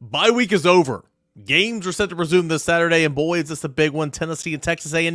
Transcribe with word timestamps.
Bye 0.00 0.30
week 0.30 0.50
is 0.50 0.64
over. 0.64 1.04
Games 1.44 1.86
are 1.86 1.92
set 1.92 2.08
to 2.08 2.14
resume 2.14 2.48
this 2.48 2.64
Saturday, 2.64 3.04
and 3.04 3.14
boy, 3.14 3.38
is 3.40 3.50
this 3.50 3.64
a 3.64 3.68
big 3.68 3.92
one. 3.92 4.10
Tennessee 4.10 4.54
and 4.54 4.62
Texas 4.62 4.94
A&M. 4.94 5.14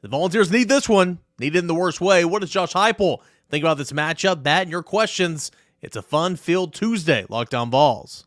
The 0.00 0.08
Volunteers 0.08 0.50
need 0.50 0.68
this 0.68 0.88
one. 0.88 1.18
Need 1.40 1.56
it 1.56 1.58
in 1.58 1.66
the 1.66 1.74
worst 1.74 2.00
way. 2.00 2.24
What 2.24 2.40
does 2.40 2.50
Josh 2.50 2.72
Heupel 2.72 3.18
think 3.50 3.64
about 3.64 3.78
this 3.78 3.90
matchup? 3.90 4.44
That 4.44 4.62
and 4.62 4.70
your 4.70 4.84
questions. 4.84 5.50
It's 5.82 5.96
a 5.96 6.02
fun 6.02 6.36
field 6.36 6.72
Tuesday. 6.72 7.26
Locked 7.28 7.52
on 7.52 7.70
Vols. 7.70 8.26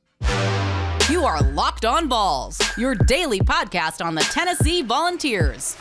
You 1.10 1.24
are 1.24 1.42
Locked 1.54 1.86
On 1.86 2.10
Vols, 2.10 2.60
your 2.78 2.94
daily 2.94 3.40
podcast 3.40 4.04
on 4.06 4.16
the 4.16 4.22
Tennessee 4.22 4.82
Volunteers. 4.82 5.78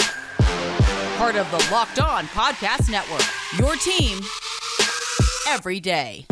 Part 1.16 1.34
of 1.34 1.50
the 1.50 1.68
Locked 1.72 2.00
On 2.00 2.24
Podcast 2.26 2.88
Network. 2.88 3.24
Your 3.58 3.74
team 3.74 4.20
every 5.48 5.80
day. 5.80 6.24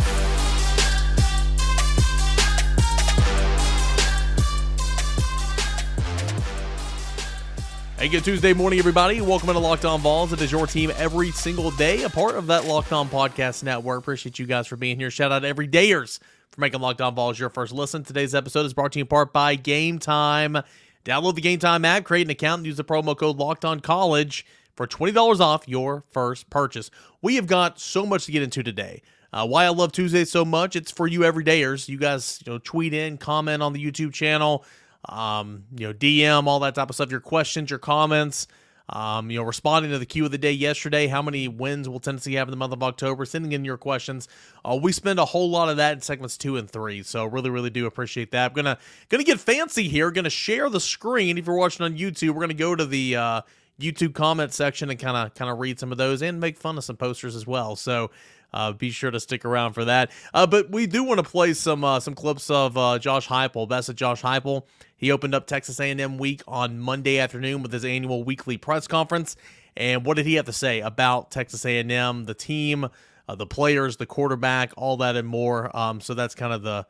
Hey, 7.98 8.08
good 8.08 8.24
Tuesday 8.24 8.52
morning, 8.52 8.78
everybody. 8.78 9.22
Welcome 9.22 9.48
to 9.48 9.58
Locked 9.58 9.86
On 9.86 9.98
Vols. 10.00 10.30
It 10.30 10.42
is 10.42 10.52
your 10.52 10.66
team 10.66 10.92
every 10.96 11.30
single 11.30 11.70
day, 11.70 12.02
a 12.02 12.10
part 12.10 12.34
of 12.34 12.46
that 12.48 12.66
Locked 12.66 12.92
On 12.92 13.08
Podcast 13.08 13.62
Network. 13.62 14.00
Appreciate 14.00 14.38
you 14.38 14.44
guys 14.44 14.66
for 14.66 14.76
being 14.76 14.98
here. 14.98 15.10
Shout 15.10 15.32
out 15.32 15.38
to 15.40 15.54
everydayers 15.54 16.18
for 16.50 16.60
making 16.60 16.80
Locked 16.80 17.00
On 17.00 17.14
Vols 17.14 17.38
your 17.38 17.48
first 17.48 17.72
listen. 17.72 18.04
Today's 18.04 18.34
episode 18.34 18.66
is 18.66 18.74
brought 18.74 18.92
to 18.92 18.98
you 18.98 19.04
in 19.04 19.08
part 19.08 19.32
by 19.32 19.54
Game 19.54 19.98
Time. 19.98 20.58
Download 21.06 21.34
the 21.34 21.40
Game 21.40 21.58
Time 21.58 21.86
app, 21.86 22.04
create 22.04 22.26
an 22.26 22.30
account, 22.30 22.58
and 22.58 22.66
use 22.66 22.76
the 22.76 22.84
promo 22.84 23.16
code 23.16 23.38
Locked 23.38 23.64
On 23.64 23.80
College 23.80 24.44
for 24.74 24.86
$20 24.86 25.40
off 25.40 25.66
your 25.66 26.04
first 26.10 26.50
purchase. 26.50 26.90
We 27.22 27.36
have 27.36 27.46
got 27.46 27.80
so 27.80 28.04
much 28.04 28.26
to 28.26 28.32
get 28.32 28.42
into 28.42 28.62
today. 28.62 29.00
Uh, 29.32 29.46
why 29.46 29.64
I 29.64 29.70
love 29.70 29.92
Tuesday 29.92 30.26
so 30.26 30.44
much, 30.44 30.76
it's 30.76 30.90
for 30.90 31.06
you 31.06 31.20
everydayers. 31.20 31.88
You 31.88 31.96
guys, 31.96 32.42
you 32.44 32.52
know, 32.52 32.58
tweet 32.58 32.92
in, 32.92 33.16
comment 33.16 33.62
on 33.62 33.72
the 33.72 33.82
YouTube 33.82 34.12
channel 34.12 34.66
um, 35.08 35.64
you 35.76 35.86
know, 35.86 35.92
DM, 35.92 36.46
all 36.46 36.60
that 36.60 36.74
type 36.74 36.88
of 36.88 36.94
stuff, 36.94 37.10
your 37.10 37.20
questions, 37.20 37.70
your 37.70 37.78
comments, 37.78 38.46
um, 38.88 39.30
you 39.30 39.38
know, 39.38 39.44
responding 39.44 39.90
to 39.90 39.98
the 39.98 40.06
Q 40.06 40.26
of 40.26 40.30
the 40.30 40.38
day 40.38 40.52
yesterday. 40.52 41.08
How 41.08 41.20
many 41.20 41.48
wins 41.48 41.88
will 41.88 41.98
Tennessee 41.98 42.34
have 42.34 42.46
in 42.46 42.50
the 42.50 42.56
month 42.56 42.72
of 42.72 42.82
October? 42.82 43.24
Sending 43.24 43.52
in 43.52 43.64
your 43.64 43.76
questions. 43.76 44.28
Uh, 44.64 44.78
we 44.80 44.92
spend 44.92 45.18
a 45.18 45.24
whole 45.24 45.50
lot 45.50 45.68
of 45.68 45.76
that 45.78 45.94
in 45.94 46.00
segments 46.00 46.36
two 46.36 46.56
and 46.56 46.70
three. 46.70 47.02
So 47.02 47.24
really, 47.24 47.50
really 47.50 47.70
do 47.70 47.86
appreciate 47.86 48.30
that. 48.30 48.50
I'm 48.50 48.54
gonna 48.54 48.78
gonna 49.08 49.24
get 49.24 49.40
fancy 49.40 49.88
here. 49.88 50.10
Gonna 50.12 50.30
share 50.30 50.70
the 50.70 50.80
screen. 50.80 51.36
If 51.36 51.46
you're 51.46 51.56
watching 51.56 51.84
on 51.84 51.96
YouTube, 51.96 52.30
we're 52.30 52.42
gonna 52.42 52.54
go 52.54 52.76
to 52.76 52.86
the 52.86 53.16
uh, 53.16 53.40
YouTube 53.80 54.14
comment 54.14 54.52
section 54.52 54.88
and 54.88 54.98
kind 54.98 55.16
of 55.16 55.34
kind 55.34 55.50
of 55.50 55.58
read 55.58 55.80
some 55.80 55.90
of 55.90 55.98
those 55.98 56.22
and 56.22 56.40
make 56.40 56.56
fun 56.56 56.78
of 56.78 56.84
some 56.84 56.96
posters 56.96 57.34
as 57.34 57.46
well. 57.46 57.74
So 57.74 58.10
uh, 58.52 58.72
be 58.72 58.90
sure 58.90 59.10
to 59.10 59.20
stick 59.20 59.44
around 59.44 59.72
for 59.72 59.84
that. 59.84 60.10
Uh, 60.32 60.46
but 60.46 60.70
we 60.70 60.86
do 60.86 61.04
want 61.04 61.18
to 61.22 61.28
play 61.28 61.52
some 61.52 61.84
uh, 61.84 62.00
some 62.00 62.14
clips 62.14 62.50
of 62.50 62.76
uh, 62.76 62.98
Josh 62.98 63.28
Heupel. 63.28 63.68
Best 63.68 63.88
of 63.88 63.96
Josh 63.96 64.22
Heupel. 64.22 64.62
He 64.96 65.10
opened 65.10 65.34
up 65.34 65.46
Texas 65.46 65.78
A&M 65.78 66.18
week 66.18 66.42
on 66.48 66.78
Monday 66.78 67.18
afternoon 67.18 67.62
with 67.62 67.72
his 67.72 67.84
annual 67.84 68.24
weekly 68.24 68.56
press 68.56 68.86
conference. 68.86 69.36
And 69.76 70.06
what 70.06 70.16
did 70.16 70.24
he 70.24 70.34
have 70.34 70.46
to 70.46 70.54
say 70.54 70.80
about 70.80 71.30
Texas 71.30 71.66
A&M, 71.66 72.24
the 72.24 72.32
team, 72.32 72.88
uh, 73.28 73.34
the 73.34 73.46
players, 73.46 73.98
the 73.98 74.06
quarterback, 74.06 74.72
all 74.78 74.96
that 74.98 75.16
and 75.16 75.28
more? 75.28 75.76
Um, 75.76 76.00
so 76.00 76.14
that's 76.14 76.34
kind 76.34 76.52
of 76.52 76.62
the 76.62 76.86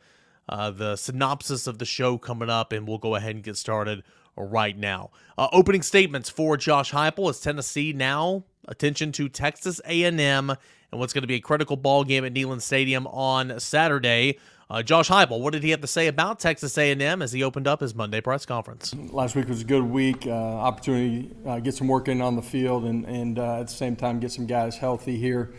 uh, 0.48 0.70
the 0.70 0.94
synopsis 0.94 1.66
of 1.66 1.78
the 1.78 1.84
show 1.84 2.18
coming 2.18 2.48
up, 2.48 2.72
and 2.72 2.86
we'll 2.86 2.98
go 2.98 3.16
ahead 3.16 3.34
and 3.34 3.42
get 3.42 3.56
started 3.56 4.04
right 4.36 4.76
now. 4.76 5.10
Opening 5.36 5.82
statements 5.82 6.30
for 6.30 6.56
Josh 6.56 6.92
Heupel 6.92 7.30
is 7.30 7.40
Tennessee 7.40 7.92
now 7.92 8.44
attention 8.68 9.12
to 9.12 9.28
Texas 9.28 9.80
A&M 9.86 10.52
and 10.90 11.00
what's 11.00 11.12
going 11.12 11.22
to 11.22 11.28
be 11.28 11.34
a 11.34 11.40
critical 11.40 11.76
ball 11.76 12.04
game 12.04 12.24
at 12.24 12.34
Neyland 12.34 12.62
Stadium 12.62 13.06
on 13.08 13.58
Saturday. 13.60 14.38
Uh, 14.68 14.82
Josh 14.82 15.08
Heupel, 15.08 15.40
what 15.40 15.52
did 15.52 15.62
he 15.62 15.70
have 15.70 15.80
to 15.82 15.86
say 15.86 16.08
about 16.08 16.40
Texas 16.40 16.76
A&M 16.76 17.22
as 17.22 17.30
he 17.30 17.44
opened 17.44 17.68
up 17.68 17.80
his 17.80 17.94
Monday 17.94 18.20
press 18.20 18.44
conference? 18.44 18.92
Last 19.12 19.36
week 19.36 19.48
was 19.48 19.62
a 19.62 19.64
good 19.64 19.84
week. 19.84 20.26
Uh, 20.26 20.32
opportunity 20.32 21.30
uh, 21.46 21.60
get 21.60 21.74
some 21.74 21.86
work 21.86 22.08
in 22.08 22.20
on 22.20 22.34
the 22.34 22.42
field, 22.42 22.84
and, 22.84 23.04
and 23.04 23.38
uh, 23.38 23.60
at 23.60 23.68
the 23.68 23.72
same 23.72 23.94
time 23.94 24.18
get 24.18 24.32
some 24.32 24.46
guys 24.46 24.76
healthy 24.76 25.16
here. 25.16 25.54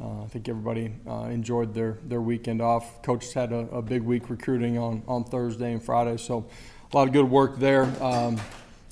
Uh, 0.00 0.22
I 0.22 0.26
think 0.26 0.48
everybody 0.48 0.92
uh, 1.08 1.24
enjoyed 1.24 1.74
their, 1.74 1.98
their 2.04 2.20
weekend 2.20 2.62
off. 2.62 3.02
Coaches 3.02 3.32
had 3.32 3.52
a, 3.52 3.68
a, 3.70 3.82
big 3.82 4.02
week 4.02 4.30
recruiting 4.30 4.78
on, 4.78 5.02
on 5.06 5.22
Thursday 5.22 5.72
and 5.72 5.82
Friday, 5.82 6.16
so 6.16 6.46
a 6.92 6.96
lot 6.96 7.06
of 7.06 7.12
good 7.12 7.30
work 7.30 7.58
there. 7.58 7.84
Um, 8.02 8.40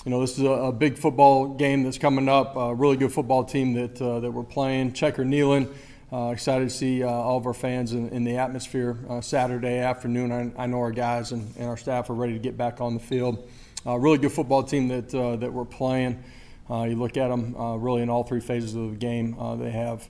you 0.04 0.10
know, 0.10 0.20
this 0.20 0.38
is 0.38 0.44
a, 0.44 0.50
a, 0.50 0.72
big 0.72 0.96
football 0.96 1.54
game 1.54 1.82
that's 1.82 1.98
coming 1.98 2.28
up. 2.28 2.56
A 2.56 2.74
really 2.74 2.96
good 2.96 3.12
football 3.12 3.44
team 3.44 3.74
that 3.74 4.00
uh, 4.00 4.20
that 4.20 4.30
we're 4.30 4.42
playing. 4.42 4.92
Checker 4.92 5.24
Neyland. 5.24 5.70
Uh, 6.10 6.30
excited 6.30 6.68
to 6.68 6.74
see 6.74 7.04
uh, 7.04 7.08
all 7.08 7.36
of 7.36 7.46
our 7.46 7.54
fans 7.54 7.92
in, 7.92 8.08
in 8.08 8.24
the 8.24 8.36
atmosphere 8.36 8.98
uh, 9.08 9.20
Saturday 9.20 9.78
afternoon. 9.78 10.32
I, 10.32 10.62
I, 10.64 10.66
know 10.66 10.78
our 10.78 10.90
guys 10.90 11.30
and, 11.30 11.54
and, 11.56 11.68
our 11.68 11.76
staff 11.76 12.10
are 12.10 12.14
ready 12.14 12.32
to 12.32 12.38
get 12.40 12.56
back 12.56 12.80
on 12.80 12.94
the 12.94 13.00
field. 13.00 13.46
Uh, 13.86 13.96
really 13.96 14.18
good 14.18 14.32
football 14.32 14.62
team 14.62 14.88
that 14.88 15.14
uh, 15.14 15.36
that 15.36 15.52
we're 15.52 15.66
playing. 15.66 16.22
you 16.68 16.96
look 16.96 17.18
at 17.18 17.28
them 17.28 17.54
really 17.80 18.00
in 18.00 18.08
all 18.08 18.24
three 18.24 18.40
phases 18.40 18.74
of 18.74 18.90
the 18.92 18.96
game. 18.96 19.36
they 19.60 19.70
have 19.70 20.08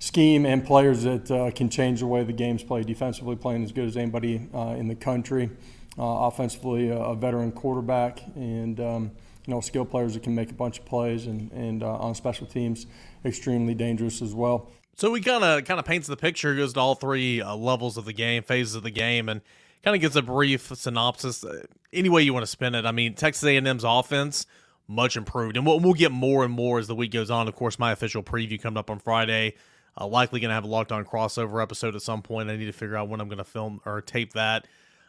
scheme 0.00 0.44
and 0.44 0.64
players 0.64 1.02
that 1.04 1.52
can 1.56 1.70
change 1.70 2.00
the 2.00 2.06
way 2.06 2.22
the 2.24 2.32
game's 2.32 2.62
played. 2.62 2.86
Defensively, 2.86 3.36
playing 3.36 3.64
as 3.64 3.72
good 3.72 3.88
as 3.88 3.96
anybody 3.96 4.48
in 4.54 4.86
the 4.86 4.94
country. 4.94 5.50
offensively, 5.98 6.90
a, 6.90 6.98
a, 6.98 7.16
veteran 7.16 7.52
quarterback 7.52 8.22
and. 8.36 8.78
Um, 8.80 9.10
you 9.50 9.56
know, 9.56 9.60
skilled 9.60 9.90
players 9.90 10.14
that 10.14 10.22
can 10.22 10.32
make 10.32 10.52
a 10.52 10.54
bunch 10.54 10.78
of 10.78 10.84
plays, 10.84 11.26
and, 11.26 11.50
and 11.50 11.82
uh, 11.82 11.96
on 11.96 12.14
special 12.14 12.46
teams, 12.46 12.86
extremely 13.24 13.74
dangerous 13.74 14.22
as 14.22 14.32
well. 14.32 14.70
So 14.94 15.10
we 15.10 15.20
kind 15.20 15.42
of 15.42 15.64
kind 15.64 15.80
of 15.80 15.84
paints 15.84 16.06
the 16.06 16.16
picture, 16.16 16.54
goes 16.54 16.72
to 16.74 16.80
all 16.80 16.94
three 16.94 17.42
uh, 17.42 17.56
levels 17.56 17.96
of 17.96 18.04
the 18.04 18.12
game, 18.12 18.44
phases 18.44 18.76
of 18.76 18.84
the 18.84 18.92
game, 18.92 19.28
and 19.28 19.40
kind 19.82 19.96
of 19.96 20.00
gives 20.00 20.14
a 20.14 20.22
brief 20.22 20.70
synopsis. 20.76 21.42
Uh, 21.42 21.64
any 21.92 22.08
way 22.08 22.22
you 22.22 22.32
want 22.32 22.44
to 22.44 22.50
spin 22.50 22.76
it. 22.76 22.86
I 22.86 22.92
mean, 22.92 23.14
Texas 23.14 23.42
A&M's 23.42 23.82
offense 23.82 24.46
much 24.86 25.16
improved, 25.16 25.56
and 25.56 25.66
we'll, 25.66 25.80
we'll 25.80 25.94
get 25.94 26.12
more 26.12 26.44
and 26.44 26.52
more 26.54 26.78
as 26.78 26.86
the 26.86 26.94
week 26.94 27.10
goes 27.10 27.28
on. 27.28 27.48
Of 27.48 27.56
course, 27.56 27.76
my 27.76 27.90
official 27.90 28.22
preview 28.22 28.62
coming 28.62 28.78
up 28.78 28.88
on 28.88 29.00
Friday. 29.00 29.54
Uh, 30.00 30.06
likely 30.06 30.38
going 30.38 30.50
to 30.50 30.54
have 30.54 30.62
a 30.62 30.68
locked 30.68 30.92
on 30.92 31.04
crossover 31.04 31.60
episode 31.60 31.96
at 31.96 32.02
some 32.02 32.22
point. 32.22 32.50
I 32.50 32.56
need 32.56 32.66
to 32.66 32.72
figure 32.72 32.96
out 32.96 33.08
when 33.08 33.20
I'm 33.20 33.26
going 33.26 33.38
to 33.38 33.44
film 33.44 33.80
or 33.84 34.00
tape 34.00 34.34
that. 34.34 34.68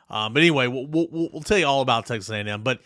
Um, 0.09 0.33
but 0.33 0.39
anyway, 0.39 0.65
we'll, 0.65 0.87
we'll, 0.87 1.07
we'll 1.11 1.43
tell 1.43 1.59
you 1.59 1.67
all 1.67 1.81
about 1.81 2.07
Texas 2.07 2.31
A&M. 2.31 2.63
But 2.63 2.81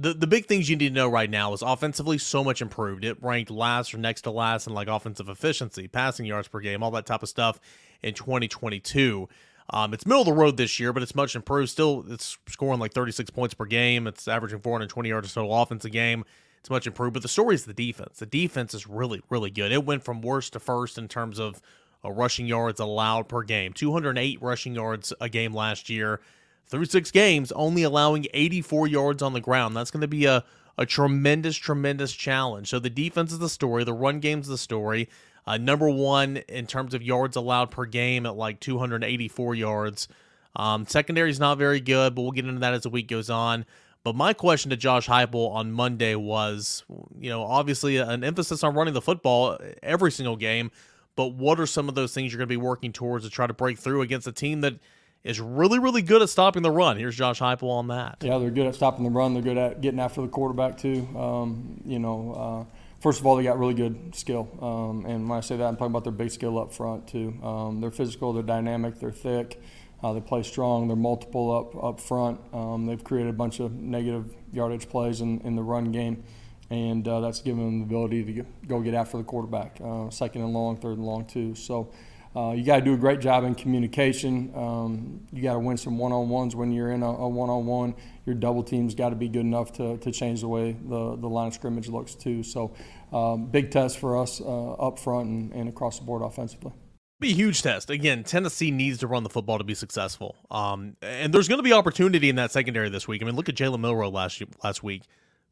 the 0.00 0.14
the 0.14 0.26
big 0.26 0.46
things 0.46 0.68
you 0.68 0.76
need 0.76 0.88
to 0.88 0.94
know 0.94 1.08
right 1.08 1.28
now 1.28 1.52
is 1.52 1.62
offensively 1.62 2.18
so 2.18 2.44
much 2.44 2.62
improved. 2.62 3.04
It 3.04 3.20
ranked 3.20 3.50
last 3.50 3.92
or 3.92 3.98
next 3.98 4.22
to 4.22 4.30
last 4.30 4.66
in 4.66 4.74
like 4.74 4.86
offensive 4.86 5.28
efficiency, 5.28 5.88
passing 5.88 6.24
yards 6.24 6.46
per 6.46 6.60
game, 6.60 6.82
all 6.82 6.92
that 6.92 7.04
type 7.04 7.22
of 7.22 7.28
stuff 7.28 7.58
in 8.02 8.14
2022. 8.14 9.28
Um, 9.70 9.92
it's 9.92 10.06
middle 10.06 10.22
of 10.22 10.26
the 10.26 10.32
road 10.32 10.56
this 10.56 10.78
year, 10.80 10.92
but 10.92 11.02
it's 11.02 11.14
much 11.14 11.34
improved. 11.34 11.70
Still, 11.70 12.04
it's 12.08 12.38
scoring 12.48 12.80
like 12.80 12.94
36 12.94 13.30
points 13.30 13.54
per 13.54 13.66
game. 13.66 14.06
It's 14.06 14.28
averaging 14.28 14.60
420 14.60 15.08
yards 15.08 15.34
total 15.34 15.60
offense 15.60 15.84
a 15.84 15.90
game. 15.90 16.24
It's 16.60 16.70
much 16.70 16.86
improved. 16.86 17.14
But 17.14 17.22
the 17.22 17.28
story 17.28 17.54
is 17.54 17.64
the 17.64 17.74
defense. 17.74 18.18
The 18.18 18.26
defense 18.26 18.72
is 18.74 18.86
really, 18.86 19.20
really 19.28 19.50
good. 19.50 19.72
It 19.72 19.84
went 19.84 20.04
from 20.04 20.22
worst 20.22 20.54
to 20.54 20.60
first 20.60 20.96
in 20.96 21.08
terms 21.08 21.38
of 21.38 21.60
uh, 22.04 22.10
rushing 22.10 22.46
yards 22.46 22.80
allowed 22.80 23.28
per 23.28 23.42
game. 23.42 23.72
208 23.72 24.40
rushing 24.40 24.74
yards 24.74 25.12
a 25.20 25.28
game 25.28 25.52
last 25.52 25.90
year 25.90 26.20
through 26.68 26.84
six 26.84 27.10
games, 27.10 27.50
only 27.52 27.82
allowing 27.82 28.26
84 28.32 28.86
yards 28.86 29.22
on 29.22 29.32
the 29.32 29.40
ground. 29.40 29.76
That's 29.76 29.90
going 29.90 30.02
to 30.02 30.08
be 30.08 30.26
a, 30.26 30.44
a 30.76 30.86
tremendous, 30.86 31.56
tremendous 31.56 32.12
challenge. 32.12 32.68
So 32.68 32.78
the 32.78 32.90
defense 32.90 33.32
is 33.32 33.38
the 33.38 33.48
story, 33.48 33.84
the 33.84 33.94
run 33.94 34.20
game's 34.20 34.48
the 34.48 34.58
story. 34.58 35.08
Uh, 35.46 35.56
number 35.56 35.88
one 35.88 36.38
in 36.48 36.66
terms 36.66 36.92
of 36.92 37.02
yards 37.02 37.34
allowed 37.36 37.70
per 37.70 37.86
game 37.86 38.26
at 38.26 38.36
like 38.36 38.60
284 38.60 39.54
yards. 39.54 40.08
Um, 40.54 40.86
secondary 40.86 41.30
is 41.30 41.40
not 41.40 41.56
very 41.56 41.80
good, 41.80 42.14
but 42.14 42.22
we'll 42.22 42.32
get 42.32 42.44
into 42.44 42.60
that 42.60 42.74
as 42.74 42.82
the 42.82 42.90
week 42.90 43.08
goes 43.08 43.30
on. 43.30 43.64
But 44.04 44.14
my 44.14 44.32
question 44.34 44.70
to 44.70 44.76
Josh 44.76 45.08
Heupel 45.08 45.50
on 45.50 45.72
Monday 45.72 46.14
was, 46.14 46.84
you 47.18 47.30
know, 47.30 47.44
obviously 47.44 47.96
an 47.96 48.24
emphasis 48.24 48.62
on 48.62 48.74
running 48.74 48.94
the 48.94 49.02
football 49.02 49.58
every 49.82 50.12
single 50.12 50.36
game, 50.36 50.70
but 51.16 51.28
what 51.28 51.58
are 51.58 51.66
some 51.66 51.88
of 51.88 51.94
those 51.94 52.12
things 52.12 52.30
you're 52.30 52.38
going 52.38 52.48
to 52.48 52.52
be 52.52 52.56
working 52.56 52.92
towards 52.92 53.24
to 53.24 53.30
try 53.30 53.46
to 53.46 53.54
break 53.54 53.78
through 53.78 54.02
against 54.02 54.26
a 54.26 54.32
team 54.32 54.60
that– 54.60 54.74
is 55.24 55.40
really, 55.40 55.78
really 55.78 56.02
good 56.02 56.22
at 56.22 56.28
stopping 56.28 56.62
the 56.62 56.70
run. 56.70 56.96
Here's 56.96 57.16
Josh 57.16 57.40
Heupel 57.40 57.70
on 57.70 57.88
that. 57.88 58.18
Yeah, 58.22 58.38
they're 58.38 58.50
good 58.50 58.66
at 58.66 58.74
stopping 58.74 59.04
the 59.04 59.10
run. 59.10 59.34
They're 59.34 59.42
good 59.42 59.58
at 59.58 59.80
getting 59.80 60.00
after 60.00 60.22
the 60.22 60.28
quarterback 60.28 60.78
too. 60.78 61.06
Um, 61.16 61.80
you 61.84 61.98
know, 61.98 62.66
uh, 62.70 62.76
first 63.00 63.20
of 63.20 63.26
all, 63.26 63.36
they 63.36 63.42
got 63.42 63.58
really 63.58 63.74
good 63.74 64.14
skill, 64.14 64.48
um, 64.60 65.04
and 65.06 65.28
when 65.28 65.36
I 65.36 65.40
say 65.40 65.56
that, 65.56 65.64
I'm 65.64 65.76
talking 65.76 65.92
about 65.92 66.04
their 66.04 66.12
big 66.12 66.30
skill 66.30 66.58
up 66.58 66.72
front 66.72 67.08
too. 67.08 67.34
Um, 67.42 67.80
they're 67.80 67.90
physical, 67.90 68.32
they're 68.32 68.42
dynamic, 68.42 68.98
they're 69.00 69.10
thick. 69.10 69.60
Uh, 70.02 70.12
they 70.12 70.20
play 70.20 70.44
strong. 70.44 70.86
They're 70.86 70.96
multiple 70.96 71.50
up 71.50 71.84
up 71.84 72.00
front. 72.00 72.40
Um, 72.52 72.86
they've 72.86 73.02
created 73.02 73.30
a 73.30 73.36
bunch 73.36 73.58
of 73.58 73.72
negative 73.72 74.32
yardage 74.52 74.88
plays 74.88 75.20
in, 75.20 75.40
in 75.40 75.56
the 75.56 75.62
run 75.62 75.90
game, 75.90 76.22
and 76.70 77.06
uh, 77.08 77.18
that's 77.18 77.40
given 77.40 77.64
them 77.64 77.78
the 77.80 77.84
ability 77.84 78.24
to 78.32 78.46
go 78.68 78.80
get 78.80 78.94
after 78.94 79.16
the 79.16 79.24
quarterback, 79.24 79.80
uh, 79.84 80.08
second 80.10 80.42
and 80.42 80.52
long, 80.52 80.76
third 80.76 80.98
and 80.98 81.04
long 81.04 81.24
too. 81.24 81.56
So 81.56 81.90
uh, 82.38 82.52
you 82.52 82.62
got 82.62 82.76
to 82.76 82.82
do 82.82 82.94
a 82.94 82.96
great 82.96 83.18
job 83.18 83.42
in 83.42 83.52
communication. 83.52 84.52
Um, 84.54 85.26
you 85.32 85.42
got 85.42 85.54
to 85.54 85.58
win 85.58 85.76
some 85.76 85.98
one-on-ones 85.98 86.54
when 86.54 86.70
you're 86.70 86.92
in 86.92 87.02
a, 87.02 87.28
one-on-one. 87.28 87.96
Your 88.26 88.36
double 88.36 88.62
team's 88.62 88.94
got 88.94 89.08
to 89.08 89.16
be 89.16 89.28
good 89.28 89.40
enough 89.40 89.72
to, 89.72 89.96
to 89.98 90.12
change 90.12 90.42
the 90.42 90.48
way 90.48 90.72
the, 90.72 91.16
the 91.16 91.26
line 91.26 91.48
of 91.48 91.54
scrimmage 91.54 91.88
looks 91.88 92.14
too. 92.14 92.44
So 92.44 92.76
um, 93.12 93.46
big 93.46 93.72
test 93.72 93.98
for 93.98 94.16
us 94.16 94.40
uh, 94.40 94.72
up 94.74 95.00
front 95.00 95.28
and, 95.28 95.52
and 95.52 95.68
across 95.68 95.98
the 95.98 96.04
board 96.04 96.22
offensively. 96.22 96.72
Be 97.18 97.30
a 97.30 97.34
huge 97.34 97.62
test. 97.62 97.90
Again, 97.90 98.22
Tennessee 98.22 98.70
needs 98.70 98.98
to 98.98 99.08
run 99.08 99.24
the 99.24 99.30
football 99.30 99.58
to 99.58 99.64
be 99.64 99.74
successful. 99.74 100.36
Um, 100.48 100.96
and 101.02 101.34
there's 101.34 101.48
going 101.48 101.58
to 101.58 101.64
be 101.64 101.72
opportunity 101.72 102.28
in 102.28 102.36
that 102.36 102.52
secondary 102.52 102.88
this 102.88 103.08
week. 103.08 103.20
I 103.20 103.24
mean, 103.24 103.34
look 103.34 103.48
at 103.48 103.56
Jalen 103.56 103.80
Milroe 103.80 104.10
last 104.10 104.40
last 104.62 104.84
week, 104.84 105.02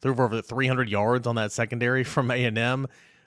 threw 0.01 0.15
for 0.15 0.27
over 0.27 0.41
300 0.41 0.89
yards 0.89 1.27
on 1.27 1.35
that 1.35 1.51
secondary 1.51 2.05
from 2.05 2.31
A 2.31 2.45
and 2.45 2.57
M. 2.57 2.87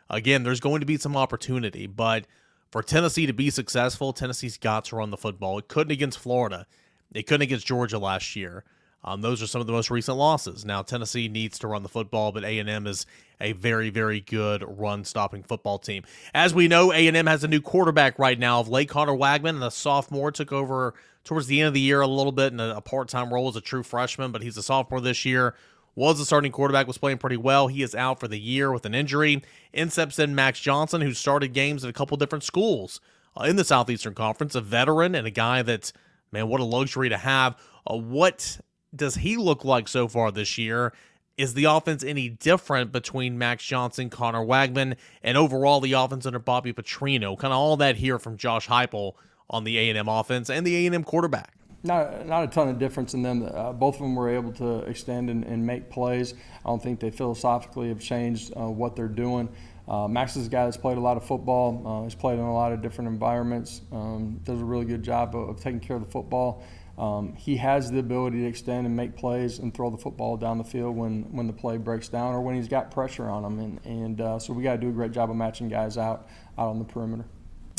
Again, 0.09 0.44
there's 0.44 0.61
going 0.61 0.79
to 0.79 0.85
be 0.85 0.95
some 0.95 1.17
opportunity, 1.17 1.88
but 1.88 2.25
for 2.71 2.83
Tennessee 2.83 3.25
to 3.25 3.33
be 3.33 3.50
successful, 3.50 4.13
Tennessee's 4.13 4.57
got 4.57 4.86
to 4.86 4.95
run 4.95 5.10
the 5.10 5.18
football. 5.18 5.57
It 5.57 5.68
couldn't 5.68 5.92
against 5.92 6.19
Florida. 6.19 6.66
It 7.13 7.24
couldn't 7.24 7.44
against 7.44 7.66
Georgia 7.66 7.98
last 7.98 8.36
year. 8.36 8.63
Um, 9.04 9.21
those 9.21 9.42
are 9.42 9.48
some 9.48 9.62
of 9.62 9.68
the 9.68 9.74
most 9.74 9.89
recent 9.89 10.18
losses. 10.18 10.66
Now 10.66 10.81
Tennessee 10.81 11.30
needs 11.30 11.57
to 11.60 11.68
run 11.68 11.83
the 11.83 11.89
football, 11.89 12.31
but 12.31 12.44
A 12.44 12.60
and 12.60 12.69
M 12.69 12.86
is 12.86 13.06
a 13.39 13.54
very, 13.54 13.89
very 13.89 14.19
good 14.19 14.63
run-stopping 14.68 15.44
football 15.44 15.80
team. 15.80 16.04
As 16.33 16.54
we 16.54 16.68
know, 16.68 16.92
A 16.92 17.07
and 17.07 17.16
M 17.16 17.25
has 17.25 17.44
a 17.44 17.48
new 17.48 17.62
quarterback 17.62 18.19
right 18.19 18.38
now 18.38 18.60
of 18.60 18.68
Lake 18.68 18.89
Connor 18.89 19.16
Weigman, 19.16 19.50
and 19.51 19.62
the 19.62 19.69
sophomore 19.69 20.31
took 20.31 20.51
over 20.51 20.94
towards 21.24 21.48
the 21.48 21.62
end 21.62 21.69
of 21.69 21.74
the 21.74 21.80
year 21.80 22.01
a 22.01 22.07
little 22.07 22.33
bit 22.33 22.51
in 22.51 22.60
a, 22.60 22.75
a 22.75 22.81
part-time 22.81 23.33
role 23.33 23.48
as 23.48 23.56
a 23.56 23.62
true 23.62 23.83
freshman, 23.83 24.33
but 24.33 24.42
he's 24.42 24.57
a 24.57 24.63
sophomore 24.63 25.00
this 25.00 25.24
year. 25.24 25.56
Was 25.95 26.18
the 26.18 26.25
starting 26.25 26.51
quarterback, 26.51 26.88
was 26.88 26.97
playing 26.97 27.18
pretty 27.18 27.38
well. 27.38 27.68
He 27.68 27.83
is 27.83 27.95
out 27.95 28.19
for 28.19 28.27
the 28.27 28.39
year 28.39 28.71
with 28.71 28.86
an 28.86 28.95
injury. 28.95 29.44
In 29.74 29.89
steps 29.89 30.19
in 30.19 30.36
Max 30.36 30.59
Johnson, 30.59 31.01
who 31.01 31.13
started 31.13 31.53
games 31.53 31.83
at 31.83 31.89
a 31.89 31.94
couple 31.94 32.15
different 32.18 32.44
schools 32.44 33.01
uh, 33.36 33.44
in 33.44 33.56
the 33.56 33.63
Southeastern 33.63 34.13
Conference, 34.13 34.56
a 34.56 34.62
veteran 34.62 35.15
and 35.15 35.27
a 35.27 35.31
guy 35.31 35.62
that, 35.62 35.91
man, 36.31 36.47
what 36.47 36.62
a 36.62 36.65
luxury 36.65 37.09
to 37.09 37.18
have. 37.18 37.57
Uh, 37.89 37.97
what 37.97 38.59
does 38.95 39.15
he 39.15 39.38
look 39.38 39.65
like 39.65 39.88
so 39.88 40.07
far 40.07 40.31
this 40.31 40.57
year? 40.57 40.94
Is 41.38 41.53
the 41.53 41.65
offense 41.65 42.03
any 42.03 42.27
different 42.30 42.92
between 42.92 43.38
Max 43.38 43.63
Johnson, 43.63 44.09
Connor 44.09 44.45
Weigman, 44.45 44.95
and 45.24 45.38
overall 45.38 45.80
the 45.80 45.94
offense 45.94 46.25
under 46.25 46.39
Bobby 46.39 46.74
Petrino? 46.74 47.38
Kind 47.38 47.53
of 47.53 47.59
all 47.59 47.77
that 47.77 47.95
here 47.95 48.19
from 48.19 48.35
Josh 48.35 48.68
Heupel 48.68 49.13
on 49.50 49.63
the 49.63 49.77
A&M 49.77 50.07
offense 50.07 50.50
and 50.50 50.68
the 50.68 50.88
A&M 50.88 51.03
quarterback. 51.03 51.53
Not, 51.81 52.25
not 52.27 52.43
a 52.43 52.47
ton 52.47 52.67
of 52.67 52.77
difference 52.77 53.13
in 53.13 53.21
them. 53.21 53.49
Uh, 53.49 53.71
both 53.71 53.95
of 53.95 54.01
them 54.01 54.15
were 54.15 54.29
able 54.29 54.51
to 54.53 54.79
extend 54.79 55.29
and, 55.29 55.45
and, 55.45 55.65
make 55.65 55.89
plays. 55.89 56.33
I 56.65 56.69
don't 56.69 56.83
think 56.83 56.99
they 56.99 57.09
philosophically 57.09 57.87
have 57.87 58.01
changed 58.01 58.51
uh, 58.57 58.69
what 58.69 58.97
they're 58.97 59.07
doing. 59.07 59.47
Uh, 59.87 60.07
Max 60.07 60.35
is 60.35 60.47
a 60.47 60.49
guy 60.49 60.65
that's 60.65 60.77
played 60.77 60.97
a 60.97 61.01
lot 61.01 61.15
of 61.15 61.25
football. 61.25 61.81
Uh, 61.87 62.03
he's 62.03 62.15
played 62.15 62.37
in 62.37 62.45
a 62.45 62.53
lot 62.53 62.73
of 62.73 62.81
different 62.81 63.07
environments. 63.07 63.81
Um, 63.91 64.41
does 64.43 64.59
a 64.59 64.65
really 64.65 64.85
good 64.85 65.03
job 65.03 65.35
of, 65.35 65.49
of 65.49 65.61
taking 65.61 65.79
care 65.79 65.95
of 65.95 66.03
the 66.03 66.11
football. 66.11 66.63
Um, 66.97 67.33
he 67.33 67.55
has 67.55 67.89
the 67.89 67.99
ability 67.99 68.41
to 68.41 68.45
extend 68.45 68.85
and 68.85 68.93
make 68.93 69.15
plays 69.15 69.59
and 69.59 69.73
throw 69.73 69.89
the 69.89 69.97
football 69.97 70.35
down 70.35 70.57
the 70.57 70.65
field 70.65 70.97
when, 70.97 71.23
when 71.31 71.47
the 71.47 71.53
play 71.53 71.77
breaks 71.77 72.09
down 72.09 72.33
or 72.33 72.41
when 72.41 72.55
he's 72.55 72.67
got 72.67 72.91
pressure 72.91 73.29
on 73.29 73.45
him. 73.45 73.57
And, 73.57 73.85
and 73.85 74.21
uh, 74.21 74.37
so 74.37 74.51
we 74.51 74.63
got 74.63 74.73
to 74.73 74.79
do 74.79 74.89
a 74.89 74.91
great 74.91 75.13
job 75.13 75.29
of 75.29 75.37
matching 75.37 75.69
guys 75.69 75.97
out 75.97 76.27
out 76.57 76.67
on 76.67 76.77
the 76.77 76.85
perimeter. 76.85 77.25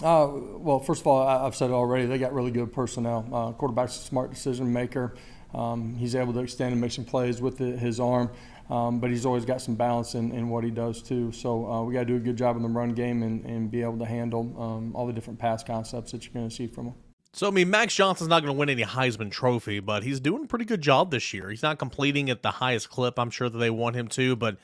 Uh, 0.02 0.29
well, 0.32 0.79
first 0.79 1.02
of 1.02 1.06
all, 1.06 1.26
I, 1.26 1.44
have 1.44 1.55
said 1.55 1.70
it 1.70 1.75
already. 1.75 2.06
They 2.06 2.19
got 2.19 2.32
really 2.32 2.50
good 2.50 2.73
personnel. 2.73 3.29
Uh, 3.32 3.52
quarterback's 3.52 3.97
a 3.97 4.00
smart 4.00 4.31
decision 4.31 4.73
maker. 4.73 5.14
Um, 5.55 5.94
he's 5.94 6.14
able 6.14 6.32
to 6.32 6.41
extend 6.41 6.73
and 6.73 6.81
make 6.81 6.93
some 6.93 7.05
plays 7.05 7.43
with 7.43 7.58
the, 7.58 7.76
his 7.76 8.00
arm, 8.00 8.31
um, 8.70 9.00
but 9.00 9.11
he's 9.11 9.26
always 9.26 9.44
got 9.44 9.61
some 9.61 9.75
balance 9.75 10.14
in, 10.14 10.32
in 10.32 10.49
what 10.49 10.64
he 10.64 10.70
does 10.70 11.02
too. 11.02 11.32
So 11.32 11.70
uh, 11.70 11.82
we 11.82 11.93
got 11.93 12.00
to 12.00 12.06
do 12.06 12.17
a 12.17 12.20
good 12.20 12.37
job 12.37 12.56
in 12.56 12.62
the 12.62 12.69
run 12.69 12.94
game 12.94 13.23
and, 13.23 13.44
and 13.44 13.70
be 13.70 13.82
able 13.82 13.99
to 13.99 14.05
handle 14.05 14.55
um, 14.61 14.94
all 14.94 15.06
the 15.06 15.12
different 15.12 15.38
pass 15.38 15.62
concepts 15.62 16.12
that 16.12 16.25
you're 16.25 16.32
going 16.32 16.49
to 16.49 16.55
see 16.55 16.67
from 16.67 16.87
him. 16.87 16.94
So, 17.32 17.46
I 17.46 17.50
mean, 17.50 17.70
Max 17.70 17.94
Johnson's 17.94 18.29
not 18.29 18.43
going 18.43 18.55
to 18.55 18.58
win 18.58 18.70
any 18.70 18.82
Heisman 18.82 19.31
Trophy, 19.31 19.79
but 19.79 20.03
he's 20.03 20.19
doing 20.19 20.44
a 20.44 20.46
pretty 20.49 20.64
good 20.64 20.81
job 20.81 21.12
this 21.12 21.32
year. 21.32 21.49
He's 21.49 21.62
not 21.62 21.79
completing 21.79 22.29
at 22.29 22.43
the 22.43 22.50
highest 22.50 22.91
clip 22.91 23.19
I'm 23.20 23.31
sure 23.31 23.49
that 23.49 23.58
they 23.58 23.70
want 23.70 23.94
him 23.94 24.08
to, 24.08 24.35
but 24.35 24.56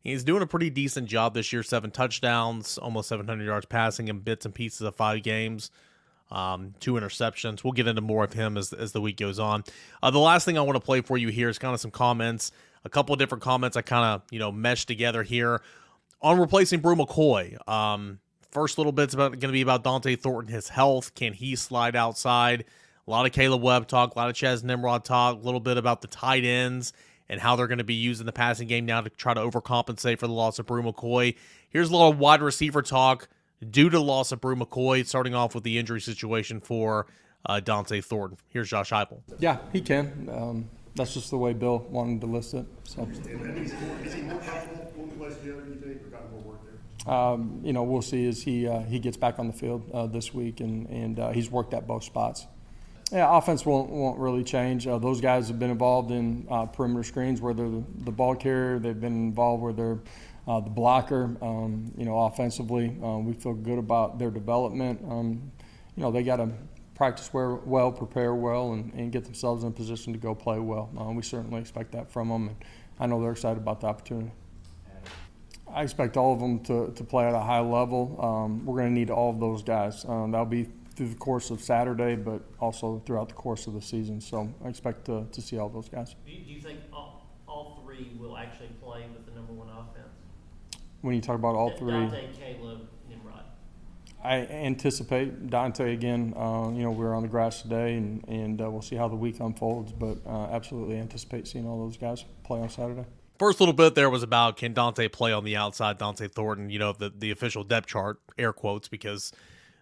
he's 0.00 0.24
doing 0.24 0.42
a 0.42 0.46
pretty 0.46 0.70
decent 0.70 1.08
job 1.08 1.34
this 1.34 1.52
year. 1.52 1.62
Seven 1.62 1.90
touchdowns, 1.90 2.78
almost 2.78 3.08
700 3.08 3.44
yards 3.44 3.66
passing 3.66 4.08
in 4.08 4.20
bits 4.20 4.44
and 4.44 4.54
pieces 4.54 4.82
of 4.82 4.96
five 4.96 5.22
games, 5.22 5.70
um, 6.30 6.74
two 6.80 6.94
interceptions. 6.94 7.64
We'll 7.64 7.72
get 7.72 7.86
into 7.86 8.02
more 8.02 8.24
of 8.24 8.32
him 8.32 8.56
as, 8.56 8.72
as 8.72 8.92
the 8.92 9.00
week 9.00 9.16
goes 9.16 9.38
on. 9.38 9.64
Uh, 10.02 10.10
the 10.10 10.18
last 10.18 10.44
thing 10.44 10.58
I 10.58 10.62
want 10.62 10.76
to 10.76 10.84
play 10.84 11.00
for 11.00 11.16
you 11.18 11.28
here 11.28 11.48
is 11.48 11.58
kind 11.58 11.74
of 11.74 11.80
some 11.80 11.90
comments, 11.90 12.52
a 12.84 12.88
couple 12.88 13.12
of 13.12 13.18
different 13.18 13.42
comments 13.42 13.76
I 13.76 13.82
kind 13.82 14.04
of, 14.04 14.22
you 14.30 14.38
know, 14.38 14.52
meshed 14.52 14.88
together 14.88 15.22
here 15.22 15.62
on 16.20 16.38
replacing 16.38 16.80
Bru 16.80 16.96
McCoy. 16.96 17.56
Um, 17.68 18.20
First 18.50 18.78
little 18.78 18.92
bit's 18.92 19.12
about 19.12 19.32
going 19.32 19.40
to 19.40 19.52
be 19.52 19.60
about 19.60 19.84
Dont'e 19.84 20.18
Thornton, 20.18 20.52
his 20.52 20.70
health. 20.70 21.14
Can 21.14 21.34
he 21.34 21.54
slide 21.54 21.94
outside? 21.94 22.64
A 23.06 23.10
lot 23.10 23.26
of 23.26 23.32
Kaleb 23.32 23.60
Webb 23.60 23.88
talk, 23.88 24.14
a 24.14 24.18
lot 24.18 24.30
of 24.30 24.34
Chas 24.34 24.62
Nimrod 24.62 25.04
talk, 25.04 25.36
a 25.36 25.44
little 25.44 25.60
bit 25.60 25.76
about 25.76 26.00
the 26.00 26.08
tight 26.08 26.44
ends 26.44 26.92
and 27.28 27.40
how 27.40 27.56
they're 27.56 27.66
going 27.66 27.78
to 27.78 27.84
be 27.84 27.94
using 27.94 28.26
the 28.26 28.32
passing 28.32 28.68
game 28.68 28.86
now 28.86 29.00
to 29.00 29.10
try 29.10 29.34
to 29.34 29.40
overcompensate 29.40 30.18
for 30.18 30.26
the 30.26 30.32
loss 30.32 30.58
of 30.58 30.66
Bru 30.66 30.82
McCoy. 30.82 31.34
Here's 31.68 31.90
a 31.90 31.92
little 31.92 32.12
wide 32.12 32.40
receiver 32.40 32.82
talk 32.82 33.28
due 33.68 33.90
to 33.90 33.98
the 33.98 34.02
loss 34.02 34.32
of 34.32 34.40
Bru 34.40 34.56
McCoy, 34.56 35.06
starting 35.06 35.34
off 35.34 35.54
with 35.54 35.64
the 35.64 35.78
injury 35.78 36.00
situation 36.00 36.60
for 36.60 37.06
uh, 37.46 37.60
Dont'e 37.62 38.04
Thornton. 38.04 38.38
Here's 38.48 38.68
Josh 38.68 38.90
Heupel. 38.90 39.20
Yeah, 39.38 39.58
he 39.72 39.80
can. 39.80 40.28
Um, 40.32 40.68
that's 40.94 41.14
just 41.14 41.30
the 41.30 41.38
way 41.38 41.52
Bill 41.52 41.78
wanted 41.90 42.20
to 42.22 42.26
list 42.26 42.54
it. 42.54 42.66
So. 42.84 43.08
Um, 47.06 47.60
you 47.64 47.72
know, 47.72 47.84
we'll 47.84 48.02
see 48.02 48.28
as 48.28 48.42
he 48.42 48.68
uh, 48.68 48.80
he 48.80 48.98
gets 48.98 49.16
back 49.16 49.38
on 49.38 49.46
the 49.46 49.52
field 49.52 49.88
uh, 49.94 50.06
this 50.06 50.34
week, 50.34 50.60
and 50.60 50.86
and 50.88 51.18
uh, 51.18 51.30
he's 51.30 51.50
worked 51.50 51.72
at 51.72 51.86
both 51.86 52.04
spots. 52.04 52.46
Yeah, 53.10 53.38
offense 53.38 53.64
won't 53.64 53.88
won't 53.88 54.18
really 54.18 54.44
change. 54.44 54.86
Uh, 54.86 54.98
those 54.98 55.20
guys 55.20 55.48
have 55.48 55.58
been 55.58 55.70
involved 55.70 56.10
in 56.10 56.46
uh, 56.50 56.66
perimeter 56.66 57.02
screens 57.02 57.40
where 57.40 57.54
they're 57.54 57.68
the, 57.68 57.82
the, 58.04 58.12
ball 58.12 58.34
carrier. 58.34 58.78
They've 58.78 59.00
been 59.00 59.28
involved 59.28 59.62
where 59.62 59.72
they're 59.72 59.98
uh, 60.46 60.60
the 60.60 60.68
blocker. 60.68 61.36
Um, 61.40 61.90
you 61.96 62.04
know, 62.04 62.18
offensively, 62.18 62.88
we 62.88 63.32
feel 63.32 63.54
good 63.54 63.78
about 63.78 64.18
their 64.18 64.30
development. 64.30 65.00
Um, 65.08 65.50
you 65.96 66.02
know, 66.02 66.10
they 66.10 66.22
got 66.22 66.36
to 66.36 66.50
practice 66.94 67.30
well, 67.32 67.92
prepare 67.92 68.34
well, 68.34 68.72
and, 68.72 68.92
and, 68.92 69.10
get 69.10 69.24
themselves 69.24 69.62
in 69.62 69.70
a 69.70 69.72
position 69.72 70.12
to 70.12 70.18
go 70.18 70.34
play 70.34 70.58
well. 70.58 70.90
we 71.14 71.22
certainly 71.22 71.60
expect 71.60 71.92
that 71.92 72.10
from 72.10 72.28
them, 72.28 72.48
and 72.48 72.56
I 73.00 73.06
know 73.06 73.22
they're 73.22 73.32
excited 73.32 73.58
about 73.58 73.80
the 73.80 73.86
opportunity. 73.86 74.32
I 75.72 75.82
expect 75.82 76.16
all 76.16 76.32
of 76.32 76.40
them 76.40 76.60
to, 76.64 76.92
to 76.94 77.04
play 77.04 77.26
at 77.26 77.34
a 77.34 77.40
high 77.40 77.60
level. 77.60 78.18
Um, 78.20 78.64
we're 78.64 78.78
going 78.78 78.94
to 78.94 78.98
need 78.98 79.10
all 79.10 79.30
of 79.30 79.40
those 79.40 79.62
guys. 79.62 80.04
Um, 80.06 80.30
that'll 80.30 80.46
be 80.46 80.66
through 80.98 81.08
the 81.08 81.14
course 81.14 81.50
of 81.50 81.62
Saturday, 81.62 82.16
but 82.16 82.42
also 82.58 83.00
throughout 83.06 83.28
the 83.28 83.34
course 83.34 83.68
of 83.68 83.72
the 83.72 83.80
season. 83.80 84.20
So 84.20 84.52
I 84.64 84.68
expect 84.68 85.04
to, 85.04 85.26
to 85.30 85.40
see 85.40 85.56
all 85.56 85.68
those 85.68 85.88
guys. 85.88 86.16
Do 86.26 86.32
you, 86.32 86.44
do 86.44 86.50
you 86.50 86.60
think 86.60 86.80
all, 86.92 87.24
all, 87.46 87.80
three 87.84 88.10
will 88.18 88.36
actually 88.36 88.70
play 88.82 89.04
with 89.14 89.24
the 89.24 89.32
number 89.32 89.52
one 89.52 89.68
offense? 89.68 90.12
When 91.02 91.14
you 91.14 91.20
talk 91.20 91.36
about 91.36 91.54
all 91.54 91.70
three, 91.70 91.92
Dont'e, 91.92 92.36
Kaleb, 92.36 92.80
Nimrod. 93.08 93.44
I 94.24 94.38
anticipate 94.46 95.46
Dont'e 95.46 95.92
again. 95.92 96.34
Uh, 96.36 96.72
you 96.74 96.82
know, 96.82 96.90
we 96.90 97.06
are 97.06 97.14
on 97.14 97.22
the 97.22 97.28
grass 97.28 97.62
today, 97.62 97.94
and, 97.94 98.26
and 98.26 98.60
uh, 98.60 98.68
we'll 98.68 98.82
see 98.82 98.96
how 98.96 99.06
the 99.06 99.14
week 99.14 99.38
unfolds. 99.38 99.92
But 99.92 100.18
uh, 100.26 100.48
absolutely 100.50 100.98
anticipate 100.98 101.46
seeing 101.46 101.68
all 101.68 101.78
those 101.78 101.96
guys 101.96 102.24
play 102.42 102.60
on 102.60 102.68
Saturday 102.68 103.04
first 103.38 103.60
little 103.60 103.72
bit 103.72 103.94
there 103.94 104.10
was 104.10 104.24
about 104.24 104.56
can 104.56 104.74
Dont'e 104.74 105.12
play 105.12 105.32
on 105.32 105.44
the 105.44 105.54
outside, 105.54 105.96
Dont'e 105.96 106.28
Thornton, 106.28 106.70
you 106.70 106.80
know, 106.80 106.92
the, 106.92 107.12
the 107.16 107.30
official 107.30 107.62
depth 107.62 107.86
chart, 107.86 108.18
air 108.36 108.52
quotes, 108.52 108.88
because 108.88 109.32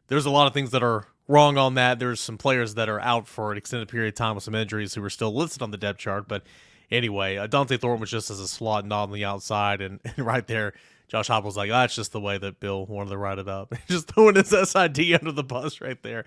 there's 0.09 0.26
a 0.26 0.31
lot 0.31 0.47
of 0.47 0.52
things 0.52 0.73
that 0.73 0.83
are 0.83 1.07
wrong 1.28 1.59
on 1.59 1.75
that. 1.75 1.99
There's 1.99 2.21
some 2.21 2.38
players 2.38 2.75
that 2.75 2.88
are 2.88 3.00
out 3.00 3.26
for 3.26 3.52
an 3.52 3.59
extended 3.59 3.88
period 3.88 4.09
of 4.09 4.14
time 4.14 4.35
with 4.35 4.45
some 4.45 4.54
injuries 4.54 4.95
who 4.95 5.02
are 5.04 5.11
still 5.11 5.35
listed 5.35 5.62
on 5.62 5.71
the 5.71 5.76
depth 5.76 5.99
chart. 5.99 6.28
But 6.28 6.42
anyway, 6.90 7.37
uh, 7.37 7.47
Dont'e 7.47 7.80
Thornton 7.80 8.00
was 8.00 8.11
just 8.11 8.30
as 8.30 8.40
a 8.40 8.49
slot 8.49 8.85
and 8.85 8.92
on 8.92 9.12
the 9.12 9.25
outside. 9.25 9.80
And, 9.80 10.00
and 10.16 10.26
right 10.26 10.47
there, 10.47 10.75
Josh 11.09 11.28
Hop 11.28 11.45
was 11.45 11.56
like, 11.56 11.71
oh, 11.71 11.75
that's 11.75 11.95
just 11.95 12.12
the 12.12 12.21
way 12.21 12.38
that 12.38 12.61
Bill 12.61 12.85
wanted 12.87 13.11
to 13.11 13.18
write 13.18 13.38
it 13.38 13.49
up. 13.49 13.75
just 13.88 14.09
throwing 14.09 14.37
his 14.37 14.49
SID 14.49 15.12
under 15.21 15.33
the 15.33 15.45
bus 15.45 15.80
right 15.80 16.02
there. 16.02 16.25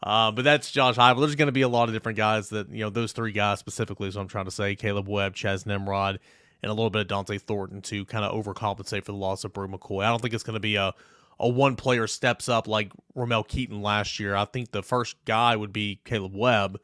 Uh, 0.00 0.30
but 0.30 0.44
that's 0.44 0.70
Josh 0.70 0.94
Heupel. 0.94 1.20
There's 1.20 1.34
going 1.34 1.46
to 1.46 1.52
be 1.52 1.62
a 1.62 1.68
lot 1.68 1.88
of 1.88 1.94
different 1.94 2.18
guys 2.18 2.50
that, 2.50 2.70
you 2.70 2.80
know, 2.80 2.90
those 2.90 3.12
three 3.12 3.32
guys 3.32 3.58
specifically, 3.58 4.10
so 4.10 4.20
I'm 4.20 4.28
trying 4.28 4.44
to 4.44 4.50
say 4.50 4.76
Kaleb 4.76 5.08
Webb, 5.08 5.34
Chas 5.34 5.66
Nimrod, 5.66 6.20
and 6.62 6.70
a 6.70 6.72
little 6.72 6.90
bit 6.90 7.02
of 7.02 7.08
Dont'e 7.08 7.40
Thornton 7.40 7.82
to 7.82 8.04
kind 8.04 8.24
of 8.24 8.32
overcompensate 8.32 9.04
for 9.04 9.12
the 9.12 9.18
loss 9.18 9.42
of 9.42 9.52
Bru 9.52 9.66
McCoy. 9.66 10.04
I 10.04 10.10
don't 10.10 10.22
think 10.22 10.34
it's 10.34 10.44
going 10.44 10.54
to 10.54 10.60
be 10.60 10.76
a 10.76 10.94
a 11.40 11.48
one 11.48 11.76
player 11.76 12.06
steps 12.06 12.48
up 12.48 12.66
like 12.66 12.92
Ramel 13.14 13.44
Keyton 13.44 13.82
last 13.82 14.18
year. 14.18 14.34
I 14.34 14.44
think 14.44 14.70
the 14.70 14.82
first 14.82 15.16
guy 15.24 15.54
would 15.56 15.72
be 15.72 16.00
Kaleb 16.04 16.34
Webb, 16.34 16.80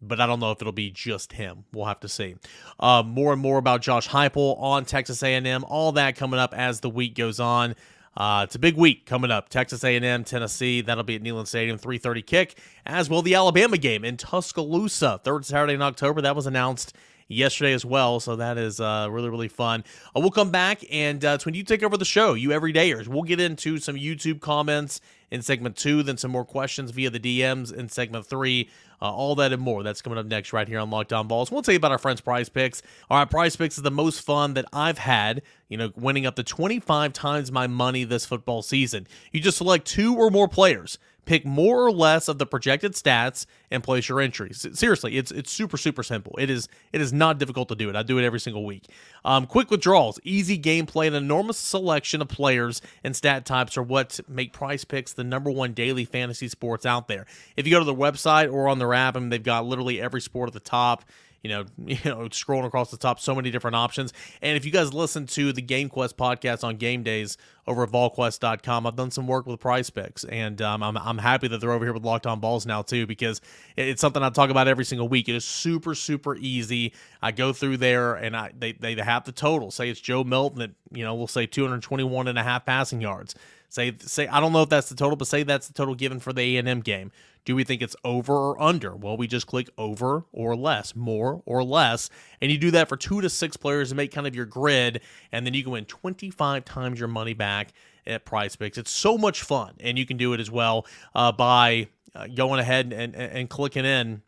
but 0.00 0.20
I 0.20 0.26
don't 0.26 0.40
know 0.40 0.50
if 0.50 0.60
it'll 0.60 0.72
be 0.72 0.90
just 0.90 1.32
him. 1.32 1.64
We'll 1.72 1.86
have 1.86 2.00
to 2.00 2.08
see. 2.08 2.36
Uh, 2.80 3.02
more 3.04 3.32
and 3.32 3.42
more 3.42 3.58
about 3.58 3.82
Josh 3.82 4.08
Heupel 4.08 4.58
on 4.60 4.84
Texas 4.84 5.22
A&M. 5.22 5.64
All 5.64 5.92
that 5.92 6.16
coming 6.16 6.40
up 6.40 6.54
as 6.54 6.80
the 6.80 6.90
week 6.90 7.14
goes 7.14 7.38
on. 7.38 7.74
Uh, 8.16 8.42
it's 8.44 8.54
a 8.54 8.58
big 8.58 8.76
week 8.76 9.06
coming 9.06 9.30
up. 9.30 9.48
Texas 9.48 9.84
A&M, 9.84 10.24
Tennessee. 10.24 10.82
That'll 10.82 11.04
be 11.04 11.16
at 11.16 11.22
Neyland 11.22 11.46
Stadium, 11.46 11.78
3:30 11.78 12.26
kick. 12.26 12.58
As 12.84 13.08
will 13.08 13.22
the 13.22 13.34
Alabama 13.34 13.78
game 13.78 14.04
in 14.04 14.16
Tuscaloosa, 14.18 15.20
third 15.24 15.46
Saturday 15.46 15.74
in 15.74 15.82
October. 15.82 16.20
That 16.20 16.36
was 16.36 16.46
announced 16.46 16.94
yesterday 17.28 17.72
as 17.72 17.84
well. 17.84 18.20
So 18.20 18.36
that 18.36 18.58
is 18.58 18.80
uh, 18.80 19.08
really, 19.10 19.30
really 19.30 19.48
fun. 19.48 19.84
Uh, 20.16 20.20
we'll 20.20 20.30
come 20.30 20.50
back 20.50 20.82
and 20.90 21.24
uh, 21.24 21.30
it's 21.34 21.46
when 21.46 21.54
you 21.54 21.64
take 21.64 21.82
over 21.82 21.96
the 21.96 22.04
show, 22.04 22.34
you 22.34 22.50
everydayers. 22.50 23.08
We'll 23.08 23.22
get 23.22 23.40
into 23.40 23.78
some 23.78 23.96
YouTube 23.96 24.40
comments 24.40 25.00
in 25.30 25.40
segment 25.40 25.76
two, 25.76 26.02
then 26.02 26.18
some 26.18 26.30
more 26.30 26.44
questions 26.44 26.90
via 26.90 27.08
the 27.08 27.18
DMs 27.18 27.72
in 27.72 27.88
segment 27.88 28.26
three. 28.26 28.68
Uh, 29.00 29.06
all 29.06 29.34
that 29.34 29.52
and 29.52 29.60
more. 29.60 29.82
That's 29.82 30.00
coming 30.00 30.18
up 30.18 30.26
next 30.26 30.52
right 30.52 30.68
here 30.68 30.78
on 30.78 30.90
Locked 30.90 31.12
On 31.12 31.26
Vols. 31.26 31.50
We'll 31.50 31.62
tell 31.62 31.72
you 31.72 31.78
about 31.78 31.90
our 31.90 31.98
friends 31.98 32.20
Prize 32.20 32.48
Picks. 32.48 32.82
All 33.10 33.18
right, 33.18 33.28
Prize 33.28 33.56
Picks 33.56 33.76
is 33.76 33.82
the 33.82 33.90
most 33.90 34.20
fun 34.20 34.54
that 34.54 34.66
I've 34.72 34.98
had, 34.98 35.42
you 35.68 35.76
know, 35.76 35.90
winning 35.96 36.24
up 36.24 36.36
to 36.36 36.44
25 36.44 37.12
times 37.12 37.50
my 37.50 37.66
money 37.66 38.04
this 38.04 38.24
football 38.26 38.62
season. 38.62 39.08
You 39.32 39.40
just 39.40 39.56
select 39.56 39.86
two 39.86 40.14
or 40.14 40.30
more 40.30 40.46
players 40.46 40.98
Pick 41.24 41.44
more 41.46 41.86
or 41.86 41.92
less 41.92 42.26
of 42.26 42.38
the 42.38 42.46
projected 42.46 42.94
stats 42.94 43.46
and 43.70 43.82
place 43.82 44.08
your 44.08 44.20
entries. 44.20 44.66
Seriously, 44.72 45.16
it's 45.16 45.30
it's 45.30 45.52
super 45.52 45.76
super 45.76 46.02
simple. 46.02 46.34
It 46.38 46.50
is 46.50 46.68
it 46.92 47.00
is 47.00 47.12
not 47.12 47.38
difficult 47.38 47.68
to 47.68 47.76
do 47.76 47.88
it. 47.88 47.96
I 47.96 48.02
do 48.02 48.18
it 48.18 48.24
every 48.24 48.40
single 48.40 48.64
week. 48.64 48.86
Um, 49.24 49.46
quick 49.46 49.70
withdrawals, 49.70 50.18
easy 50.24 50.58
gameplay, 50.58 51.06
an 51.06 51.14
enormous 51.14 51.58
selection 51.58 52.22
of 52.22 52.28
players 52.28 52.82
and 53.04 53.14
stat 53.14 53.46
types 53.46 53.76
are 53.76 53.82
what 53.82 54.18
make 54.28 54.52
Prize 54.52 54.84
Picks 54.84 55.12
the 55.12 55.24
number 55.24 55.50
one 55.50 55.74
daily 55.74 56.04
fantasy 56.04 56.48
sports 56.48 56.84
out 56.84 57.06
there. 57.06 57.26
If 57.56 57.66
you 57.66 57.72
go 57.72 57.78
to 57.78 57.84
their 57.84 57.94
website 57.94 58.52
or 58.52 58.68
on 58.68 58.78
their 58.78 58.92
app, 58.92 59.16
I 59.16 59.20
mean, 59.20 59.28
they've 59.28 59.42
got 59.42 59.64
literally 59.64 60.00
every 60.00 60.20
sport 60.20 60.48
at 60.48 60.54
the 60.54 60.60
top 60.60 61.04
you 61.42 61.50
know, 61.50 61.64
you 61.86 61.98
know, 62.04 62.28
scrolling 62.28 62.66
across 62.66 62.90
the 62.90 62.96
top, 62.96 63.20
so 63.20 63.34
many 63.34 63.50
different 63.50 63.76
options. 63.76 64.12
And 64.40 64.56
if 64.56 64.64
you 64.64 64.70
guys 64.70 64.92
listen 64.92 65.26
to 65.28 65.52
the 65.52 65.62
Game 65.62 65.88
Quest 65.88 66.16
podcast 66.16 66.64
on 66.64 66.76
game 66.76 67.02
days 67.02 67.36
over 67.66 67.84
at 67.84 67.90
volquest.com, 67.90 68.86
I've 68.86 68.96
done 68.96 69.10
some 69.10 69.26
work 69.26 69.46
with 69.46 69.60
Prize 69.60 69.90
Picks, 69.90 70.24
and 70.24 70.60
um, 70.62 70.82
I'm, 70.82 70.96
I'm 70.96 71.18
happy 71.18 71.48
that 71.48 71.60
they're 71.60 71.72
over 71.72 71.84
here 71.84 71.94
with 71.94 72.04
Locked 72.04 72.26
On 72.26 72.40
Vols 72.40 72.66
now 72.66 72.82
too 72.82 73.06
because 73.06 73.40
it's 73.76 74.00
something 74.00 74.22
I 74.22 74.30
talk 74.30 74.50
about 74.50 74.68
every 74.68 74.84
single 74.84 75.08
week. 75.08 75.28
It 75.28 75.34
is 75.34 75.44
super 75.44 75.94
super 75.94 76.36
easy. 76.36 76.92
I 77.20 77.32
go 77.32 77.52
through 77.52 77.78
there 77.78 78.14
and 78.14 78.36
I 78.36 78.52
they 78.56 78.72
they 78.72 78.94
have 78.94 79.24
the 79.24 79.32
total. 79.32 79.70
Say 79.70 79.88
it's 79.88 80.00
Joe 80.00 80.24
Milton 80.24 80.58
that 80.60 80.70
you 80.90 81.04
know 81.04 81.14
we'll 81.14 81.26
say 81.26 81.46
221 81.46 82.28
and 82.28 82.38
a 82.38 82.42
half 82.42 82.66
passing 82.66 83.00
yards. 83.00 83.34
Say 83.72 83.96
say 84.00 84.28
I 84.28 84.38
don't 84.38 84.52
know 84.52 84.60
if 84.60 84.68
that's 84.68 84.90
the 84.90 84.94
total, 84.94 85.16
but 85.16 85.26
say 85.26 85.44
that's 85.44 85.66
the 85.66 85.72
total 85.72 85.94
given 85.94 86.20
for 86.20 86.34
the 86.34 86.42
A 86.42 86.58
and 86.58 86.68
M 86.68 86.80
game. 86.80 87.10
Do 87.46 87.56
we 87.56 87.64
think 87.64 87.80
it's 87.80 87.96
over 88.04 88.34
or 88.34 88.60
under? 88.60 88.94
Well, 88.94 89.16
we 89.16 89.26
just 89.26 89.46
click 89.46 89.70
over 89.78 90.26
or 90.30 90.54
less, 90.54 90.94
more 90.94 91.42
or 91.46 91.64
less, 91.64 92.10
and 92.42 92.52
you 92.52 92.58
do 92.58 92.70
that 92.72 92.90
for 92.90 92.98
two 92.98 93.22
to 93.22 93.30
six 93.30 93.56
players 93.56 93.88
to 93.88 93.94
make 93.94 94.12
kind 94.12 94.26
of 94.26 94.36
your 94.36 94.44
grid, 94.44 95.00
and 95.32 95.46
then 95.46 95.54
you 95.54 95.62
can 95.62 95.72
win 95.72 95.86
25 95.86 96.66
times 96.66 96.98
your 96.98 97.08
money 97.08 97.32
back 97.32 97.72
at 98.06 98.26
Prize 98.26 98.56
Picks. 98.56 98.76
It's 98.76 98.90
so 98.90 99.16
much 99.16 99.42
fun, 99.42 99.72
and 99.80 99.98
you 99.98 100.04
can 100.04 100.18
do 100.18 100.34
it 100.34 100.40
as 100.40 100.50
well 100.50 100.86
uh, 101.14 101.32
by 101.32 101.88
uh, 102.14 102.26
going 102.26 102.60
ahead 102.60 102.92
and, 102.92 103.14
and, 103.16 103.32
and 103.32 103.48
clicking 103.48 103.86
in, 103.86 104.20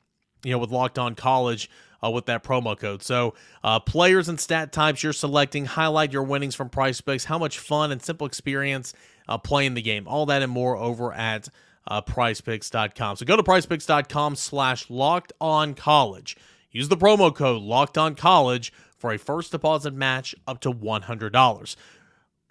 you 0.43 0.53
know, 0.53 0.59
with 0.59 0.71
Locked 0.71 0.99
On 0.99 1.15
College. 1.15 1.69
Uh, 2.03 2.11
with 2.11 2.27
that 2.27 2.45
promo 2.45 2.79
code. 2.79 3.03
So, 3.03 3.33
uh, 3.63 3.81
players 3.81 4.29
and 4.29 4.39
stat 4.39 4.73
types 4.73 5.03
you're 5.03 5.15
selecting, 5.15 5.65
highlight 5.65 6.13
your 6.13 6.23
winnings 6.23 6.55
from 6.55 6.69
Prize 6.69 7.01
Picks, 7.01 7.25
how 7.25 7.39
much 7.39 7.59
fun 7.59 7.91
and 7.93 8.03
simple 8.03 8.27
experience 8.27 8.93
uh, 9.29 9.39
playing 9.39 9.75
the 9.75 9.83
game. 9.83 10.07
All 10.07 10.27
that 10.27 10.43
and 10.43 10.53
more 10.53 10.77
over 10.77 11.13
at 11.13 11.49
uh, 11.87 12.03
prizepicks.com. 12.03 13.17
So 13.17 13.27
go 13.27 13.37
to 13.37 13.43
prizepicks.com 13.43 14.37
slash 14.37 14.89
locked 14.91 15.33
on 15.41 15.75
college. 15.75 16.37
Use 16.71 16.89
the 16.89 16.97
promo 16.97 17.35
code 17.35 17.63
locked 17.63 17.97
on 17.97 18.15
college 18.15 18.73
for 18.97 19.13
a 19.13 19.19
first 19.19 19.53
deposit 19.53 19.95
match 19.95 20.35
up 20.47 20.61
to 20.61 20.73
$100. 20.73 21.77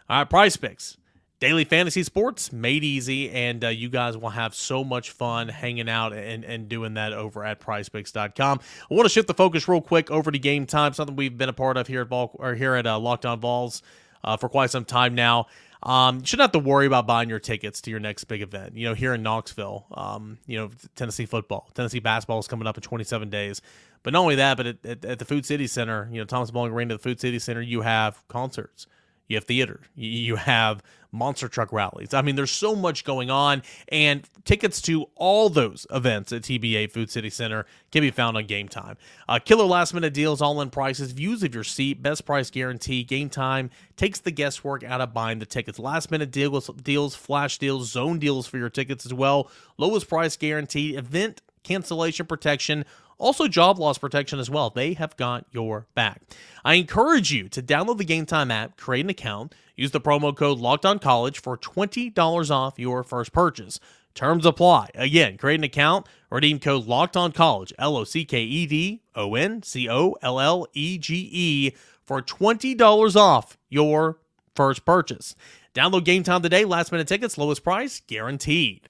All 0.10 0.18
right, 0.18 0.30
Prize 0.30 0.56
Picks. 0.56 0.98
Daily 1.39 1.65
fantasy 1.65 2.03
sports 2.03 2.53
made 2.53 2.86
easy, 2.86 3.30
and 3.30 3.65
uh, 3.65 3.68
you 3.68 3.89
guys 3.89 4.15
will 4.15 4.30
have 4.30 4.56
so 4.56 4.82
much 4.82 5.12
fun 5.12 5.50
hanging 5.50 5.89
out 5.89 6.13
and, 6.13 6.46
and 6.46 6.70
doing 6.70 6.94
that 6.94 7.12
over 7.12 7.44
at 7.44 7.60
prizepicks.com. 7.60 8.62
I 8.89 8.94
want 8.94 9.06
to 9.06 9.10
shift 9.10 9.27
the 9.27 9.34
focus 9.34 9.68
real 9.68 9.82
quick 9.82 10.10
over 10.10 10.32
to 10.32 10.39
game 10.39 10.65
time, 10.65 10.94
something 10.94 11.18
we've 11.18 11.38
been 11.38 11.50
a 11.50 11.53
part 11.53 11.75
of 11.75 11.88
here 11.88 12.01
at 12.01 12.08
Vol- 12.08 12.32
or 12.36 12.56
here 12.56 12.75
at 12.75 12.88
uh, 12.88 12.98
Locked 12.98 13.25
On 13.25 13.42
Vols 13.42 13.82
uh, 14.24 14.38
for 14.38 14.48
quite 14.48 14.70
some 14.70 14.86
time 14.86 15.15
now. 15.15 15.48
Um, 15.84 16.20
you 16.20 16.25
shouldn't 16.25 16.54
have 16.54 16.63
to 16.63 16.68
worry 16.68 16.86
about 16.86 17.06
buying 17.06 17.30
your 17.30 17.40
tickets 17.40 17.82
to 17.82 17.92
your 17.92 18.00
next 18.00 18.24
big 18.25 18.42
event. 18.42 18.78
You 18.78 18.88
know, 18.88 18.94
here 18.94 19.13
in 19.13 19.22
Knoxville, 19.22 19.86
um, 19.92 20.38
you 20.48 20.58
know, 20.58 20.70
Tennessee 20.96 21.25
football, 21.25 21.70
Tennessee 21.74 22.00
basketball 22.00 22.40
is 22.40 22.48
coming 22.48 22.68
up 22.68 22.78
in 22.78 22.82
27 22.82 23.30
days. 23.30 23.62
But 24.02 24.13
not 24.13 24.20
only 24.20 24.36
that, 24.36 24.58
but 24.58 24.66
at, 24.66 24.86
at, 24.86 25.06
at 25.06 25.20
the 25.20 25.25
Food 25.25 25.46
City 25.46 25.68
Center, 25.68 26.10
you 26.12 26.20
know, 26.20 26.25
Thompson-Boling 26.25 26.72
Arena, 26.72 26.96
the 26.96 27.00
Food 27.00 27.20
City 27.20 27.40
Center, 27.40 27.62
you 27.62 27.82
have 27.82 28.25
concerts 28.28 28.88
you 29.27 29.38
have 29.38 29.46
theater, 29.46 29.82
you 29.96 30.36
have 30.36 30.84
monster 31.13 31.48
truck 31.48 31.72
rallies. 31.72 32.13
I 32.13 32.22
mean, 32.22 32.36
there's 32.36 32.51
so 32.51 32.75
much 32.75 33.06
going 33.06 33.30
on, 33.30 33.62
and 33.89 34.27
tickets 34.44 34.82
to 34.84 35.06
all 35.15 35.50
those 35.50 35.86
events 35.92 36.34
at 36.34 36.42
TBA 36.42 36.92
Food 36.92 37.10
City 37.10 37.30
Center 37.30 37.65
can 37.92 38.01
be 38.01 38.12
found 38.12 38.36
on 38.36 38.46
Game 38.46 38.68
Time. 38.68 38.98
Uh, 39.30 39.39
killer 39.39 39.65
last 39.65 39.94
minute 39.94 40.13
deals, 40.13 40.42
all 40.42 40.60
in 40.60 40.70
prices, 40.70 41.12
views 41.12 41.44
of 41.44 41.53
your 41.53 41.63
seat, 41.63 42.01
best 42.01 42.25
price 42.25 42.50
guarantee. 42.50 43.03
Game 43.03 43.30
Time 43.30 43.70
takes 43.96 44.20
the 44.20 44.32
guesswork 44.32 44.84
out 44.84 45.01
of 45.01 45.13
buying 45.13 45.39
the 45.39 45.46
tickets. 45.46 45.80
Last 45.80 46.12
minute 46.12 46.32
deals, 46.32 46.68
deals, 46.68 47.15
flash 47.15 47.60
deals, 47.60 47.92
zone 47.92 48.20
deals 48.20 48.48
for 48.48 48.58
your 48.58 48.70
tickets 48.70 49.06
as 49.06 49.13
well. 49.13 49.50
Lowest 49.77 50.10
price 50.10 50.36
guarantee, 50.36 50.96
event 50.96 51.42
cancellation 51.63 52.25
protection 52.25 52.86
also, 53.17 53.48
job 53.48 53.79
loss 53.79 53.98
protection 53.98 54.39
as 54.39 54.50
well. 54.50 54.70
They 54.70 54.93
have 54.93 55.15
got 55.17 55.46
your 55.51 55.88
back. 55.96 56.22
I 56.65 56.75
encourage 56.75 57.32
you 57.32 57.50
to 57.50 57.62
download 57.62 57.98
the 57.98 58.05
Game 58.05 58.25
Time 58.25 58.51
app, 58.51 58.77
create 58.77 59.05
an 59.05 59.10
account, 59.10 59.53
use 59.75 59.91
the 59.91 60.01
promo 60.01 60.36
code 60.36 60.60
Locked 60.60 60.86
On 60.86 61.00
College 61.00 61.39
for 61.39 61.58
$20 61.58 62.51
off 62.51 62.79
your 62.79 63.03
first 63.03 63.32
purchase. 63.34 63.79
Terms 64.13 64.46
apply. 64.46 64.89
Again, 64.93 65.38
create 65.38 65.60
an 65.60 65.63
account, 65.63 66.05
redeem 66.29 66.60
code 66.60 66.86
Locked 66.86 67.17
On 67.17 67.32
College, 67.32 67.74
L 67.79 67.98
O 67.98 68.03
C 68.03 68.25
K 68.25 68.43
E 68.43 68.65
D 68.65 69.01
O 69.15 69.36
N 69.36 69.63
C 69.63 69.89
O 69.89 70.15
L 70.22 70.39
L 70.39 70.67
E 70.74 70.98
G 70.98 71.29
E, 71.32 71.72
for 72.03 72.22
$20 72.22 73.15
off 73.15 73.58
your 73.70 74.20
first 74.55 74.86
purchase. 74.86 75.36
Download 75.74 76.03
Game 76.03 76.24
Time 76.24 76.41
today. 76.43 76.65
Last 76.65 76.91
minute 76.91 77.08
tickets, 77.08 77.38
lowest 77.38 77.63
price 77.63 78.01
guaranteed. 78.05 78.88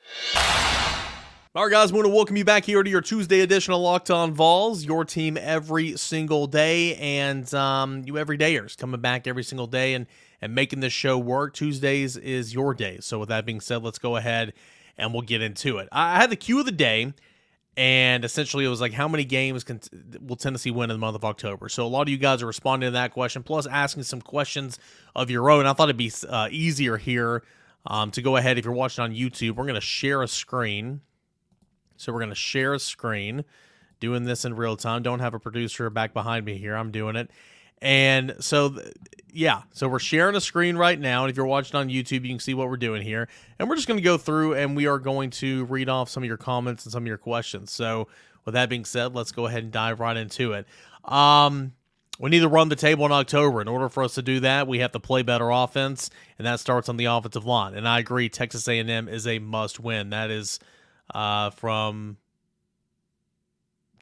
All 1.56 1.66
right, 1.66 1.72
guys, 1.72 1.94
we 1.94 1.98
want 1.98 2.08
to 2.08 2.16
welcome 2.16 2.36
you 2.36 2.44
back 2.44 2.66
here 2.66 2.82
to 2.82 2.90
your 2.90 3.02
Tuesday 3.02 3.42
edition 3.42 3.76
of 3.76 3.80
Locked 3.80 4.10
On 4.10 4.34
Vols, 4.34 4.84
your 4.84 5.06
team 5.06 5.38
every 5.38 5.96
single 5.98 6.48
day, 6.48 6.96
and 6.96 7.54
um, 7.54 8.02
you 8.08 8.14
everydayers 8.14 8.76
coming 8.76 9.00
back 9.02 9.28
every 9.28 9.44
single 9.44 9.68
day 9.68 9.94
and, 9.94 10.08
and 10.42 10.56
making 10.56 10.80
this 10.80 10.94
show 10.94 11.16
work. 11.16 11.54
Tuesdays 11.54 12.18
is 12.18 12.56
your 12.56 12.74
day. 12.74 12.98
So, 13.02 13.20
with 13.20 13.30
that 13.30 13.46
being 13.46 13.62
said, 13.62 13.84
let's 13.84 14.00
go 14.00 14.16
ahead 14.16 14.54
and 14.98 15.14
we'll 15.14 15.22
get 15.22 15.44
into 15.44 15.78
it. 15.78 15.90
I 15.92 16.20
had 16.20 16.32
the 16.32 16.36
cue 16.36 16.60
of 16.60 16.66
the 16.66 16.72
day, 16.72 17.14
and 17.78 18.26
essentially 18.26 18.66
it 18.66 18.70
was 18.70 18.82
like, 18.82 18.94
how 18.94 19.08
many 19.08 19.24
games 19.24 19.64
can, 19.64 19.80
will 20.22 20.38
Tennessee 20.38 20.72
win 20.72 20.90
in 20.90 20.96
the 20.96 21.00
month 21.00 21.16
of 21.16 21.24
October? 21.24 21.70
So, 21.70 21.86
a 21.86 21.88
lot 21.88 22.02
of 22.02 22.10
you 22.10 22.18
guys 22.18 22.42
are 22.42 22.48
responding 22.48 22.88
to 22.88 22.92
that 22.94 23.12
question, 23.12 23.44
plus 23.44 23.68
asking 23.68 24.02
some 24.06 24.22
questions 24.22 24.80
of 25.16 25.30
your 25.30 25.52
own. 25.52 25.68
I 25.68 25.74
thought 25.74 25.90
it'd 25.90 25.98
be 25.98 26.12
uh, 26.28 26.48
easier 26.50 26.98
here 26.98 27.44
um, 27.86 28.10
to 28.10 28.24
go 28.24 28.38
ahead. 28.38 28.58
If 28.58 28.66
you're 28.66 28.74
watching 28.74 29.04
on 29.04 29.14
YouTube, 29.14 29.52
we're 29.52 29.66
going 29.66 29.76
to 29.76 29.82
share 29.82 30.24
a 30.24 30.28
screen 30.28 31.02
so 32.04 32.14
we're 32.14 32.20
going 32.20 32.30
to 32.30 32.36
share 32.36 32.74
a 32.74 32.80
screen, 32.80 33.46
doing 34.00 34.26
this 34.26 34.46
in 34.46 34.56
real 34.56 34.78
time. 34.78 35.04
Don't 35.04 35.20
have 35.20 35.34
a 35.34 35.40
producer 35.40 35.90
back 35.90 36.14
behind 36.14 36.46
me 36.46 36.58
here. 36.58 36.76
I'm 36.76 36.92
doing 36.92 37.16
it. 37.16 37.32
And 37.82 38.36
so, 38.40 38.78
yeah, 39.32 39.64
so 39.74 39.90
we're 39.90 40.00
sharing 40.00 40.36
a 40.36 40.42
screen 40.42 40.78
right 40.78 41.00
now. 41.00 41.24
And 41.24 41.30
if 41.30 41.36
you're 41.36 41.46
watching 41.46 41.76
on 41.76 41.90
YouTube, 41.90 42.24
you 42.24 42.30
can 42.30 42.40
see 42.40 42.54
what 42.54 42.70
we're 42.70 42.78
doing 42.78 43.02
here. 43.02 43.28
And 43.60 43.68
we're 43.68 43.76
just 43.76 43.88
going 43.88 43.98
to 43.98 44.04
go 44.04 44.18
through 44.18 44.54
and 44.54 44.76
we 44.76 44.88
are 44.88 45.00
going 45.00 45.32
to 45.32 45.66
read 45.66 45.90
off 45.90 46.10
some 46.10 46.24
of 46.24 46.28
your 46.28 46.38
comments 46.38 46.86
and 46.86 46.94
some 46.94 47.04
of 47.04 47.08
your 47.08 47.18
questions. 47.18 47.72
So, 47.72 48.08
with 48.46 48.54
that 48.54 48.70
being 48.70 48.86
said, 48.86 49.16
let's 49.16 49.32
go 49.32 49.48
ahead 49.48 49.64
and 49.64 49.72
dive 49.72 50.00
right 50.00 50.18
into 50.18 50.54
it. 50.54 50.66
Um, 51.06 51.74
we 52.20 52.30
need 52.30 52.42
to 52.42 52.48
run 52.48 52.70
the 52.70 52.76
table 52.76 53.06
in 53.06 53.12
October. 53.12 53.62
In 53.62 53.68
order 53.68 53.90
for 53.90 54.04
us 54.04 54.16
to 54.16 54.22
do 54.22 54.40
that, 54.42 54.68
we 54.68 54.80
have 54.80 54.92
to 54.92 55.00
play 55.00 55.24
better 55.24 55.50
offense, 55.50 56.10
and 56.38 56.46
that 56.46 56.60
starts 56.60 56.88
on 56.88 56.98
the 56.98 57.06
offensive 57.06 57.46
line. 57.46 57.74
And 57.74 57.88
I 57.88 58.00
agree, 58.00 58.30
Texas 58.30 58.68
A&M 58.68 59.08
is 59.08 59.26
a 59.26 59.40
must-win. 59.40 60.12
That 60.12 60.30
is 60.30 60.60
uh, 61.14 61.52
from 61.52 62.18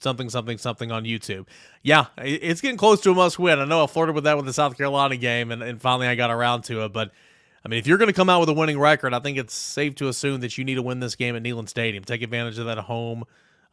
something 0.02 0.30
something 0.30 0.58
something 0.58 0.92
on 0.92 1.04
YouTube. 1.04 1.48
Yeah, 1.84 2.08
it's 2.18 2.62
getting 2.62 2.78
close 2.78 3.02
to 3.02 3.12
a 3.12 3.16
must 3.16 3.40
win. 3.40 3.60
I 3.60 3.66
know 3.66 3.84
I 3.84 3.88
flirted 3.88 4.16
with 4.16 4.26
that 4.26 4.38
with 4.38 4.46
the 4.46 4.54
South 4.54 4.78
Carolina 4.78 5.18
game, 5.18 5.52
and, 5.52 5.62
and 5.62 5.82
finally 5.82 6.08
I 6.08 6.16
got 6.16 6.32
around 6.32 6.64
to 6.64 6.86
it. 6.86 6.94
But 6.94 7.12
I 7.64 7.70
mean, 7.70 7.80
if 7.80 7.88
you're 7.88 7.98
going 7.98 8.08
to 8.08 8.14
come 8.14 8.30
out 8.30 8.40
with 8.40 8.50
a 8.50 8.54
winning 8.54 8.80
record, 8.80 9.14
I 9.14 9.20
think 9.20 9.38
it's 9.38 9.54
safe 9.54 9.96
to 9.96 10.08
assume 10.08 10.42
that 10.42 10.58
you 10.58 10.64
need 10.64 10.76
to 10.76 10.82
win 10.82 11.00
this 11.00 11.16
game 11.16 11.36
at 11.36 11.44
Neyland 11.44 11.70
Stadium. 11.70 12.04
Take 12.04 12.22
advantage 12.22 12.58
of 12.58 12.66
that 12.66 12.80
home 12.80 13.24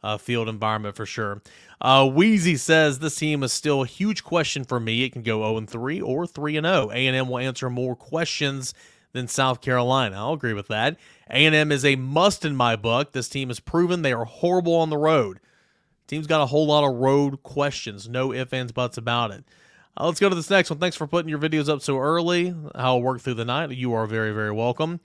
uh, 0.03 0.17
field 0.17 0.47
environment 0.47 0.95
for 0.95 1.05
sure. 1.05 1.41
Uh, 1.81 2.07
Wheezy 2.07 2.55
says 2.55 2.99
this 2.99 3.15
team 3.15 3.43
is 3.43 3.51
still 3.51 3.81
a 3.81 3.87
huge 3.87 4.23
question 4.23 4.63
for 4.63 4.79
me. 4.79 5.03
It 5.03 5.13
can 5.13 5.23
go 5.23 5.41
0 5.41 5.65
3 5.65 6.01
or 6.01 6.27
3 6.27 6.53
0. 6.53 6.89
A&M 6.91 7.27
will 7.27 7.39
answer 7.39 7.69
more 7.69 7.95
questions 7.95 8.73
than 9.11 9.27
South 9.27 9.61
Carolina. 9.61 10.17
I'll 10.17 10.33
agree 10.33 10.53
with 10.53 10.67
that. 10.67 10.97
A&M 11.29 11.71
is 11.71 11.85
a 11.85 11.95
must 11.95 12.45
in 12.45 12.55
my 12.55 12.75
book. 12.75 13.11
This 13.11 13.29
team 13.29 13.49
has 13.49 13.59
proven 13.59 14.01
they 14.01 14.13
are 14.13 14.25
horrible 14.25 14.75
on 14.75 14.89
the 14.89 14.97
road. 14.97 15.39
Team's 16.07 16.27
got 16.27 16.41
a 16.41 16.47
whole 16.47 16.65
lot 16.65 16.83
of 16.83 16.95
road 16.95 17.43
questions. 17.43 18.09
No 18.09 18.33
ifs, 18.33 18.53
ands, 18.53 18.71
buts 18.71 18.97
about 18.97 19.31
it. 19.31 19.43
Uh, 19.99 20.05
let's 20.05 20.19
go 20.19 20.29
to 20.29 20.35
this 20.35 20.49
next 20.49 20.69
one. 20.69 20.79
Thanks 20.79 20.97
for 20.97 21.07
putting 21.07 21.29
your 21.29 21.39
videos 21.39 21.69
up 21.69 21.81
so 21.81 21.97
early. 21.97 22.55
I'll 22.73 23.01
work 23.01 23.21
through 23.21 23.35
the 23.35 23.45
night. 23.45 23.71
You 23.71 23.93
are 23.93 24.07
very, 24.07 24.31
very 24.31 24.51
welcome. 24.51 25.01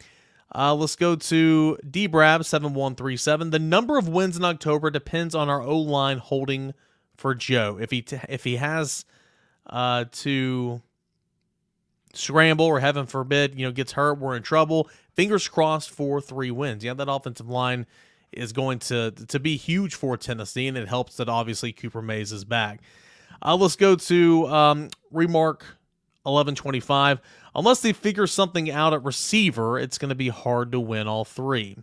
Uh, 0.54 0.74
let's 0.74 0.96
go 0.96 1.16
to 1.16 1.78
dbrab7137. 1.84 3.50
The 3.50 3.58
number 3.58 3.98
of 3.98 4.08
wins 4.08 4.36
in 4.36 4.44
October 4.44 4.90
depends 4.90 5.34
on 5.34 5.48
our 5.48 5.60
O 5.60 5.78
line 5.78 6.18
holding 6.18 6.74
for 7.16 7.34
Joe. 7.34 7.76
If 7.80 7.90
he 7.90 8.02
t- 8.02 8.20
if 8.28 8.44
he 8.44 8.56
has 8.56 9.04
uh, 9.66 10.04
to 10.10 10.80
scramble 12.16 12.66
or 12.66 12.80
heaven 12.80 13.06
forbid, 13.06 13.58
you 13.58 13.66
know, 13.66 13.72
gets 13.72 13.92
hurt, 13.92 14.18
we're 14.18 14.36
in 14.36 14.42
trouble. 14.42 14.88
Fingers 15.14 15.48
crossed 15.48 15.90
for 15.90 16.20
three 16.20 16.50
wins. 16.50 16.84
Yeah, 16.84 16.94
that 16.94 17.10
offensive 17.10 17.48
line 17.48 17.86
is 18.32 18.52
going 18.52 18.78
to 18.80 19.12
to 19.12 19.38
be 19.38 19.56
huge 19.56 19.94
for 19.94 20.16
Tennessee, 20.16 20.66
and 20.66 20.76
it 20.76 20.88
helps 20.88 21.16
that 21.16 21.28
obviously 21.28 21.72
Cooper 21.72 22.02
Mays 22.02 22.32
is 22.32 22.44
back. 22.44 22.80
Uh, 23.42 23.56
let's 23.56 23.76
go 23.76 23.94
to 23.94 24.46
um, 24.48 24.88
remark 25.10 25.60
1125. 26.24 27.20
Unless 27.54 27.82
they 27.82 27.92
figure 27.92 28.26
something 28.26 28.70
out 28.70 28.92
at 28.92 29.04
receiver, 29.04 29.78
it's 29.78 29.98
going 29.98 30.08
to 30.08 30.14
be 30.14 30.28
hard 30.28 30.72
to 30.72 30.80
win 30.80 31.06
all 31.06 31.24
three. 31.24 31.76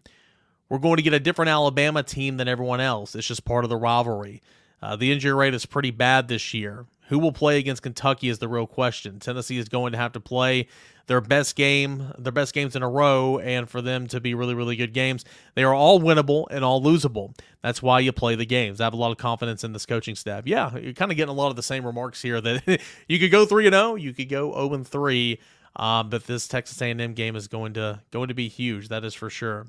we're 0.68 0.80
going 0.80 0.98
to 0.98 1.04
get 1.04 1.14
a 1.14 1.20
different 1.20 1.50
Alabama 1.50 2.04
team 2.04 2.38
than 2.38 2.48
everyone 2.48 2.82
else. 2.82 3.16
It's 3.16 3.28
just 3.28 3.46
part 3.46 3.64
of 3.64 3.70
the 3.70 3.78
rivalry. 3.78 4.42
Uh, 4.82 4.96
the 4.96 5.12
injury 5.12 5.34
rate 5.34 5.54
is 5.54 5.66
pretty 5.66 5.92
bad 5.92 6.28
this 6.28 6.54
year. 6.54 6.86
Who 7.12 7.20
will 7.20 7.34
play 7.34 7.58
against 7.58 7.84
Kentucky 7.84 8.30
is 8.30 8.40
the 8.40 8.48
real 8.48 8.66
question. 8.66 9.20
Tennessee 9.20 9.58
is 9.58 9.68
going 9.68 9.92
to 9.92 9.98
have 9.98 10.14
to 10.14 10.22
play 10.22 10.70
their 11.08 11.20
best 11.20 11.58
game, 11.58 12.14
their 12.18 12.32
best 12.32 12.54
games 12.54 12.74
in 12.74 12.84
a 12.84 12.90
row, 12.90 13.38
and 13.38 13.70
for 13.70 13.82
them 13.82 14.08
to 14.08 14.22
be 14.22 14.34
really, 14.34 14.54
really 14.54 14.78
good 14.78 14.94
games, 14.94 15.26
they 15.54 15.64
are 15.64 15.74
all 15.74 16.00
winnable 16.00 16.46
and 16.50 16.64
all 16.64 16.82
losable. 16.82 17.38
That's 17.62 17.82
why 17.82 18.00
you 18.00 18.14
play 18.14 18.36
the 18.36 18.46
games. 18.46 18.80
I 18.80 18.86
have 18.86 18.94
a 18.94 18.96
lot 18.96 19.12
of 19.12 19.18
confidence 19.18 19.66
in 19.66 19.74
this 19.74 19.86
coaching 19.86 20.16
staff. 20.16 20.48
Yeah, 20.48 20.78
you're 20.78 20.94
kind 20.94 21.12
of 21.12 21.18
getting 21.18 21.34
a 21.34 21.38
lot 21.38 21.50
of 21.50 21.58
the 21.58 21.64
same 21.64 21.86
remarks 21.86 22.22
here 22.22 22.40
that 22.40 22.82
you 23.10 23.20
could 23.20 23.30
go 23.30 23.46
three 23.46 23.68
and 23.68 23.74
zero, 23.74 23.96
you 23.96 24.14
could 24.14 24.30
go 24.30 24.54
zero 24.54 24.74
and 24.74 24.88
three, 24.88 25.42
um, 25.76 26.10
but 26.10 26.28
this 26.28 26.48
Texas 26.48 26.82
A&M 26.82 27.14
game 27.14 27.36
is 27.36 27.50
going 27.50 27.74
to 27.74 28.00
going 28.12 28.30
to 28.30 28.34
be 28.34 28.48
huge. 28.48 28.88
That 28.88 29.04
is 29.04 29.14
for 29.14 29.30
sure. 29.30 29.68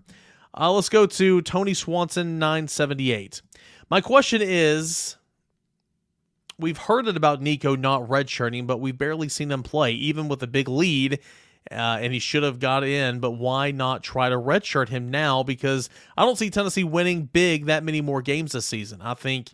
Uh, 0.56 0.70
let's 0.70 0.88
go 0.88 1.06
to 1.06 1.42
Tony 1.42 1.74
Swanson, 1.74 2.38
978. 2.38 3.42
My 3.90 4.00
question 4.00 4.40
is 4.44 5.16
we've 6.58 6.78
heard 6.78 7.08
it 7.08 7.16
about 7.16 7.40
Nico 7.40 7.76
not 7.76 8.02
redshirting, 8.02 8.66
but 8.66 8.78
we've 8.78 8.96
barely 8.96 9.28
seen 9.28 9.50
him 9.50 9.62
play, 9.62 9.92
even 9.92 10.28
with 10.28 10.42
a 10.42 10.46
big 10.46 10.68
lead. 10.68 11.20
Uh, 11.70 11.98
and 12.00 12.12
he 12.12 12.18
should 12.18 12.42
have 12.42 12.58
got 12.58 12.82
in, 12.82 13.20
but 13.20 13.32
why 13.32 13.70
not 13.70 14.02
try 14.02 14.28
to 14.28 14.36
redshirt 14.36 14.88
him 14.88 15.10
now? 15.10 15.44
Because 15.44 15.88
I 16.16 16.24
don't 16.24 16.36
see 16.36 16.50
Tennessee 16.50 16.82
winning 16.82 17.26
big 17.26 17.66
that 17.66 17.84
many 17.84 18.00
more 18.00 18.20
games 18.20 18.52
this 18.52 18.66
season. 18.66 19.00
I 19.00 19.14
think 19.14 19.50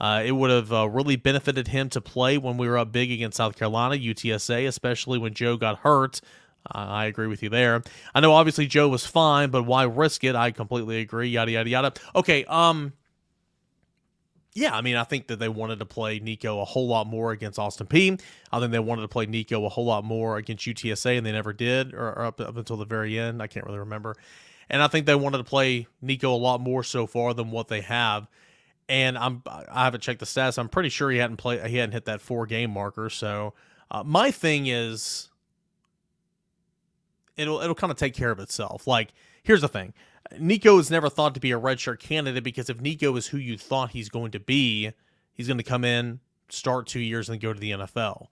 uh, 0.00 0.24
it 0.26 0.32
would 0.32 0.50
have 0.50 0.72
uh, 0.72 0.88
really 0.88 1.14
benefited 1.14 1.68
him 1.68 1.88
to 1.90 2.00
play 2.00 2.36
when 2.36 2.56
we 2.56 2.68
were 2.68 2.76
up 2.76 2.90
big 2.90 3.12
against 3.12 3.36
South 3.36 3.56
Carolina, 3.56 3.94
UTSA, 3.94 4.66
especially 4.66 5.18
when 5.18 5.34
Joe 5.34 5.56
got 5.56 5.78
hurt. 5.78 6.20
I 6.70 7.06
agree 7.06 7.26
with 7.28 7.42
you 7.42 7.48
there. 7.48 7.82
I 8.14 8.20
know 8.20 8.32
obviously 8.32 8.66
Joe 8.66 8.88
was 8.88 9.06
fine, 9.06 9.50
but 9.50 9.64
why 9.64 9.84
risk 9.84 10.24
it? 10.24 10.34
I 10.34 10.50
completely 10.50 11.00
agree. 11.00 11.28
Yada 11.28 11.50
yada 11.50 11.70
yada. 11.70 11.92
Okay, 12.14 12.44
um, 12.46 12.92
yeah, 14.54 14.76
I 14.76 14.82
mean, 14.82 14.96
I 14.96 15.04
think 15.04 15.28
that 15.28 15.38
they 15.38 15.48
wanted 15.48 15.78
to 15.78 15.86
play 15.86 16.18
Nico 16.18 16.60
a 16.60 16.64
whole 16.64 16.86
lot 16.86 17.06
more 17.06 17.32
against 17.32 17.58
Austin 17.58 17.86
Peay. 17.86 18.20
I 18.52 18.60
think 18.60 18.70
they 18.72 18.78
wanted 18.78 19.02
to 19.02 19.08
play 19.08 19.24
Nico 19.24 19.64
a 19.64 19.68
whole 19.68 19.86
lot 19.86 20.04
more 20.04 20.36
against 20.36 20.66
UTSA, 20.66 21.16
and 21.16 21.26
they 21.26 21.32
never 21.32 21.54
did, 21.54 21.94
or, 21.94 22.08
or 22.08 22.24
up, 22.26 22.40
up 22.40 22.56
until 22.56 22.76
the 22.76 22.84
very 22.84 23.18
end. 23.18 23.42
I 23.42 23.46
can't 23.46 23.64
really 23.64 23.78
remember. 23.78 24.14
And 24.68 24.82
I 24.82 24.88
think 24.88 25.06
they 25.06 25.14
wanted 25.14 25.38
to 25.38 25.44
play 25.44 25.86
Nico 26.02 26.34
a 26.34 26.36
lot 26.36 26.60
more 26.60 26.82
so 26.82 27.06
far 27.06 27.32
than 27.32 27.50
what 27.50 27.68
they 27.68 27.80
have. 27.80 28.28
And 28.88 29.16
I'm 29.16 29.42
I 29.46 29.84
haven't 29.84 30.02
checked 30.02 30.20
the 30.20 30.26
stats. 30.26 30.58
I'm 30.58 30.68
pretty 30.68 30.90
sure 30.90 31.10
he 31.10 31.18
hadn't 31.18 31.36
played. 31.38 31.64
He 31.66 31.76
hadn't 31.76 31.92
hit 31.92 32.04
that 32.06 32.20
four 32.20 32.46
game 32.46 32.72
marker. 32.72 33.08
So 33.08 33.54
uh, 33.90 34.02
my 34.02 34.30
thing 34.30 34.66
is, 34.66 35.30
it'll 37.36 37.60
it'll 37.60 37.74
kind 37.74 37.90
of 37.90 37.96
take 37.96 38.14
care 38.14 38.30
of 38.30 38.38
itself. 38.40 38.86
Like 38.86 39.12
here's 39.42 39.60
the 39.60 39.68
thing 39.68 39.94
Nico 40.38 40.78
is 40.78 40.90
never 40.90 41.08
thought 41.08 41.34
to 41.34 41.40
be 41.40 41.52
a 41.52 41.60
redshirt 41.60 41.98
candidate 41.98 42.44
because 42.44 42.70
if 42.70 42.80
Nico 42.80 43.16
is 43.16 43.26
who 43.28 43.38
you 43.38 43.58
thought 43.58 43.90
he's 43.90 44.08
going 44.08 44.30
to 44.32 44.40
be, 44.40 44.92
he's 45.34 45.46
going 45.46 45.58
to 45.58 45.64
come 45.64 45.84
in, 45.84 46.20
start 46.48 46.86
two 46.86 47.00
years, 47.00 47.28
and 47.28 47.40
go 47.40 47.52
to 47.52 47.60
the 47.60 47.72
NFL. 47.72 48.28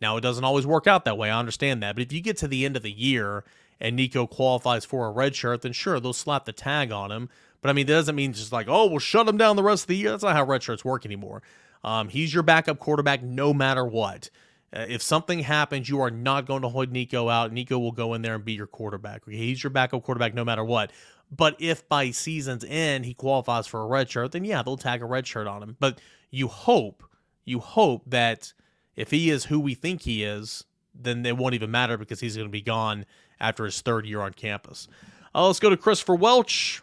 Now, 0.00 0.16
it 0.16 0.22
doesn't 0.22 0.44
always 0.44 0.66
work 0.66 0.86
out 0.86 1.04
that 1.04 1.16
way. 1.16 1.30
I 1.30 1.38
understand 1.38 1.82
that. 1.82 1.94
But 1.94 2.02
if 2.02 2.12
you 2.12 2.20
get 2.20 2.36
to 2.38 2.48
the 2.48 2.64
end 2.64 2.76
of 2.76 2.82
the 2.82 2.90
year 2.90 3.44
and 3.80 3.96
Nico 3.96 4.26
qualifies 4.26 4.84
for 4.84 5.08
a 5.08 5.12
redshirt, 5.12 5.62
then 5.62 5.72
sure, 5.72 6.00
they'll 6.00 6.12
slap 6.12 6.44
the 6.44 6.52
tag 6.52 6.90
on 6.90 7.12
him. 7.12 7.28
But 7.60 7.70
I 7.70 7.72
mean, 7.72 7.86
that 7.86 7.92
doesn't 7.92 8.16
mean 8.16 8.32
just 8.32 8.52
like, 8.52 8.66
oh, 8.68 8.86
we'll 8.86 8.98
shut 8.98 9.28
him 9.28 9.36
down 9.36 9.56
the 9.56 9.62
rest 9.62 9.84
of 9.84 9.88
the 9.88 9.96
year. 9.96 10.10
That's 10.10 10.24
not 10.24 10.34
how 10.34 10.44
redshirts 10.44 10.84
work 10.84 11.06
anymore. 11.06 11.42
Um, 11.84 12.08
he's 12.08 12.34
your 12.34 12.42
backup 12.42 12.78
quarterback 12.78 13.22
no 13.22 13.54
matter 13.54 13.84
what. 13.84 14.30
Uh, 14.74 14.86
if 14.88 15.02
something 15.02 15.40
happens, 15.40 15.88
you 15.88 16.00
are 16.00 16.10
not 16.10 16.46
going 16.46 16.62
to 16.62 16.68
hold 16.68 16.90
Nico 16.90 17.28
out. 17.28 17.52
Nico 17.52 17.78
will 17.78 17.92
go 17.92 18.14
in 18.14 18.22
there 18.22 18.34
and 18.34 18.44
be 18.44 18.54
your 18.54 18.66
quarterback. 18.66 19.22
He's 19.28 19.62
your 19.62 19.70
backup 19.70 20.02
quarterback 20.02 20.34
no 20.34 20.44
matter 20.44 20.64
what. 20.64 20.90
But 21.34 21.56
if 21.58 21.88
by 21.88 22.10
season's 22.10 22.64
end 22.68 23.06
he 23.06 23.14
qualifies 23.14 23.66
for 23.66 23.80
a 23.80 23.86
red 23.86 24.10
shirt, 24.10 24.32
then 24.32 24.44
yeah, 24.44 24.62
they'll 24.62 24.76
tag 24.76 25.00
a 25.00 25.06
red 25.06 25.26
shirt 25.26 25.46
on 25.46 25.62
him. 25.62 25.76
But 25.80 25.98
you 26.30 26.46
hope, 26.46 27.02
you 27.44 27.58
hope 27.58 28.02
that 28.06 28.52
if 28.96 29.10
he 29.10 29.30
is 29.30 29.46
who 29.46 29.58
we 29.58 29.74
think 29.74 30.02
he 30.02 30.24
is, 30.24 30.64
then 30.94 31.24
it 31.24 31.38
won't 31.38 31.54
even 31.54 31.70
matter 31.70 31.96
because 31.96 32.20
he's 32.20 32.36
going 32.36 32.48
to 32.48 32.52
be 32.52 32.60
gone 32.60 33.06
after 33.40 33.64
his 33.64 33.80
third 33.80 34.04
year 34.04 34.20
on 34.20 34.34
campus. 34.34 34.88
Uh, 35.34 35.46
let's 35.46 35.58
go 35.58 35.70
to 35.70 35.76
Christopher 35.76 36.14
Welch. 36.14 36.82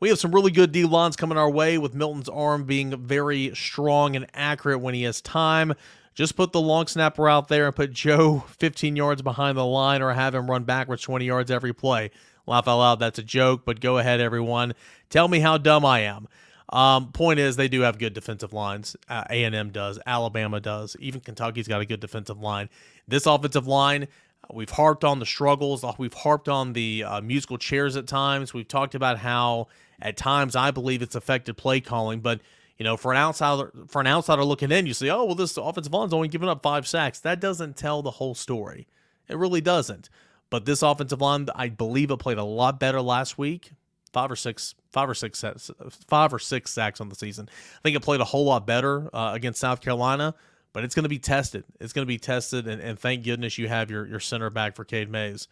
We 0.00 0.08
have 0.08 0.18
some 0.18 0.34
really 0.34 0.50
good 0.50 0.72
D 0.72 0.84
lines 0.84 1.14
coming 1.14 1.38
our 1.38 1.50
way 1.50 1.78
with 1.78 1.94
Milton's 1.94 2.30
arm 2.30 2.64
being 2.64 3.06
very 3.06 3.54
strong 3.54 4.16
and 4.16 4.26
accurate 4.34 4.80
when 4.80 4.94
he 4.94 5.02
has 5.02 5.20
time. 5.20 5.74
Just 6.14 6.34
put 6.34 6.52
the 6.52 6.60
long 6.60 6.86
snapper 6.86 7.28
out 7.28 7.48
there 7.48 7.66
and 7.66 7.76
put 7.76 7.92
Joe 7.92 8.40
15 8.58 8.96
yards 8.96 9.22
behind 9.22 9.56
the 9.56 9.64
line 9.64 10.02
or 10.02 10.12
have 10.12 10.34
him 10.34 10.50
run 10.50 10.64
backwards 10.64 11.02
20 11.02 11.26
yards 11.26 11.50
every 11.50 11.72
play. 11.72 12.10
Laugh 12.46 12.66
out 12.66 12.78
loud, 12.78 12.98
that's 12.98 13.18
a 13.18 13.22
joke, 13.22 13.62
but 13.64 13.80
go 13.80 13.98
ahead, 13.98 14.20
everyone. 14.20 14.74
Tell 15.10 15.28
me 15.28 15.40
how 15.40 15.58
dumb 15.58 15.84
I 15.84 16.00
am. 16.00 16.28
Um, 16.68 17.12
point 17.12 17.38
is, 17.38 17.56
they 17.56 17.68
do 17.68 17.82
have 17.82 17.98
good 17.98 18.14
defensive 18.14 18.52
lines. 18.52 18.96
Uh, 19.08 19.24
A&M 19.28 19.70
does. 19.70 19.98
Alabama 20.06 20.58
does. 20.58 20.96
Even 20.98 21.20
Kentucky's 21.20 21.68
got 21.68 21.82
a 21.82 21.86
good 21.86 22.00
defensive 22.00 22.40
line. 22.40 22.70
This 23.06 23.26
offensive 23.26 23.66
line, 23.66 24.08
we've 24.52 24.70
harped 24.70 25.04
on 25.04 25.18
the 25.18 25.26
struggles. 25.26 25.84
We've 25.98 26.14
harped 26.14 26.48
on 26.48 26.72
the 26.72 27.04
uh, 27.04 27.20
musical 27.20 27.58
chairs 27.58 27.96
at 27.96 28.06
times. 28.06 28.54
We've 28.54 28.66
talked 28.66 28.94
about 28.94 29.18
how 29.18 29.68
at 30.00 30.16
times 30.16 30.56
I 30.56 30.70
believe 30.70 31.02
it's 31.02 31.14
affected 31.14 31.56
play 31.56 31.80
calling, 31.80 32.20
but 32.20 32.40
you 32.78 32.84
know, 32.84 32.96
for 32.96 33.12
an 33.12 33.18
outsider 33.18 33.70
for 33.86 34.00
an 34.00 34.06
outsider 34.06 34.44
looking 34.44 34.72
in, 34.72 34.86
you 34.86 34.94
say, 34.94 35.08
"Oh, 35.10 35.24
well, 35.24 35.34
this 35.34 35.56
offensive 35.56 35.92
line's 35.92 36.12
only 36.12 36.26
giving 36.26 36.48
up 36.48 36.62
five 36.62 36.88
sacks." 36.88 37.20
That 37.20 37.38
doesn't 37.38 37.76
tell 37.76 38.02
the 38.02 38.12
whole 38.12 38.34
story. 38.34 38.88
It 39.28 39.36
really 39.36 39.60
doesn't. 39.60 40.08
But 40.52 40.66
this 40.66 40.82
offensive 40.82 41.22
line, 41.22 41.48
I 41.54 41.70
believe 41.70 42.10
it 42.10 42.18
played 42.18 42.36
a 42.36 42.44
lot 42.44 42.78
better 42.78 43.00
last 43.00 43.38
week. 43.38 43.72
Five 44.12 44.30
or 44.30 44.36
six, 44.36 44.74
five 44.90 45.08
or 45.08 45.14
six, 45.14 45.42
five 46.08 46.34
or 46.34 46.38
six 46.38 46.70
sacks 46.70 47.00
on 47.00 47.08
the 47.08 47.14
season. 47.14 47.48
I 47.48 47.80
think 47.82 47.96
it 47.96 48.00
played 48.00 48.20
a 48.20 48.24
whole 48.24 48.44
lot 48.44 48.66
better 48.66 49.08
uh, 49.14 49.32
against 49.32 49.58
South 49.58 49.80
Carolina. 49.80 50.34
But 50.74 50.84
it's 50.84 50.94
going 50.94 51.04
to 51.04 51.08
be 51.08 51.18
tested. 51.18 51.64
It's 51.80 51.94
going 51.94 52.02
to 52.02 52.06
be 52.06 52.18
tested, 52.18 52.66
and, 52.66 52.82
and 52.82 52.98
thank 52.98 53.24
goodness 53.24 53.56
you 53.56 53.68
have 53.68 53.90
your 53.90 54.06
your 54.06 54.20
center 54.20 54.50
back 54.50 54.76
for 54.76 54.84
Cade 54.84 55.10
Mays 55.10 55.48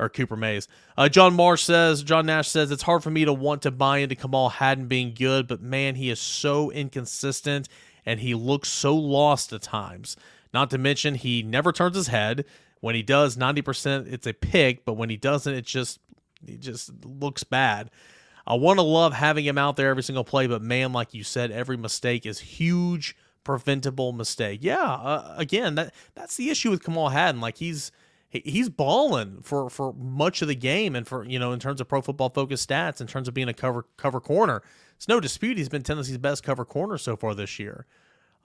or 0.00 0.08
Cooper 0.08 0.36
Mays. 0.36 0.66
Uh, 0.98 1.08
John 1.08 1.34
Marsh 1.34 1.62
says, 1.62 2.02
John 2.02 2.26
Nash 2.26 2.48
says, 2.48 2.72
it's 2.72 2.82
hard 2.82 3.04
for 3.04 3.10
me 3.10 3.24
to 3.24 3.32
want 3.32 3.62
to 3.62 3.70
buy 3.70 3.98
into 3.98 4.16
Kamal 4.16 4.48
Hadden 4.48 4.86
being 4.86 5.14
good, 5.14 5.46
but 5.46 5.60
man, 5.60 5.94
he 5.94 6.10
is 6.10 6.18
so 6.18 6.70
inconsistent 6.70 7.68
and 8.06 8.18
he 8.18 8.34
looks 8.34 8.68
so 8.68 8.96
lost 8.96 9.52
at 9.52 9.62
times. 9.62 10.16
Not 10.52 10.70
to 10.70 10.78
mention, 10.78 11.14
he 11.14 11.42
never 11.42 11.70
turns 11.70 11.96
his 11.96 12.08
head. 12.08 12.44
When 12.80 12.94
he 12.94 13.02
does, 13.02 13.36
90% 13.36 14.12
it's 14.12 14.26
a 14.26 14.32
pick, 14.32 14.84
but 14.84 14.94
when 14.94 15.10
he 15.10 15.16
doesn't, 15.16 15.52
it 15.52 15.66
just 15.66 16.00
it 16.46 16.60
just 16.60 16.90
looks 17.04 17.44
bad. 17.44 17.90
I 18.46 18.54
want 18.54 18.78
to 18.78 18.82
love 18.82 19.12
having 19.12 19.44
him 19.44 19.58
out 19.58 19.76
there 19.76 19.90
every 19.90 20.02
single 20.02 20.24
play, 20.24 20.46
but 20.46 20.62
man, 20.62 20.92
like 20.92 21.14
you 21.14 21.22
said, 21.22 21.50
every 21.50 21.76
mistake 21.76 22.24
is 22.24 22.40
huge 22.40 23.14
preventable 23.44 24.12
mistake. 24.12 24.60
Yeah, 24.62 24.82
uh, 24.82 25.34
again, 25.36 25.74
that 25.76 25.94
that's 26.14 26.36
the 26.36 26.50
issue 26.50 26.70
with 26.70 26.84
Kamal 26.84 27.10
Hadden. 27.10 27.40
Like 27.40 27.58
he's 27.58 27.92
he's 28.28 28.68
balling 28.68 29.40
for 29.42 29.68
for 29.70 29.92
much 29.92 30.42
of 30.42 30.48
the 30.48 30.54
game, 30.54 30.94
and 30.94 31.06
for 31.06 31.24
you 31.24 31.38
know 31.38 31.52
in 31.52 31.60
terms 31.60 31.80
of 31.80 31.88
Pro 31.88 32.00
Football 32.00 32.30
Focus 32.30 32.64
stats, 32.64 33.00
in 33.00 33.06
terms 33.06 33.28
of 33.28 33.34
being 33.34 33.48
a 33.48 33.54
cover 33.54 33.86
cover 33.96 34.20
corner, 34.20 34.62
it's 34.96 35.08
no 35.08 35.20
dispute 35.20 35.58
he's 35.58 35.68
been 35.68 35.82
Tennessee's 35.82 36.18
best 36.18 36.42
cover 36.42 36.64
corner 36.64 36.98
so 36.98 37.16
far 37.16 37.34
this 37.34 37.58
year. 37.58 37.86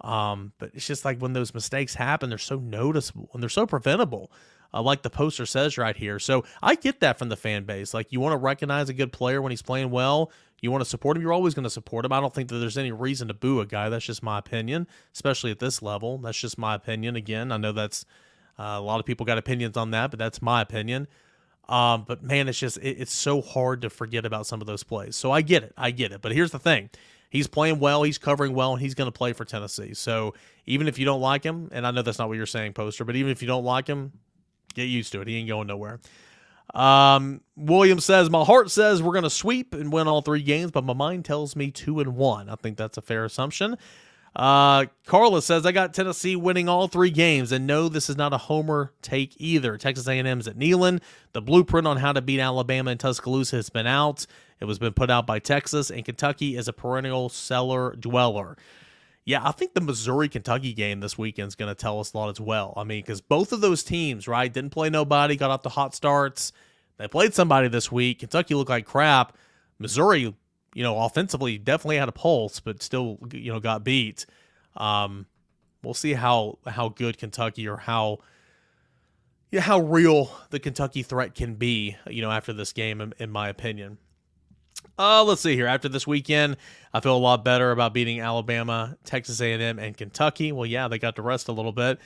Um, 0.02 0.52
but 0.58 0.72
it's 0.74 0.86
just 0.86 1.06
like 1.06 1.20
when 1.20 1.34
those 1.34 1.54
mistakes 1.54 1.96
happen, 1.96 2.30
they're 2.30 2.38
so 2.38 2.60
noticeable 2.60 3.30
and 3.34 3.42
they're 3.42 3.50
so 3.50 3.66
preventable. 3.66 4.32
Uh, 4.74 4.82
like 4.82 5.04
the 5.04 5.10
poster 5.10 5.46
says 5.46 5.78
right 5.78 5.96
here. 5.96 6.20
So 6.20 6.44
I 6.62 6.76
get 6.76 7.00
that 7.00 7.18
from 7.18 7.30
the 7.30 7.38
fan 7.38 7.64
base. 7.64 7.94
Like 7.94 8.12
you 8.12 8.20
want 8.20 8.34
to 8.34 8.38
recognize 8.38 8.90
a 8.90 8.94
good 8.94 9.14
player 9.14 9.42
when 9.42 9.52
he's 9.52 9.62
playing 9.62 9.90
well. 9.90 10.32
You 10.62 10.72
want 10.72 10.84
to 10.84 10.90
support 10.90 11.16
him. 11.16 11.24
You're 11.24 11.34
always 11.34 11.54
going 11.54 11.64
to 11.64 11.70
support 11.70 12.06
him. 12.06 12.12
I 12.12 12.20
don't 12.20 12.34
think 12.34 12.50
that 12.50 12.58
there's 12.58 12.78
any 12.78 12.92
reason 12.92 13.28
to 13.30 13.34
boo 13.34 13.62
a 13.62 13.66
guy. 13.66 13.88
That's 13.90 14.06
just 14.06 14.24
my 14.24 14.40
opinion, 14.40 14.88
especially 15.14 15.52
at 15.52 15.60
this 15.60 15.82
level. 15.82 16.18
That's 16.18 16.38
just 16.38 16.58
my 16.58 16.76
opinion. 16.76 17.16
Again, 17.16 17.52
I 17.52 17.58
know 17.58 17.72
that's 17.72 18.06
uh, 18.60 18.64
a 18.64 18.82
lot 18.82 19.00
of 19.00 19.06
people 19.06 19.26
got 19.26 19.38
opinions 19.38 19.78
on 19.78 19.92
that, 19.92 20.12
but 20.12 20.20
that's 20.20 20.42
my 20.42 20.62
opinion. 20.62 21.08
Um, 21.68 22.06
but 22.08 22.24
man, 22.24 22.48
it's 22.48 22.60
just 22.60 22.78
it, 22.78 22.98
it's 23.00 23.14
so 23.14 23.42
hard 23.42 23.82
to 23.82 23.90
forget 23.90 24.26
about 24.26 24.46
some 24.46 24.62
of 24.62 24.68
those 24.68 24.84
plays. 24.84 25.16
So 25.16 25.32
I 25.32 25.42
get 25.42 25.64
it. 25.64 25.74
I 25.78 25.92
get 25.92 26.12
it. 26.12 26.22
But 26.22 26.32
here's 26.32 26.52
the 26.52 26.60
thing 26.60 26.90
he's 27.36 27.48
playing 27.48 27.80
well, 27.80 28.04
he's 28.04 28.18
covering 28.18 28.54
well, 28.54 28.74
and 28.74 28.82
he's 28.82 28.96
going 28.96 29.08
to 29.08 29.12
play 29.12 29.34
for 29.34 29.46
Tennessee. 29.46 29.94
So 29.94 30.34
even 30.66 30.88
if 30.88 30.98
you 30.98 31.06
don't 31.06 31.22
like 31.22 31.44
him, 31.44 31.70
and 31.72 31.86
I 31.86 31.92
know 31.92 32.02
that's 32.02 32.18
not 32.18 32.28
what 32.28 32.38
you're 32.38 32.46
saying, 32.46 32.74
poster, 32.74 33.04
but 33.04 33.16
even 33.16 33.32
if 33.32 33.42
you 33.42 33.48
don't 33.48 33.66
like 33.66 33.88
him, 33.88 34.14
get 34.74 34.86
used 34.86 35.12
to 35.12 35.22
it. 35.22 35.28
He 35.28 35.38
ain't 35.38 35.50
going 35.50 35.68
nowhere. 35.68 36.00
Um, 36.74 37.42
William 37.56 38.00
says, 38.00 38.30
My 38.30 38.44
heart 38.44 38.72
says 38.72 39.04
we're 39.04 39.14
going 39.14 39.24
to 39.24 39.30
sweep 39.30 39.74
and 39.74 39.92
win 39.92 40.08
all 40.08 40.22
three 40.22 40.42
games, 40.42 40.72
but 40.72 40.84
my 40.84 40.94
mind 40.94 41.26
tells 41.26 41.56
me 41.56 41.72
two 41.72 42.00
and 42.00 42.16
one. 42.16 42.50
I 42.50 42.56
think 42.56 42.78
that's 42.78 42.98
a 42.98 43.02
fair 43.02 43.26
assumption. 43.26 43.78
Uh, 44.36 44.86
Carla 45.06 45.42
says 45.42 45.66
I 45.66 45.72
got 45.72 45.94
Tennessee 45.94 46.36
winning 46.36 46.68
all 46.68 46.88
three 46.88 47.10
games, 47.10 47.54
and 47.54 47.66
no, 47.66 47.88
this 47.88 48.10
is 48.10 48.18
not 48.18 48.34
a 48.34 48.38
homer 48.38 48.92
take 49.02 49.34
either. 49.38 49.78
Texas 49.78 50.08
A&M's 50.08 50.48
at 50.48 50.58
Neyland. 50.58 51.02
The 51.32 51.42
blueprint 51.42 51.88
on 51.88 51.98
how 51.98 52.12
to 52.12 52.22
beat 52.22 52.42
Alabama 52.42 52.92
and 52.92 53.00
Tuscaloosa 53.00 53.56
has 53.56 53.70
been 53.70 53.88
out. 53.88 54.26
It 54.60 54.66
was 54.66 54.78
been 54.78 54.94
put 54.94 55.10
out 55.10 55.26
by 55.26 55.40
Texas, 55.40 55.90
and 55.90 56.04
Kentucky 56.04 56.58
is 56.58 56.68
a 56.68 56.74
perennial 56.74 57.30
cellar 57.30 57.96
dweller. 57.96 58.58
Yeah, 59.24 59.42
I 59.44 59.52
think 59.52 59.74
the 59.74 59.82
Missouri 59.82 60.30
Kentucky 60.30 60.74
game 60.74 61.00
this 61.00 61.18
weekend 61.18 61.48
is 61.48 61.56
going 61.56 61.74
to 61.74 61.80
tell 61.80 62.00
us 62.00 62.14
a 62.14 62.18
lot 62.18 62.30
as 62.30 62.40
well. 62.40 62.74
I 62.78 62.84
mean, 62.84 63.02
because 63.02 63.22
both 63.22 63.54
of 63.54 63.62
those 63.62 63.84
teams, 63.84 64.28
right, 64.28 64.52
didn't 64.52 64.70
play 64.70 64.90
nobody, 64.90 65.36
got 65.36 65.50
off 65.50 65.64
the 65.64 65.70
hot 65.70 65.96
starts. 65.96 66.52
They 66.98 67.08
played 67.08 67.34
somebody 67.34 67.68
this 67.68 67.92
week. 67.92 68.20
Kentucky 68.20 68.54
looked 68.54 68.70
like 68.70 68.86
crap. 68.86 69.36
Missouri, 69.80 70.36
you 70.76 70.84
know, 70.84 71.00
offensively 71.00 71.58
definitely 71.58 71.98
had 71.98 72.10
a 72.10 72.12
pulse, 72.12 72.60
but 72.60 72.84
still, 72.84 73.18
you 73.32 73.52
know, 73.52 73.60
got 73.60 73.84
beat. 73.84 74.26
Um, 74.76 75.26
we'll 75.82 75.96
see 75.96 76.14
how 76.14 76.60
how 76.68 76.90
good 76.90 77.18
Kentucky 77.18 77.68
or 77.68 77.78
how 77.78 78.20
yeah, 79.52 79.62
how 79.62 79.80
real 79.80 80.30
the 80.50 80.60
Kentucky 80.60 81.02
threat 81.02 81.34
can 81.34 81.56
be, 81.56 81.96
you 82.08 82.22
know, 82.22 82.30
after 82.30 82.52
this 82.52 82.74
game, 82.74 83.00
in, 83.00 83.14
in 83.18 83.32
my 83.32 83.48
opinion. 83.48 83.98
Uh, 85.00 85.24
let's 85.24 85.42
see 85.42 85.56
here. 85.56 85.66
After 85.66 85.88
this 85.88 86.06
weekend, 86.06 86.58
I 86.94 87.00
feel 87.00 87.16
a 87.16 87.18
lot 87.18 87.46
better 87.46 87.72
about 87.72 87.94
beating 87.94 88.20
Alabama, 88.20 88.98
Texas 89.06 89.40
A&M, 89.40 89.80
and 89.80 89.96
Kentucky. 89.96 90.52
Well, 90.52 90.66
yeah, 90.66 90.90
they 90.90 91.00
got 91.00 91.16
to 91.16 91.22
rest 91.22 91.48
a 91.48 91.54
little 91.54 91.72
bit. 91.72 92.00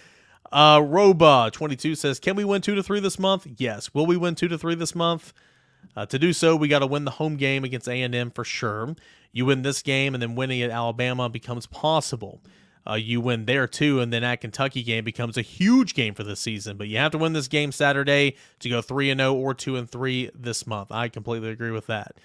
Uh, 0.51 0.82
Roba 0.86 1.49
twenty 1.51 1.75
two 1.75 1.95
says, 1.95 2.19
"Can 2.19 2.36
we 2.36 2.43
win 2.43 2.62
two 2.62 2.75
to 2.75 2.84
three 2.84 2.99
this 2.99 3.17
month? 3.17 3.47
Yes. 3.58 3.95
Will 3.95 4.05
we 4.05 4.15
win 4.15 4.36
two 4.36 4.47
to 4.47 4.58
three 4.58 4.75
this 4.75 4.93
month? 4.93 5.34
Uh, 5.96 6.06
to 6.06 6.20
do 6.20 6.34
so, 6.34 6.56
we 6.56 6.68
got 6.68 6.80
to 6.80 6.88
win 6.88 7.06
the 7.06 7.12
home 7.12 7.36
game 7.36 7.63
against 7.63 7.88
A&M 7.88 8.32
for 8.32 8.44
sure. 8.44 8.96
You 9.32 9.46
win 9.46 9.62
this 9.62 9.82
game, 9.82 10.13
and 10.13 10.22
then 10.22 10.36
winning 10.36 10.62
at 10.62 10.72
Alabama 10.72 11.30
becomes 11.30 11.65
possible. 11.68 12.42
Uh, 12.89 12.96
you 12.96 13.22
win 13.22 13.46
there 13.46 13.68
too, 13.68 14.00
and 14.00 14.12
then 14.12 14.22
that 14.24 14.42
Kentucky 14.42 14.82
game 14.82 15.04
becomes 15.04 15.38
a 15.38 15.42
huge 15.42 15.94
game 15.94 16.13
for 16.13 16.24
the 16.24 16.36
season. 16.36 16.78
But 16.78 16.88
you 16.88 16.98
have 16.98 17.12
to 17.12 17.18
win 17.18 17.34
this 17.34 17.48
game 17.48 17.72
Saturday 17.72 18.36
to 18.60 18.70
go 18.70 18.82
three 18.82 19.10
and 19.10 19.20
zero 19.20 19.34
or 19.34 19.54
two 19.54 19.76
and 19.76 19.89
three 19.89 20.32
this 20.34 20.65
month. 20.65 20.92
I 20.92 21.10
completely 21.10 21.50
agree 21.50 21.72
with 21.72 21.88
that. 21.88 22.15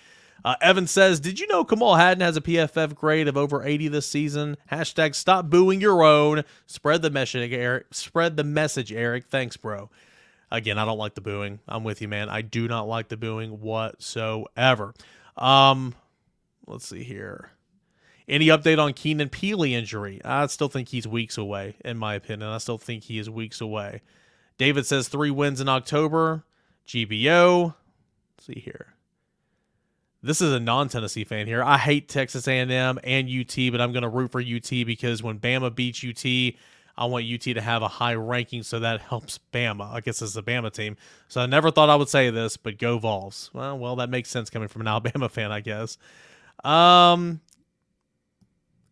Uh, 0.45 0.57
Evan 0.61 0.87
says, 0.87 1.21
"Did 1.21 1.41
you 1.41 1.47
know 1.49 1.65
Kamal 1.65 1.97
Hadden 1.97 2.21
has 2.23 2.37
a 2.37 2.41
PFF 2.41 2.95
grade 2.95 3.29
of 3.29 3.37
over 3.37 3.65
80 3.65 3.89
this 3.89 4.07
season?" 4.07 4.57
Hashtag 4.71 5.15
Stop 5.15 5.51
booing 5.51 5.81
your 5.81 6.03
own. 6.03 6.45
Spread 6.67 7.03
the 7.03 7.11
message, 7.11 7.53
Eric. 7.53 7.87
Spread 7.93 8.37
the 8.37 8.45
message, 8.45 8.93
Eric. 8.93 9.27
Thanks, 9.27 9.57
bro. 9.57 9.91
Again, 10.55 10.79
I 10.79 10.85
don't 10.85 10.99
like 10.99 11.15
the 11.15 11.21
booing. 11.21 11.59
I'm 11.67 11.83
with 11.83 12.01
you, 12.01 12.07
man. 12.07 12.29
I 12.29 12.43
do 12.43 12.69
not 12.69 12.87
like 12.87 13.09
the 13.09 13.17
booing 13.17 13.61
whatsoever. 13.61 14.95
Um, 15.37 15.95
let's 16.67 16.87
see 16.87 17.03
here. 17.03 17.51
Any 18.29 18.47
update 18.47 18.79
on 18.79 18.93
Keenan 18.93 19.31
Pili 19.31 19.73
injury? 19.73 20.21
I 20.25 20.47
still 20.47 20.69
think 20.69 20.89
he's 20.89 21.09
weeks 21.09 21.37
away, 21.37 21.75
in 21.85 21.99
my 21.99 22.15
opinion. 22.15 22.49
I 22.49 22.59
still 22.59 22.79
think 22.79 23.03
he 23.03 23.19
is 23.19 23.29
weeks 23.29 23.61
away. 23.61 24.03
David 24.57 24.87
says 24.87 25.09
three 25.09 25.31
wins 25.31 25.61
in 25.61 25.69
October. 25.69 26.45
GBO. 26.87 27.75
Let's 28.37 28.47
see 28.47 28.61
here. 28.61 28.95
This 30.23 30.41
is 30.41 30.53
a 30.53 30.61
non-Tennessee 30.61 31.25
fan 31.25 31.47
here. 31.47 31.63
I 31.63 31.79
hate 31.79 32.09
Texas 32.09 32.47
A&M 32.49 32.71
and 33.03 33.29
UT, 33.29 33.57
but 33.73 33.81
I'm 33.81 33.93
going 33.93 34.05
to 34.05 34.09
root 34.09 34.31
for 34.31 34.41
UT 34.41 34.71
because 34.71 35.23
when 35.23 35.39
Bama 35.39 35.75
beats 35.75 36.03
UT, 36.03 36.55
I 36.97 37.07
want 37.07 37.25
UT 37.25 37.41
to 37.43 37.61
have 37.61 37.83
a 37.83 37.89
high 37.89 38.15
ranking, 38.15 38.63
so 38.63 38.79
that 38.79 39.01
helps 39.01 39.41
Bama. 39.53 39.93
I 39.93 40.01
guess 40.01 40.23
it's 40.23 40.37
a 40.37 40.43
Bama 40.43 40.73
team. 40.73 40.97
So 41.29 41.41
I 41.41 41.47
never 41.47 41.71
thought 41.71 41.91
I 41.91 41.97
would 41.97 42.09
say 42.09 42.31
this, 42.31 42.57
but 42.57 42.79
go 42.79 42.99
Vols. 42.99 43.51
Well, 43.53 43.79
well, 43.79 43.97
that 43.97 44.11
makes 44.11 44.31
sense 44.31 44.51
coming 44.51 44.69
from 44.69 44.83
an 44.83 44.89
Alabama 44.89 45.29
fan, 45.29 45.51
I 45.51 45.61
guess. 45.61 45.99
Um, 46.63 47.41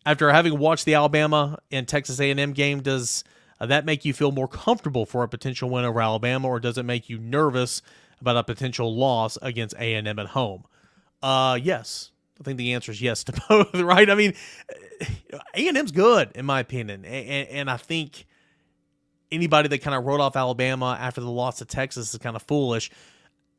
after 0.05 0.31
having 0.33 0.59
watched 0.59 0.85
the 0.85 0.95
Alabama 0.95 1.59
and 1.71 1.87
Texas 1.87 2.19
A&M 2.21 2.53
game, 2.53 2.83
does 2.83 3.23
uh, 3.61 3.67
that 3.67 3.85
make 3.85 4.05
you 4.05 4.13
feel 4.13 4.33
more 4.33 4.49
comfortable 4.49 5.07
for 5.07 5.23
a 5.23 5.29
potential 5.29 5.71
win 5.71 5.85
over 5.85 6.01
Alabama, 6.01 6.49
or 6.49 6.59
does 6.59 6.79
it 6.79 6.85
make 6.85 7.09
you 7.09 7.19
nervous 7.19 7.83
about 8.21 8.37
a 8.37 8.45
potential 8.45 8.95
loss 8.95 9.39
against 9.43 9.75
A&M 9.79 10.19
at 10.19 10.27
home? 10.29 10.65
Uh, 11.23 11.59
yes. 11.63 12.12
I 12.41 12.45
think 12.45 12.59
the 12.59 12.73
answer 12.75 12.93
is 12.93 13.01
yes 13.01 13.25
to 13.25 13.33
both, 13.49 13.75
right? 13.75 14.09
I 14.09 14.15
mean, 14.15 14.35
eh, 15.01 15.39
A&M's 15.55 15.93
good 15.93 16.33
in 16.35 16.47
my 16.47 16.61
opinion, 16.61 17.05
and, 17.05 17.49
and 17.49 17.71
I 17.71 17.77
think 17.77 18.27
anybody 19.31 19.69
that 19.69 19.79
kind 19.79 19.97
of 19.97 20.05
wrote 20.05 20.21
off 20.21 20.37
Alabama 20.37 20.97
after 21.01 21.21
the 21.21 21.31
loss 21.31 21.59
to 21.59 21.65
Texas 21.65 22.13
is 22.13 22.19
kind 22.19 22.37
of 22.37 22.43
foolish. 22.43 22.91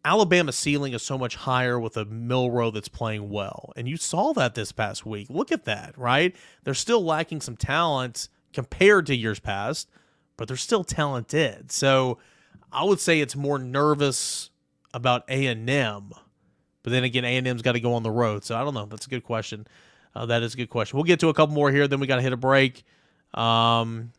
Alabama's 0.06 0.58
ceiling 0.58 0.94
is 0.94 1.02
so 1.02 1.18
much 1.18 1.36
higher 1.36 1.80
with 1.80 1.96
a 1.96 2.06
Milroe 2.06 2.72
that's 2.72 2.90
playing 2.90 3.30
well. 3.30 3.72
And 3.76 3.88
you 3.88 3.98
saw 3.98 4.34
that 4.34 4.54
this 4.54 4.72
past 4.72 5.06
week. 5.06 5.28
Look 5.30 5.52
at 5.52 5.66
that, 5.66 5.98
right? 5.98 6.36
They're 6.64 6.74
still 6.74 7.04
lacking 7.04 7.42
some 7.42 7.56
talent 7.56 8.28
compared 8.54 9.06
to 9.08 9.16
years 9.16 9.40
past, 9.40 9.90
but 10.36 10.48
they're 10.48 10.58
still 10.58 10.84
talented. 10.84 11.72
So 11.72 12.20
I 12.72 12.84
would 12.84 13.00
say 13.00 13.22
it's 13.22 13.36
more 13.36 13.58
nervous 13.58 14.50
about 14.94 15.24
A&M. 15.30 16.12
But 16.84 16.92
then 16.92 17.04
again, 17.04 17.26
A&M's 17.26 17.62
got 17.62 17.74
to 17.74 17.80
go 17.80 17.94
on 17.94 18.04
the 18.04 18.12
road. 18.12 18.44
So 18.44 18.56
I 18.56 18.64
don't 18.64 18.74
know. 18.74 18.86
That's 18.86 19.06
a 19.06 19.10
good 19.10 19.24
question. 19.24 19.66
Uh, 20.16 20.26
that 20.28 20.44
is 20.44 20.54
a 20.54 20.58
good 20.58 20.70
question. 20.70 20.98
We'll 20.98 21.06
get 21.06 21.20
to 21.22 21.30
a 21.30 21.34
couple 21.34 21.56
more 21.56 21.72
here. 21.72 21.88
Then 21.88 22.00
we 22.00 22.08
got 22.08 22.18
to 22.18 22.22
hit 22.22 22.34
a 22.34 22.38
break. 22.38 22.84
Um, 23.34 24.12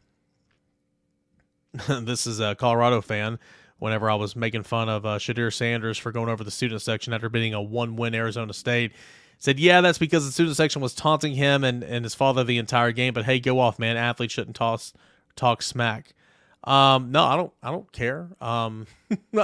this 1.88 2.26
is 2.26 2.40
a 2.40 2.54
Colorado 2.54 3.00
fan 3.00 3.38
whenever 3.78 4.10
I 4.10 4.14
was 4.14 4.34
making 4.34 4.62
fun 4.62 4.88
of 4.88 5.04
uh, 5.04 5.18
Shedeur 5.18 5.52
Sanders 5.52 5.98
for 5.98 6.10
going 6.10 6.28
over 6.28 6.42
the 6.42 6.50
student 6.50 6.82
section 6.82 7.12
after 7.12 7.28
beating 7.28 7.54
a 7.54 7.62
one 7.62 7.96
win 7.96 8.14
Arizona 8.14 8.52
State. 8.52 8.92
Said, 9.38 9.60
yeah, 9.60 9.80
that's 9.80 9.98
because 9.98 10.24
the 10.24 10.32
student 10.32 10.56
section 10.56 10.80
was 10.80 10.94
taunting 10.94 11.34
him 11.34 11.64
and, 11.64 11.82
and 11.82 12.04
his 12.04 12.14
father 12.14 12.44
the 12.44 12.58
entire 12.58 12.92
game. 12.92 13.12
But 13.12 13.24
hey, 13.24 13.40
go 13.40 13.60
off, 13.60 13.78
man. 13.78 13.96
Athletes 13.96 14.32
shouldn't 14.32 14.56
toss 14.56 14.94
talk 15.36 15.60
smack. 15.62 16.14
Um, 16.62 17.12
no, 17.12 17.24
I 17.24 17.36
don't. 17.36 17.52
I 17.62 17.70
don't 17.70 17.90
care. 17.92 18.28
Um, 18.40 18.86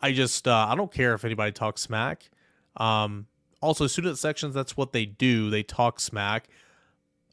I 0.00 0.12
just 0.12 0.48
uh, 0.48 0.66
I 0.70 0.74
don't 0.74 0.92
care 0.92 1.14
if 1.14 1.24
anybody 1.24 1.52
talks 1.52 1.82
smack. 1.82 2.30
Um, 2.76 3.26
also, 3.60 3.86
student 3.86 4.18
sections 4.18 4.54
that's 4.54 4.76
what 4.76 4.92
they 4.92 5.06
do. 5.06 5.50
They 5.50 5.62
talk 5.62 6.00
smack. 6.00 6.48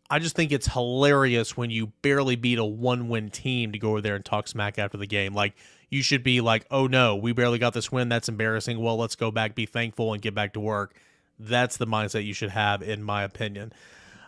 I 0.10 0.20
just 0.20 0.36
think 0.36 0.52
it's 0.52 0.68
hilarious 0.68 1.58
when 1.58 1.70
you 1.70 1.88
barely 2.02 2.36
beat 2.36 2.60
a 2.60 2.66
one 2.66 3.10
win 3.10 3.30
team 3.30 3.72
to 3.72 3.80
go 3.80 3.92
over 3.92 4.02
there 4.02 4.16
and 4.16 4.24
talk 4.24 4.48
smack 4.48 4.78
after 4.78 4.98
the 4.98 5.08
game. 5.08 5.34
Like 5.34 5.56
you 5.90 6.04
should 6.04 6.24
be 6.24 6.42
like, 6.42 6.66
oh 6.70 6.88
no, 6.88 7.16
we 7.16 7.32
barely 7.34 7.58
got 7.58 7.74
this 7.74 7.92
win. 7.92 8.10
That's 8.10 8.30
embarrassing. 8.30 8.80
Well, 8.80 8.98
let's 8.98 9.16
go 9.16 9.32
back, 9.32 9.56
be 9.56 9.66
thankful, 9.66 10.14
and 10.14 10.22
get 10.22 10.36
back 10.36 10.54
to 10.54 10.60
work. 10.60 10.96
That's 11.40 11.78
the 11.78 11.88
mindset 11.88 12.26
you 12.26 12.34
should 12.34 12.52
have, 12.52 12.82
in 12.82 13.04
my 13.04 13.24
opinion. 13.24 13.74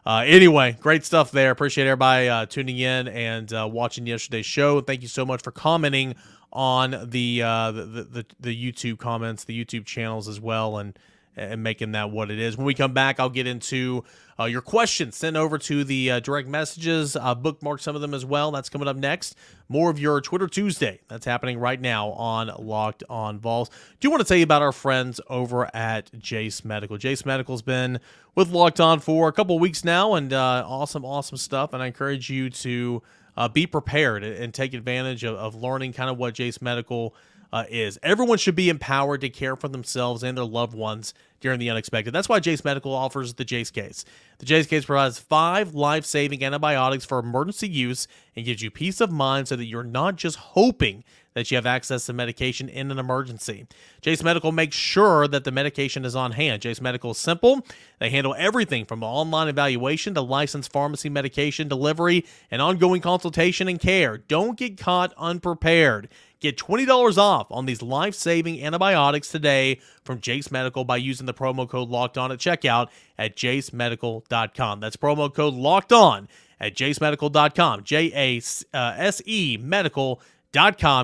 Uh, 0.06 0.24
anyway, 0.26 0.78
great 0.82 1.04
stuff 1.04 1.32
there. 1.32 1.50
Appreciate 1.50 1.88
everybody 1.88 2.30
uh, 2.30 2.46
tuning 2.46 2.78
in 2.78 3.08
and 3.08 3.52
uh, 3.52 3.68
watching 3.72 4.06
yesterday's 4.06 4.46
show. 4.46 4.80
Thank 4.82 5.02
you 5.02 5.08
so 5.08 5.26
much 5.26 5.42
for 5.42 5.52
commenting 5.52 6.16
on 6.54 7.10
the, 7.10 7.42
uh, 7.42 7.72
the, 7.72 7.84
the 7.84 8.26
the 8.40 8.72
YouTube 8.72 8.98
comments, 9.00 9.44
the 9.44 9.66
YouTube 9.66 9.86
channels 9.86 10.28
as 10.28 10.40
well, 10.40 10.78
and 10.78 10.98
and 11.36 11.64
making 11.64 11.92
that 11.94 12.12
what 12.12 12.32
it 12.32 12.40
is. 12.40 12.58
When 12.58 12.66
we 12.66 12.74
come 12.74 12.94
back, 12.94 13.20
I'll 13.20 13.30
get 13.30 13.48
into 13.48 14.04
uh, 14.40 14.46
your 14.46 14.62
questions. 14.62 15.16
Send 15.16 15.38
over 15.38 15.58
to 15.58 15.84
the 15.84 16.12
uh, 16.12 16.20
direct 16.20 16.48
messages. 16.48 17.16
Uh, 17.16 17.36
bookmark 17.36 17.80
some 17.80 17.96
of 17.96 18.02
them 18.02 18.14
as 18.14 18.26
well. 18.26 18.52
That's 18.52 18.70
coming 18.70 18.88
up 18.88 18.98
next. 18.98 19.36
More 19.70 19.90
of 19.90 20.00
your 20.00 20.22
Twitter 20.22 20.48
Tuesday. 20.48 21.00
That's 21.08 21.26
happening 21.26 21.58
right 21.58 21.80
now 21.80 22.10
on 22.10 22.52
Locked 22.60 23.04
On 23.10 23.40
Vols. 23.40 23.70
Do 23.70 24.08
you 24.08 24.12
want 24.12 24.22
to 24.22 24.28
tell 24.28 24.38
you 24.38 24.44
about 24.44 24.62
our 24.62 24.72
friends 24.72 25.22
over 25.30 25.74
at 25.76 26.18
Jase 26.20 26.66
Medical. 26.66 26.98
Jase 26.98 27.26
Medical's 27.26 27.62
been 27.62 28.00
with 28.36 28.50
Locked 28.50 28.80
On 28.80 29.00
for 29.00 29.28
a 29.28 29.32
couple 29.32 29.58
weeks 29.60 29.84
now, 29.84 30.14
and 30.14 30.34
uh, 30.34 30.66
awesome, 30.68 31.06
awesome 31.06 31.38
stuff. 31.38 31.74
And 31.74 31.82
I 31.82 31.88
encourage 31.88 32.30
you 32.30 32.50
to 32.50 33.02
uh, 33.38 33.48
be 33.48 33.66
prepared 33.66 34.24
and 34.24 34.54
take 34.54 34.74
advantage 34.74 35.24
of, 35.24 35.36
of 35.36 35.56
learning 35.56 35.94
kind 35.94 36.10
of 36.10 36.18
what 36.18 36.34
Jase 36.34 36.62
Medical 36.62 37.16
uh, 37.56 37.64
is. 37.70 37.98
Everyone 38.04 38.38
should 38.38 38.54
be 38.54 38.68
empowered 38.68 39.22
to 39.22 39.30
care 39.30 39.56
for 39.56 39.70
themselves 39.70 40.24
and 40.24 40.38
their 40.38 40.44
loved 40.44 40.74
ones 40.74 41.14
during 41.40 41.58
the 41.58 41.70
unexpected. 41.70 42.12
That's 42.12 42.28
why 42.28 42.42
Jase 42.42 42.66
Medical 42.66 42.94
offers 42.94 43.36
the 43.36 43.46
Jase 43.46 43.72
case. 43.72 44.04
The 44.40 44.46
Jase 44.46 44.68
case 44.68 44.84
provides 44.84 45.20
five 45.20 45.74
life 45.74 46.04
saving 46.04 46.44
antibiotics 46.44 47.06
for 47.06 47.18
emergency 47.18 47.70
use 47.70 48.10
and 48.36 48.46
gives 48.46 48.62
you 48.62 48.70
peace 48.70 49.00
of 49.00 49.10
mind 49.10 49.48
so 49.48 49.56
that 49.56 49.66
you're 49.66 49.84
not 49.84 50.18
just 50.18 50.36
hoping 50.36 51.06
that 51.34 51.50
you 51.50 51.56
have 51.56 51.66
access 51.66 52.06
to 52.06 52.14
medication 52.14 52.68
in 52.68 52.92
an 52.92 53.00
emergency. 53.00 53.68
Jase 54.02 54.24
Medical 54.24 54.52
makes 54.52 54.76
sure 54.76 55.28
that 55.28 55.44
the 55.44 55.52
medication 55.52 56.04
is 56.04 56.16
on 56.16 56.34
hand. 56.34 56.62
Jase 56.62 56.82
Medical 56.82 57.12
is 57.12 57.18
simple. 57.18 57.66
They 58.00 58.10
handle 58.10 58.36
everything 58.38 58.86
from 58.86 59.04
online 59.04 59.48
evaluation 59.48 60.14
to 60.16 60.22
licensed 60.22 60.74
pharmacy 60.74 61.10
medication 61.10 61.68
delivery 61.68 62.26
and 62.52 62.62
ongoing 62.62 63.02
consultation 63.02 63.68
and 63.68 63.80
care. 63.80 64.18
Don't 64.18 64.58
get 64.58 64.78
caught 64.78 65.14
unprepared. 65.18 66.10
Get 66.46 66.58
$20 66.58 67.18
off 67.18 67.48
on 67.50 67.66
these 67.66 67.82
life 67.82 68.14
saving 68.14 68.64
antibiotics 68.64 69.30
today 69.30 69.80
from 70.04 70.22
Jase 70.22 70.52
Medical 70.52 70.84
by 70.84 70.98
using 70.98 71.26
the 71.26 71.34
promo 71.34 71.68
code 71.68 71.90
locked 71.90 72.20
on 72.20 72.32
at 72.32 72.38
checkout 72.38 72.90
at 73.18 73.36
jasemedical.com. 73.36 74.80
That's 74.80 74.96
promo 74.96 75.34
code 75.34 75.56
locked 75.56 75.92
on 75.92 76.28
at 76.60 76.76
jasemedical.com. 76.76 77.84
J 77.84 78.12
A 78.14 78.38
S 78.38 79.24
E 79.26 79.58
medical.com. 79.60 80.20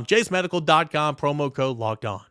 Jasemedical.com, 0.05 1.15
promo 1.15 1.51
code 1.51 1.77
locked 1.79 2.05
on. 2.05 2.21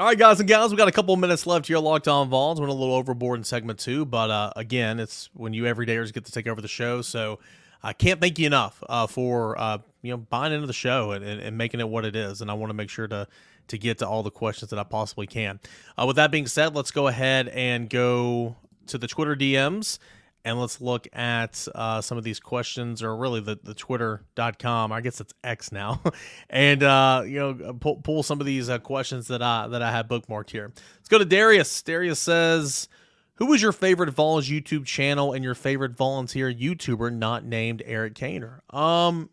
All 0.00 0.06
right, 0.06 0.18
guys 0.18 0.40
and 0.40 0.48
gals, 0.48 0.72
we 0.72 0.76
got 0.76 0.88
a 0.88 0.92
couple 0.92 1.14
minutes 1.14 1.46
left 1.46 1.68
here. 1.68 1.78
Locked 1.78 2.08
on 2.08 2.28
Vols. 2.28 2.58
Went 2.58 2.72
a 2.72 2.74
little 2.74 2.96
overboard 2.96 3.38
in 3.38 3.44
segment 3.44 3.78
two, 3.78 4.04
but 4.04 4.30
uh, 4.30 4.52
again, 4.56 4.98
it's 4.98 5.30
when 5.32 5.52
you 5.52 5.62
everydayers 5.62 6.12
get 6.12 6.24
to 6.24 6.32
take 6.32 6.48
over 6.48 6.60
the 6.60 6.66
show. 6.66 7.02
So 7.02 7.38
I 7.84 7.92
can't 7.92 8.20
thank 8.20 8.36
you 8.40 8.48
enough 8.48 8.82
uh, 8.88 9.06
for 9.06 9.56
uh, 9.60 9.78
you 10.06 10.12
know 10.12 10.18
buying 10.18 10.52
into 10.52 10.66
the 10.66 10.72
show 10.72 11.12
and, 11.12 11.24
and, 11.24 11.40
and, 11.40 11.58
making 11.58 11.80
it 11.80 11.88
what 11.88 12.04
it 12.04 12.16
is. 12.16 12.40
And 12.40 12.50
I 12.50 12.54
want 12.54 12.70
to 12.70 12.74
make 12.74 12.90
sure 12.90 13.06
to 13.08 13.26
to 13.68 13.78
get 13.78 13.98
to 13.98 14.08
all 14.08 14.22
the 14.22 14.30
questions 14.30 14.70
that 14.70 14.78
I 14.78 14.84
possibly 14.84 15.26
can. 15.26 15.60
Uh, 15.98 16.04
with 16.06 16.16
that 16.16 16.30
being 16.30 16.46
said, 16.46 16.74
let's 16.74 16.90
go 16.90 17.08
ahead 17.08 17.48
and 17.48 17.90
go 17.90 18.56
to 18.86 18.98
the 18.98 19.08
Twitter 19.08 19.34
DMs 19.34 19.98
and 20.46 20.60
let's 20.60 20.80
look 20.80 21.08
at 21.12 21.66
uh, 21.74 22.00
some 22.00 22.16
of 22.16 22.22
these 22.22 22.38
questions, 22.38 23.02
or 23.02 23.16
really 23.16 23.40
the, 23.40 23.58
the 23.64 23.74
twitter.com. 23.74 24.92
I 24.92 25.00
guess 25.00 25.20
it's 25.20 25.34
X 25.42 25.72
now. 25.72 26.00
and, 26.50 26.84
uh, 26.84 27.24
you 27.26 27.40
know, 27.40 27.74
pull, 27.80 27.96
pull 27.96 28.22
some 28.22 28.38
of 28.38 28.46
these 28.46 28.70
uh, 28.70 28.78
questions 28.78 29.26
that 29.26 29.42
I, 29.42 29.66
that 29.66 29.82
I 29.82 29.90
have 29.90 30.06
bookmarked 30.06 30.50
here. 30.50 30.70
Let's 30.98 31.08
go 31.08 31.18
to 31.18 31.24
Darius. 31.24 31.82
Darius 31.82 32.20
says, 32.20 32.88
who 33.34 33.46
was 33.46 33.60
your 33.60 33.72
favorite 33.72 34.10
Vols 34.10 34.48
YouTube 34.48 34.86
channel 34.86 35.32
and 35.32 35.42
your 35.42 35.56
favorite 35.56 35.96
volunteer 35.96 36.52
YouTuber 36.52 37.12
not 37.12 37.44
named 37.44 37.82
Eric 37.84 38.14
Cainer? 38.14 38.62
Um, 38.70 39.30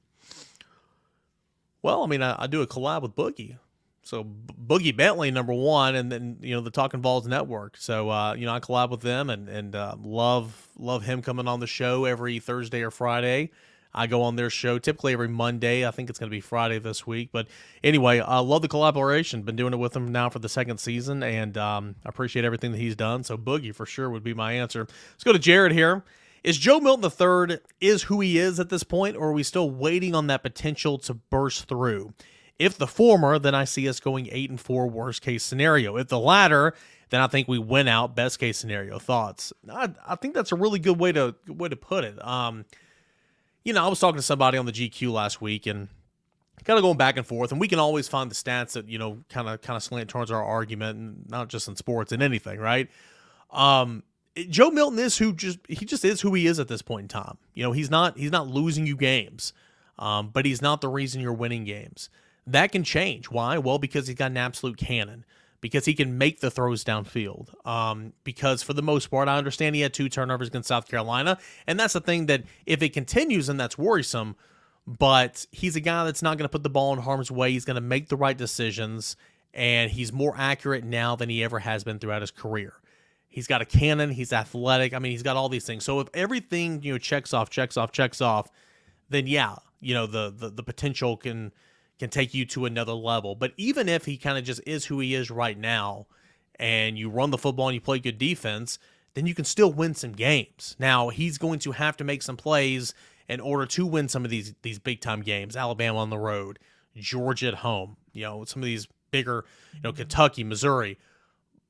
well, 1.83 2.03
I 2.03 2.07
mean, 2.07 2.23
I, 2.23 2.43
I 2.43 2.47
do 2.47 2.63
a 2.63 2.67
collab 2.67 3.03
with 3.03 3.15
Boogie. 3.15 3.57
So 4.03 4.25
Boogie 4.25 4.95
Bentley 4.95 5.31
number 5.31 5.53
one, 5.53 5.95
and 5.95 6.11
then 6.11 6.37
you 6.41 6.53
know 6.55 6.61
the 6.61 6.71
Talking 6.71 7.01
Vols 7.01 7.25
Network. 7.25 7.77
So 7.77 8.09
uh, 8.09 8.33
you 8.33 8.45
know 8.45 8.53
I 8.53 8.59
collab 8.59 8.89
with 8.89 9.01
them 9.01 9.29
and 9.29 9.47
and 9.47 9.75
uh, 9.75 9.95
love 10.01 10.67
love 10.77 11.03
him 11.03 11.21
coming 11.21 11.47
on 11.47 11.61
the 11.61 11.67
show 11.67 12.03
every 12.05 12.39
Thursday 12.39 12.81
or 12.81 12.91
Friday. 12.91 13.51
I 13.95 14.07
go 14.07 14.23
on 14.23 14.35
their 14.35 14.49
show 14.49 14.79
typically 14.79 15.13
every 15.13 15.27
Monday. 15.27 15.87
I 15.87 15.91
think 15.91 16.09
it's 16.09 16.17
going 16.17 16.29
to 16.29 16.35
be 16.35 16.41
Friday 16.41 16.79
this 16.79 17.05
week, 17.05 17.29
but 17.31 17.47
anyway, 17.83 18.19
I 18.19 18.39
love 18.39 18.63
the 18.63 18.67
collaboration. 18.67 19.43
Been 19.43 19.55
doing 19.55 19.71
it 19.71 19.77
with 19.77 19.95
him 19.95 20.11
now 20.11 20.29
for 20.29 20.39
the 20.39 20.49
second 20.49 20.79
season, 20.79 21.21
and 21.21 21.55
um, 21.57 21.95
I 22.03 22.09
appreciate 22.09 22.43
everything 22.43 22.71
that 22.71 22.79
he's 22.79 22.95
done. 22.95 23.23
So 23.23 23.37
Boogie 23.37 23.73
for 23.73 23.85
sure 23.85 24.09
would 24.09 24.23
be 24.23 24.33
my 24.33 24.53
answer. 24.53 24.87
Let's 25.11 25.23
go 25.23 25.31
to 25.31 25.39
Jared 25.39 25.73
here. 25.73 26.03
Is 26.43 26.57
Joe 26.57 26.79
Milton 26.79 27.09
III 27.09 27.59
is 27.79 28.03
who 28.03 28.19
he 28.19 28.37
is 28.37 28.59
at 28.59 28.69
this 28.69 28.83
point, 28.83 29.15
or 29.15 29.29
are 29.29 29.33
we 29.33 29.43
still 29.43 29.69
waiting 29.69 30.13
on 30.13 30.27
that 30.27 30.43
potential 30.43 30.97
to 30.99 31.13
burst 31.13 31.67
through? 31.69 32.13
If 32.59 32.77
the 32.77 32.87
former, 32.87 33.39
then 33.39 33.55
I 33.55 33.63
see 33.63 33.87
us 33.87 33.99
going 33.99 34.27
eight 34.31 34.49
and 34.49 34.59
four, 34.59 34.87
worst 34.87 35.21
case 35.21 35.43
scenario. 35.43 35.97
If 35.97 36.09
the 36.09 36.19
latter, 36.19 36.73
then 37.09 37.21
I 37.21 37.27
think 37.27 37.47
we 37.47 37.59
win 37.59 37.87
out, 37.87 38.15
best 38.15 38.39
case 38.39 38.57
scenario. 38.57 38.99
Thoughts? 38.99 39.53
I, 39.71 39.89
I 40.05 40.15
think 40.15 40.33
that's 40.33 40.51
a 40.51 40.55
really 40.55 40.79
good 40.79 40.99
way 40.99 41.11
to 41.13 41.35
way 41.47 41.69
to 41.69 41.75
put 41.75 42.03
it. 42.03 42.23
Um, 42.25 42.65
you 43.63 43.71
know, 43.71 43.83
I 43.83 43.87
was 43.87 43.99
talking 43.99 44.17
to 44.17 44.21
somebody 44.21 44.57
on 44.57 44.65
the 44.65 44.71
GQ 44.71 45.11
last 45.11 45.41
week 45.41 45.65
and 45.65 45.87
kind 46.65 46.77
of 46.77 46.83
going 46.83 46.97
back 46.97 47.17
and 47.17 47.25
forth, 47.25 47.51
and 47.51 47.59
we 47.59 47.67
can 47.67 47.79
always 47.79 48.07
find 48.07 48.29
the 48.29 48.35
stats 48.35 48.73
that 48.73 48.87
you 48.87 48.99
know 48.99 49.23
kind 49.29 49.47
of 49.47 49.61
kind 49.61 49.77
of 49.77 49.83
slant 49.83 50.09
towards 50.09 50.29
our 50.29 50.43
argument, 50.43 50.99
and 50.99 51.29
not 51.29 51.47
just 51.47 51.67
in 51.67 51.75
sports 51.75 52.11
and 52.11 52.21
anything, 52.21 52.59
right? 52.59 52.89
Um, 53.51 54.03
Joe 54.49 54.71
Milton 54.71 54.99
is 54.99 55.17
who 55.17 55.33
just 55.33 55.59
he 55.67 55.85
just 55.85 56.03
is 56.03 56.21
who 56.21 56.33
he 56.33 56.47
is 56.47 56.59
at 56.59 56.67
this 56.67 56.81
point 56.81 57.03
in 57.03 57.07
time. 57.07 57.37
You 57.53 57.63
know, 57.63 57.71
he's 57.71 57.89
not 57.89 58.17
he's 58.17 58.31
not 58.31 58.47
losing 58.47 58.87
you 58.87 58.95
games, 58.95 59.53
um, 59.99 60.29
but 60.33 60.45
he's 60.45 60.61
not 60.61 60.81
the 60.81 60.89
reason 60.89 61.21
you're 61.21 61.33
winning 61.33 61.65
games. 61.65 62.09
That 62.47 62.71
can 62.71 62.83
change. 62.83 63.29
Why? 63.29 63.57
Well, 63.57 63.77
because 63.77 64.07
he's 64.07 64.17
got 64.17 64.31
an 64.31 64.37
absolute 64.37 64.77
cannon. 64.77 65.25
Because 65.61 65.85
he 65.85 65.93
can 65.93 66.17
make 66.17 66.41
the 66.41 66.51
throws 66.51 66.83
downfield. 66.83 67.53
Um, 67.65 68.11
because 68.25 68.61
for 68.61 68.73
the 68.73 68.81
most 68.81 69.09
part, 69.09 69.29
I 69.29 69.37
understand 69.37 69.75
he 69.75 69.81
had 69.81 69.93
two 69.93 70.09
turnovers 70.09 70.49
against 70.49 70.67
South 70.67 70.89
Carolina, 70.89 71.37
and 71.67 71.79
that's 71.79 71.93
the 71.93 72.01
thing 72.01 72.25
that 72.25 72.43
if 72.65 72.83
it 72.83 72.89
continues, 72.91 73.47
and 73.47 73.57
that's 73.57 73.77
worrisome. 73.77 74.35
But 74.85 75.45
he's 75.51 75.77
a 75.77 75.79
guy 75.79 76.03
that's 76.03 76.21
not 76.21 76.37
going 76.37 76.43
to 76.43 76.51
put 76.51 76.63
the 76.63 76.69
ball 76.69 76.91
in 76.91 76.99
harm's 76.99 77.31
way. 77.31 77.53
He's 77.53 77.63
going 77.63 77.75
to 77.75 77.81
make 77.81 78.09
the 78.09 78.17
right 78.17 78.37
decisions, 78.37 79.15
and 79.53 79.89
he's 79.89 80.11
more 80.11 80.35
accurate 80.37 80.83
now 80.83 81.15
than 81.15 81.29
he 81.29 81.41
ever 81.41 81.59
has 81.59 81.85
been 81.85 81.97
throughout 81.97 82.21
his 82.21 82.31
career. 82.31 82.73
He's 83.33 83.47
got 83.47 83.63
a 83.63 83.65
cannon. 83.65 84.11
He's 84.11 84.31
athletic. 84.31 84.93
I 84.93 84.99
mean, 84.99 85.11
he's 85.11 85.23
got 85.23 85.35
all 85.35 85.49
these 85.49 85.65
things. 85.65 85.83
So 85.83 85.99
if 85.99 86.07
everything 86.13 86.83
you 86.83 86.91
know 86.91 86.99
checks 86.99 87.33
off, 87.33 87.49
checks 87.49 87.77
off, 87.77 87.91
checks 87.91 88.21
off, 88.21 88.51
then 89.09 89.25
yeah, 89.25 89.55
you 89.81 89.95
know 89.95 90.05
the 90.05 90.31
the, 90.31 90.49
the 90.51 90.61
potential 90.61 91.17
can 91.17 91.51
can 91.97 92.11
take 92.11 92.35
you 92.35 92.45
to 92.45 92.65
another 92.65 92.93
level. 92.93 93.33
But 93.33 93.53
even 93.57 93.89
if 93.89 94.05
he 94.05 94.17
kind 94.17 94.37
of 94.37 94.43
just 94.43 94.61
is 94.67 94.85
who 94.85 94.99
he 94.99 95.15
is 95.15 95.31
right 95.31 95.57
now, 95.57 96.05
and 96.59 96.95
you 96.95 97.09
run 97.09 97.31
the 97.31 97.39
football 97.39 97.69
and 97.69 97.73
you 97.73 97.81
play 97.81 97.97
good 97.97 98.19
defense, 98.19 98.77
then 99.15 99.25
you 99.25 99.33
can 99.33 99.45
still 99.45 99.73
win 99.73 99.95
some 99.95 100.11
games. 100.11 100.75
Now 100.77 101.09
he's 101.09 101.39
going 101.39 101.57
to 101.59 101.71
have 101.71 101.97
to 101.97 102.03
make 102.03 102.21
some 102.21 102.37
plays 102.37 102.93
in 103.27 103.39
order 103.39 103.65
to 103.65 103.85
win 103.87 104.09
some 104.09 104.25
of 104.25 104.29
these 104.29 104.53
these 104.61 104.77
big 104.77 105.01
time 105.01 105.21
games. 105.23 105.55
Alabama 105.55 105.97
on 105.97 106.11
the 106.11 106.19
road, 106.19 106.59
Georgia 106.95 107.47
at 107.47 107.55
home. 107.55 107.97
You 108.13 108.25
know 108.25 108.45
some 108.45 108.61
of 108.61 108.67
these 108.67 108.87
bigger, 109.09 109.43
you 109.73 109.81
know 109.81 109.89
mm-hmm. 109.89 109.97
Kentucky, 109.97 110.43
Missouri. 110.43 110.99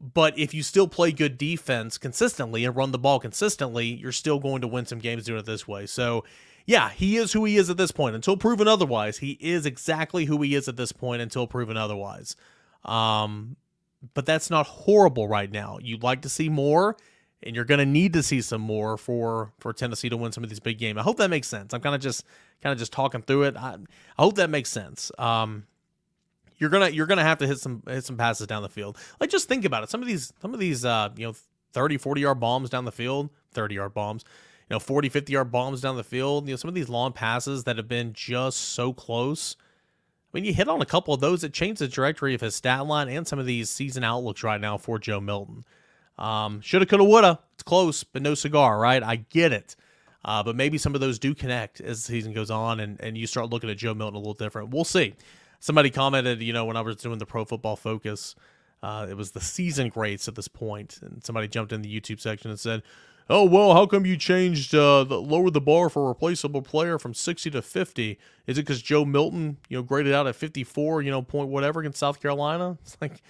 But 0.03 0.37
if 0.37 0.53
you 0.53 0.63
still 0.63 0.89
play 0.89 1.13
good 1.13 1.37
defense 1.37 1.97
consistently 1.97 2.65
and 2.65 2.75
run 2.75 2.91
the 2.91 2.99
ball 2.99 3.21
consistently, 3.21 3.85
you're 3.85 4.11
still 4.11 4.37
going 4.37 4.59
to 4.59 4.67
win 4.67 4.85
some 4.85 4.99
games 4.99 5.23
doing 5.23 5.39
it 5.39 5.45
this 5.45 5.65
way. 5.65 5.85
So 5.85 6.25
yeah, 6.65 6.89
he 6.89 7.15
is 7.17 7.31
who 7.31 7.45
he 7.45 7.55
is 7.55 7.69
at 7.69 7.77
this 7.77 7.91
point. 7.91 8.15
Until 8.15 8.35
proven 8.35 8.67
otherwise, 8.67 9.19
he 9.19 9.37
is 9.39 9.65
exactly 9.65 10.25
who 10.25 10.41
he 10.41 10.55
is 10.55 10.67
at 10.67 10.75
this 10.75 10.91
point 10.91 11.21
until 11.21 11.47
proven 11.47 11.77
otherwise. 11.77 12.35
Um, 12.83 13.55
but 14.13 14.25
that's 14.25 14.49
not 14.49 14.67
horrible 14.67 15.27
right 15.27 15.51
now. 15.51 15.77
You'd 15.81 16.03
like 16.03 16.21
to 16.23 16.29
see 16.29 16.49
more, 16.49 16.97
and 17.41 17.55
you're 17.55 17.65
going 17.65 17.79
to 17.79 17.85
need 17.85 18.13
to 18.13 18.23
see 18.23 18.41
some 18.41 18.61
more 18.61 18.97
for 18.97 19.53
for 19.59 19.71
Tennessee 19.71 20.09
to 20.09 20.17
win 20.17 20.33
some 20.33 20.43
of 20.43 20.49
these 20.49 20.59
big 20.59 20.79
games. 20.79 20.97
I 20.97 21.03
hope 21.03 21.17
that 21.17 21.29
makes 21.29 21.47
sense. 21.47 21.73
I'm 21.73 21.81
kind 21.81 21.95
of 21.95 22.01
just 22.01 22.25
kind 22.61 22.73
of 22.73 22.79
just 22.79 22.91
talking 22.91 23.21
through 23.21 23.43
it. 23.43 23.55
I, 23.55 23.77
I 24.17 24.21
hope 24.21 24.35
that 24.35 24.49
makes 24.49 24.69
sense. 24.69 25.11
Um, 25.17 25.65
you're 26.63 26.71
gonna 26.71 26.89
you're 26.89 27.05
gonna 27.05 27.23
have 27.23 27.37
to 27.39 27.47
hit 27.47 27.59
some 27.59 27.83
hit 27.87 28.05
some 28.05 28.17
passes 28.17 28.47
down 28.47 28.63
the 28.63 28.69
field. 28.69 28.97
Like 29.19 29.29
just 29.29 29.47
think 29.47 29.65
about 29.65 29.83
it. 29.83 29.89
Some 29.89 30.01
of 30.01 30.07
these 30.07 30.33
some 30.41 30.53
of 30.53 30.59
these 30.59 30.85
uh, 30.85 31.09
you 31.15 31.27
know 31.27 31.35
30 31.73 31.97
40 31.97 32.21
yard 32.21 32.39
bombs 32.39 32.69
down 32.69 32.85
the 32.85 32.91
field, 32.91 33.29
30 33.51 33.75
yard 33.75 33.93
bombs 33.93 34.23
you 34.69 34.75
know 34.75 34.79
40 34.79 35.09
50 35.09 35.33
yard 35.33 35.51
bombs 35.51 35.81
down 35.81 35.97
the 35.97 36.05
field 36.05 36.47
you 36.47 36.53
know 36.53 36.55
some 36.55 36.69
of 36.69 36.73
these 36.73 36.87
long 36.87 37.11
passes 37.11 37.65
that 37.65 37.75
have 37.75 37.89
been 37.89 38.13
just 38.13 38.57
so 38.57 38.93
close 38.93 39.57
I 40.33 40.37
mean, 40.37 40.45
you 40.45 40.53
hit 40.53 40.67
on 40.67 40.81
a 40.81 40.85
couple 40.85 41.13
of 41.13 41.19
those 41.19 41.41
that 41.41 41.53
changed 41.53 41.79
the 41.79 41.87
trajectory 41.87 42.33
of 42.33 42.41
his 42.41 42.55
stat 42.55 42.87
line 42.87 43.07
and 43.07 43.27
some 43.27 43.37
of 43.37 43.45
these 43.45 43.69
season 43.69 44.03
outlooks 44.03 44.41
right 44.43 44.59
now 44.59 44.77
for 44.77 44.97
Joe 44.97 45.19
Milton. 45.19 45.63
Um, 46.17 46.59
shoulda, 46.61 46.87
coulda, 46.87 47.03
woulda. 47.03 47.39
It's 47.53 47.61
close, 47.61 48.03
but 48.03 48.23
no 48.23 48.33
cigar, 48.33 48.79
right? 48.79 49.03
I 49.03 49.17
get 49.17 49.53
it. 49.53 49.75
Uh, 50.25 50.41
but 50.41 50.55
maybe 50.55 50.79
some 50.79 50.95
of 50.95 51.01
those 51.01 51.19
do 51.19 51.35
connect 51.35 51.81
as 51.81 51.97
the 51.97 52.13
season 52.13 52.33
goes 52.33 52.49
on 52.49 52.79
and, 52.79 52.99
and 52.99 53.15
you 53.15 53.27
start 53.27 53.51
looking 53.51 53.69
at 53.69 53.77
Joe 53.77 53.93
Milton 53.93 54.15
a 54.15 54.19
little 54.19 54.33
different. 54.33 54.69
We'll 54.69 54.85
see. 54.85 55.13
Somebody 55.63 55.91
commented, 55.91 56.41
you 56.41 56.51
know, 56.51 56.65
when 56.65 56.75
I 56.75 56.81
was 56.81 56.97
doing 56.97 57.19
the 57.19 57.25
Pro 57.25 57.45
Football 57.45 57.77
Focus, 57.77 58.35
uh, 58.81 59.07
it 59.09 59.15
was 59.15 59.31
the 59.31 59.39
season 59.39 59.87
grades 59.87 60.27
at 60.27 60.35
this 60.35 60.49
point, 60.49 60.99
and 61.01 61.23
somebody 61.23 61.47
jumped 61.47 61.71
in 61.71 61.81
the 61.81 62.01
YouTube 62.01 62.19
section 62.19 62.51
and 62.51 62.59
said, 62.59 62.83
oh 63.29 63.45
well 63.45 63.73
how 63.73 63.85
come 63.85 64.05
you 64.05 64.17
changed 64.17 64.75
uh 64.75 65.05
the, 65.05 65.17
lowered 65.17 65.53
the 65.53 65.61
bar 65.61 65.87
for 65.87 66.03
a 66.03 66.07
replaceable 66.09 66.61
player 66.61 66.99
from 66.99 67.13
60 67.13 67.51
to 67.51 67.61
50 67.61 68.19
is 68.47 68.57
it 68.57 68.61
because 68.63 68.81
joe 68.81 69.05
milton 69.05 69.55
you 69.69 69.77
know 69.77 69.81
graded 69.81 70.11
out 70.11 70.27
at 70.27 70.35
54 70.35 71.01
you 71.01 71.09
know 71.09 71.21
point 71.21 71.47
whatever 71.47 71.79
against 71.79 71.99
south 71.99 72.21
carolina? 72.21 72.77
It's 72.81 72.97
like 72.99 73.21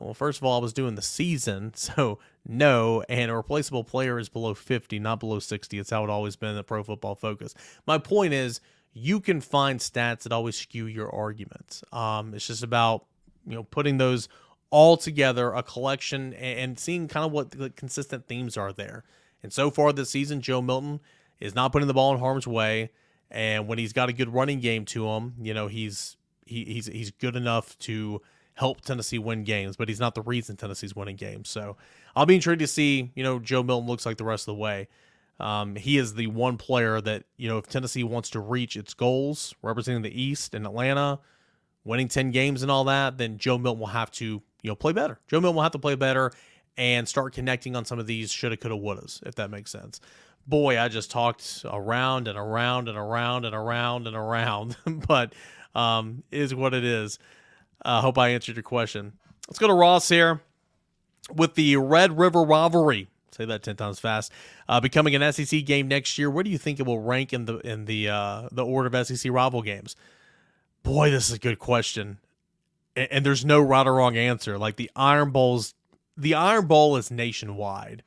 well 0.00 0.14
first 0.14 0.38
of 0.38 0.44
all 0.44 0.58
i 0.58 0.62
was 0.62 0.72
doing 0.72 0.94
the 0.94 1.02
season 1.02 1.72
so 1.76 2.18
no 2.48 3.04
and 3.10 3.30
a 3.30 3.36
replaceable 3.36 3.84
player 3.84 4.18
is 4.18 4.30
below 4.30 4.54
50 4.54 4.98
not 5.00 5.20
below 5.20 5.38
60 5.38 5.78
it's 5.78 5.90
how 5.90 6.02
it 6.02 6.08
always 6.08 6.36
been 6.36 6.48
in 6.48 6.56
the 6.56 6.64
pro 6.64 6.82
football 6.82 7.14
focus. 7.14 7.54
My 7.86 7.98
point 7.98 8.32
is 8.32 8.62
you 8.98 9.20
can 9.20 9.40
find 9.40 9.80
stats 9.80 10.22
that 10.22 10.32
always 10.32 10.56
skew 10.56 10.86
your 10.86 11.14
arguments 11.14 11.84
um 11.92 12.32
it's 12.34 12.46
just 12.46 12.62
about 12.62 13.04
you 13.46 13.54
know 13.54 13.62
putting 13.64 13.98
those 13.98 14.28
all 14.70 14.96
together 14.96 15.52
a 15.52 15.62
collection 15.62 16.32
and 16.34 16.78
seeing 16.78 17.06
kind 17.06 17.24
of 17.24 17.30
what 17.30 17.50
the 17.52 17.70
consistent 17.70 18.26
themes 18.26 18.56
are 18.56 18.72
there 18.72 19.04
and 19.46 19.52
so 19.52 19.70
far 19.70 19.92
this 19.92 20.10
season, 20.10 20.40
Joe 20.40 20.60
Milton 20.60 20.98
is 21.38 21.54
not 21.54 21.70
putting 21.70 21.86
the 21.86 21.94
ball 21.94 22.12
in 22.12 22.18
harm's 22.18 22.48
way. 22.48 22.90
And 23.30 23.68
when 23.68 23.78
he's 23.78 23.92
got 23.92 24.08
a 24.08 24.12
good 24.12 24.32
running 24.32 24.58
game 24.58 24.84
to 24.86 25.06
him, 25.08 25.34
you 25.40 25.54
know, 25.54 25.68
he's 25.68 26.16
he, 26.46 26.64
he's 26.64 26.86
he's 26.86 27.12
good 27.12 27.36
enough 27.36 27.78
to 27.80 28.22
help 28.54 28.80
Tennessee 28.80 29.20
win 29.20 29.44
games, 29.44 29.76
but 29.76 29.88
he's 29.88 30.00
not 30.00 30.16
the 30.16 30.22
reason 30.22 30.56
Tennessee's 30.56 30.96
winning 30.96 31.14
games. 31.14 31.48
So 31.48 31.76
I'll 32.16 32.26
be 32.26 32.34
intrigued 32.34 32.58
to 32.58 32.66
see, 32.66 33.12
you 33.14 33.22
know, 33.22 33.38
Joe 33.38 33.62
Milton 33.62 33.86
looks 33.86 34.04
like 34.04 34.16
the 34.16 34.24
rest 34.24 34.48
of 34.48 34.56
the 34.56 34.60
way. 34.60 34.88
Um, 35.38 35.76
he 35.76 35.98
is 35.98 36.14
the 36.14 36.28
one 36.28 36.56
player 36.56 37.00
that, 37.00 37.24
you 37.36 37.48
know, 37.48 37.58
if 37.58 37.66
Tennessee 37.66 38.04
wants 38.04 38.30
to 38.30 38.40
reach 38.40 38.76
its 38.76 38.94
goals, 38.94 39.54
representing 39.62 40.02
the 40.02 40.20
East 40.22 40.54
and 40.54 40.66
Atlanta, 40.66 41.20
winning 41.84 42.08
10 42.08 42.30
games 42.30 42.62
and 42.62 42.70
all 42.70 42.84
that, 42.84 43.18
then 43.18 43.38
Joe 43.38 43.58
Milton 43.58 43.80
will 43.80 43.86
have 43.88 44.10
to, 44.12 44.24
you 44.24 44.70
know, 44.70 44.74
play 44.74 44.92
better. 44.92 45.20
Joe 45.28 45.40
Milton 45.40 45.56
will 45.56 45.62
have 45.62 45.72
to 45.72 45.78
play 45.78 45.94
better 45.94 46.32
and 46.76 47.08
start 47.08 47.32
connecting 47.32 47.76
on 47.76 47.84
some 47.84 47.98
of 47.98 48.06
these 48.06 48.30
shoulda, 48.30 48.56
coulda, 48.56 48.76
wouldas, 48.76 49.26
if 49.26 49.34
that 49.36 49.50
makes 49.50 49.70
sense. 49.70 50.00
Boy, 50.46 50.80
I 50.80 50.88
just 50.88 51.10
talked 51.10 51.64
around 51.64 52.28
and 52.28 52.38
around 52.38 52.88
and 52.88 52.96
around 52.96 53.44
and 53.44 53.54
around 53.54 54.06
and 54.06 54.16
around, 54.16 54.76
but 54.86 55.34
um, 55.74 56.22
is 56.30 56.54
what 56.54 56.72
it 56.72 56.84
is. 56.84 57.18
I 57.82 57.98
uh, 57.98 58.00
hope 58.00 58.16
I 58.16 58.30
answered 58.30 58.56
your 58.56 58.62
question. 58.62 59.12
Let's 59.48 59.58
go 59.58 59.66
to 59.66 59.74
Ross 59.74 60.08
here 60.08 60.40
with 61.34 61.54
the 61.54 61.76
Red 61.76 62.18
River 62.18 62.42
rivalry. 62.42 63.08
Say 63.32 63.44
that 63.44 63.62
ten 63.62 63.76
times 63.76 63.98
fast. 63.98 64.32
Uh, 64.68 64.80
becoming 64.80 65.14
an 65.14 65.32
SEC 65.32 65.64
game 65.64 65.88
next 65.88 66.16
year. 66.18 66.30
Where 66.30 66.44
do 66.44 66.50
you 66.50 66.58
think 66.58 66.80
it 66.80 66.86
will 66.86 67.00
rank 67.00 67.32
in 67.32 67.44
the 67.44 67.58
in 67.58 67.84
the 67.84 68.08
uh, 68.08 68.48
the 68.52 68.64
order 68.64 68.94
of 68.94 69.06
SEC 69.06 69.30
rival 69.30 69.62
games? 69.62 69.96
Boy, 70.82 71.10
this 71.10 71.28
is 71.28 71.34
a 71.34 71.38
good 71.38 71.58
question, 71.58 72.18
and, 72.94 73.08
and 73.10 73.26
there's 73.26 73.44
no 73.44 73.60
right 73.60 73.86
or 73.86 73.94
wrong 73.94 74.16
answer. 74.16 74.58
Like 74.58 74.76
the 74.76 74.90
Iron 74.96 75.30
Bowl's 75.30 75.74
the 76.16 76.34
Iron 76.34 76.66
Bowl 76.66 76.96
is 76.96 77.10
nationwide. 77.10 78.02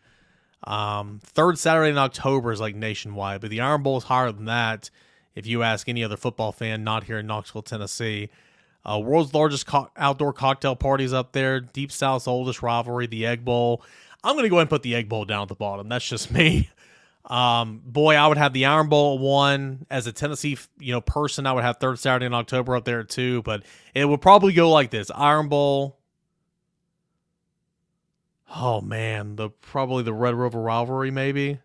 Um, 0.63 1.19
third 1.23 1.57
Saturday 1.57 1.89
in 1.91 1.97
October 1.97 2.51
is 2.51 2.59
like 2.59 2.75
nationwide, 2.75 3.41
but 3.41 3.49
the 3.49 3.61
Iron 3.61 3.83
Bowl 3.83 3.97
is 3.97 4.05
higher 4.05 4.31
than 4.31 4.45
that. 4.45 4.89
If 5.35 5.47
you 5.47 5.63
ask 5.63 5.87
any 5.87 6.03
other 6.03 6.17
football 6.17 6.51
fan 6.51 6.83
not 6.83 7.05
here 7.05 7.19
in 7.19 7.27
Knoxville, 7.27 7.61
Tennessee, 7.61 8.29
uh, 8.85 8.99
world's 8.99 9.33
largest 9.33 9.67
co- 9.67 9.89
outdoor 9.95 10.33
cocktail 10.33 10.75
parties 10.75 11.13
up 11.13 11.31
there. 11.31 11.59
Deep 11.59 11.91
South's 11.91 12.27
oldest 12.27 12.61
rivalry, 12.61 13.07
the 13.07 13.25
Egg 13.25 13.45
Bowl. 13.45 13.83
I'm 14.23 14.35
going 14.35 14.43
to 14.43 14.49
go 14.49 14.57
ahead 14.57 14.63
and 14.63 14.69
put 14.69 14.83
the 14.83 14.95
Egg 14.95 15.09
Bowl 15.09 15.25
down 15.25 15.43
at 15.43 15.47
the 15.47 15.55
bottom. 15.55 15.89
That's 15.89 16.07
just 16.07 16.31
me. 16.31 16.69
Um, 17.25 17.81
boy, 17.85 18.15
I 18.15 18.27
would 18.27 18.37
have 18.37 18.53
the 18.53 18.65
Iron 18.65 18.89
Bowl 18.89 19.19
one. 19.19 19.85
As 19.89 20.07
a 20.07 20.11
Tennessee, 20.11 20.57
you 20.79 20.93
know, 20.93 21.01
person, 21.01 21.45
I 21.45 21.53
would 21.53 21.63
have 21.63 21.77
third 21.77 21.99
Saturday 21.99 22.25
in 22.25 22.33
October 22.33 22.75
up 22.75 22.85
there 22.85 23.03
too. 23.03 23.43
But 23.43 23.63
it 23.93 24.05
would 24.05 24.21
probably 24.21 24.53
go 24.53 24.71
like 24.71 24.89
this: 24.89 25.11
Iron 25.13 25.47
Bowl. 25.47 25.99
Oh 28.55 28.81
man, 28.81 29.35
the 29.35 29.49
probably 29.49 30.01
the 30.01 30.13
Red 30.13 30.33
River 30.33 30.59
rivalry 30.59 31.11
maybe, 31.11 31.59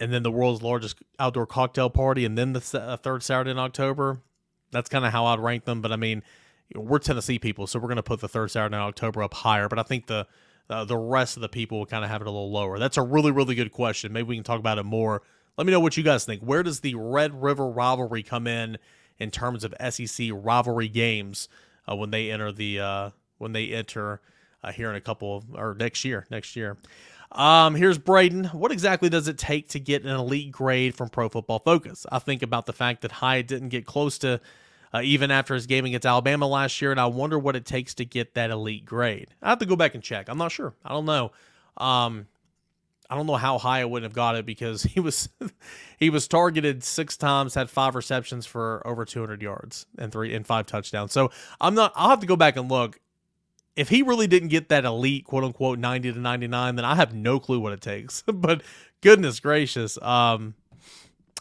and 0.00 0.12
then 0.12 0.24
the 0.24 0.32
world's 0.32 0.62
largest 0.62 0.96
outdoor 1.20 1.46
cocktail 1.46 1.90
party, 1.90 2.24
and 2.24 2.36
then 2.36 2.52
the 2.52 2.80
uh, 2.80 2.96
third 2.96 3.22
Saturday 3.22 3.52
in 3.52 3.58
October. 3.58 4.20
That's 4.72 4.88
kind 4.88 5.04
of 5.04 5.12
how 5.12 5.26
I'd 5.26 5.38
rank 5.38 5.64
them. 5.64 5.80
But 5.80 5.92
I 5.92 5.96
mean, 5.96 6.24
we're 6.74 6.98
Tennessee 6.98 7.38
people, 7.38 7.68
so 7.68 7.78
we're 7.78 7.88
going 7.88 7.96
to 7.96 8.02
put 8.02 8.20
the 8.20 8.28
third 8.28 8.50
Saturday 8.50 8.74
in 8.74 8.82
October 8.82 9.22
up 9.22 9.34
higher. 9.34 9.68
But 9.68 9.78
I 9.78 9.84
think 9.84 10.06
the 10.06 10.26
uh, 10.68 10.84
the 10.84 10.96
rest 10.96 11.36
of 11.36 11.42
the 11.42 11.48
people 11.48 11.78
will 11.78 11.86
kind 11.86 12.04
of 12.04 12.10
have 12.10 12.20
it 12.20 12.26
a 12.26 12.30
little 12.30 12.50
lower. 12.50 12.78
That's 12.78 12.96
a 12.96 13.02
really 13.02 13.30
really 13.30 13.54
good 13.54 13.72
question. 13.72 14.12
Maybe 14.12 14.28
we 14.28 14.36
can 14.36 14.44
talk 14.44 14.58
about 14.60 14.78
it 14.78 14.84
more. 14.84 15.22
Let 15.56 15.66
me 15.66 15.72
know 15.72 15.80
what 15.80 15.96
you 15.96 16.02
guys 16.02 16.24
think. 16.24 16.42
Where 16.42 16.62
does 16.62 16.80
the 16.80 16.94
Red 16.94 17.42
River 17.42 17.68
rivalry 17.68 18.22
come 18.22 18.46
in 18.46 18.78
in 19.18 19.30
terms 19.30 19.64
of 19.64 19.74
SEC 19.90 20.28
rivalry 20.32 20.88
games 20.88 21.48
uh, 21.90 21.96
when 21.96 22.10
they 22.10 22.30
enter 22.30 22.52
the 22.52 22.80
uh, 22.80 23.10
when 23.38 23.52
they 23.52 23.72
enter 23.72 24.20
uh, 24.62 24.72
here 24.72 24.90
in 24.90 24.96
a 24.96 25.00
couple 25.00 25.36
of, 25.36 25.44
or 25.54 25.74
next 25.74 26.04
year 26.04 26.26
next 26.30 26.56
year. 26.56 26.76
Um, 27.32 27.74
here's 27.74 27.98
Braden. 27.98 28.44
What 28.46 28.70
exactly 28.70 29.08
does 29.08 29.28
it 29.28 29.36
take 29.36 29.68
to 29.70 29.80
get 29.80 30.04
an 30.04 30.10
elite 30.10 30.52
grade 30.52 30.94
from 30.94 31.08
Pro 31.08 31.28
Football 31.28 31.58
Focus? 31.58 32.06
I 32.10 32.18
think 32.18 32.42
about 32.42 32.66
the 32.66 32.72
fact 32.72 33.02
that 33.02 33.12
Hyatt 33.12 33.48
didn't 33.48 33.70
get 33.70 33.84
close 33.84 34.18
to 34.18 34.40
uh, 34.92 35.00
even 35.02 35.30
after 35.30 35.54
his 35.54 35.66
game 35.66 35.84
against 35.84 36.06
Alabama 36.06 36.46
last 36.46 36.80
year, 36.80 36.90
and 36.90 37.00
I 37.00 37.06
wonder 37.06 37.38
what 37.38 37.56
it 37.56 37.64
takes 37.64 37.94
to 37.94 38.04
get 38.04 38.34
that 38.34 38.50
elite 38.50 38.84
grade. 38.84 39.28
I 39.42 39.50
have 39.50 39.58
to 39.58 39.66
go 39.66 39.76
back 39.76 39.94
and 39.94 40.02
check. 40.02 40.28
I'm 40.28 40.38
not 40.38 40.52
sure. 40.52 40.74
I 40.84 40.90
don't 40.90 41.06
know. 41.06 41.32
Um, 41.76 42.26
I 43.08 43.14
don't 43.14 43.26
know 43.26 43.36
how 43.36 43.58
high 43.58 43.80
I 43.80 43.84
wouldn't 43.84 44.10
have 44.10 44.16
got 44.16 44.36
it 44.36 44.46
because 44.46 44.82
he 44.94 45.00
was 45.00 45.28
he 45.98 46.10
was 46.10 46.28
targeted 46.28 46.82
six 46.84 47.16
times, 47.16 47.54
had 47.54 47.70
five 47.70 47.94
receptions 47.94 48.46
for 48.46 48.82
over 48.86 49.04
200 49.04 49.42
yards 49.42 49.86
and 49.98 50.12
three 50.12 50.34
and 50.34 50.46
five 50.46 50.66
touchdowns. 50.66 51.12
So 51.12 51.30
I'm 51.60 51.74
not. 51.74 51.92
I'll 51.94 52.10
have 52.10 52.20
to 52.20 52.26
go 52.26 52.36
back 52.36 52.56
and 52.56 52.70
look. 52.70 53.00
If 53.74 53.90
he 53.90 54.02
really 54.02 54.26
didn't 54.26 54.48
get 54.48 54.70
that 54.70 54.86
elite 54.86 55.26
quote 55.26 55.44
unquote 55.44 55.78
90 55.78 56.14
to 56.14 56.18
99, 56.18 56.76
then 56.76 56.84
I 56.84 56.94
have 56.94 57.14
no 57.14 57.38
clue 57.38 57.60
what 57.60 57.74
it 57.74 57.82
takes. 57.82 58.22
but 58.26 58.62
goodness 59.02 59.38
gracious, 59.38 60.00
um, 60.00 60.54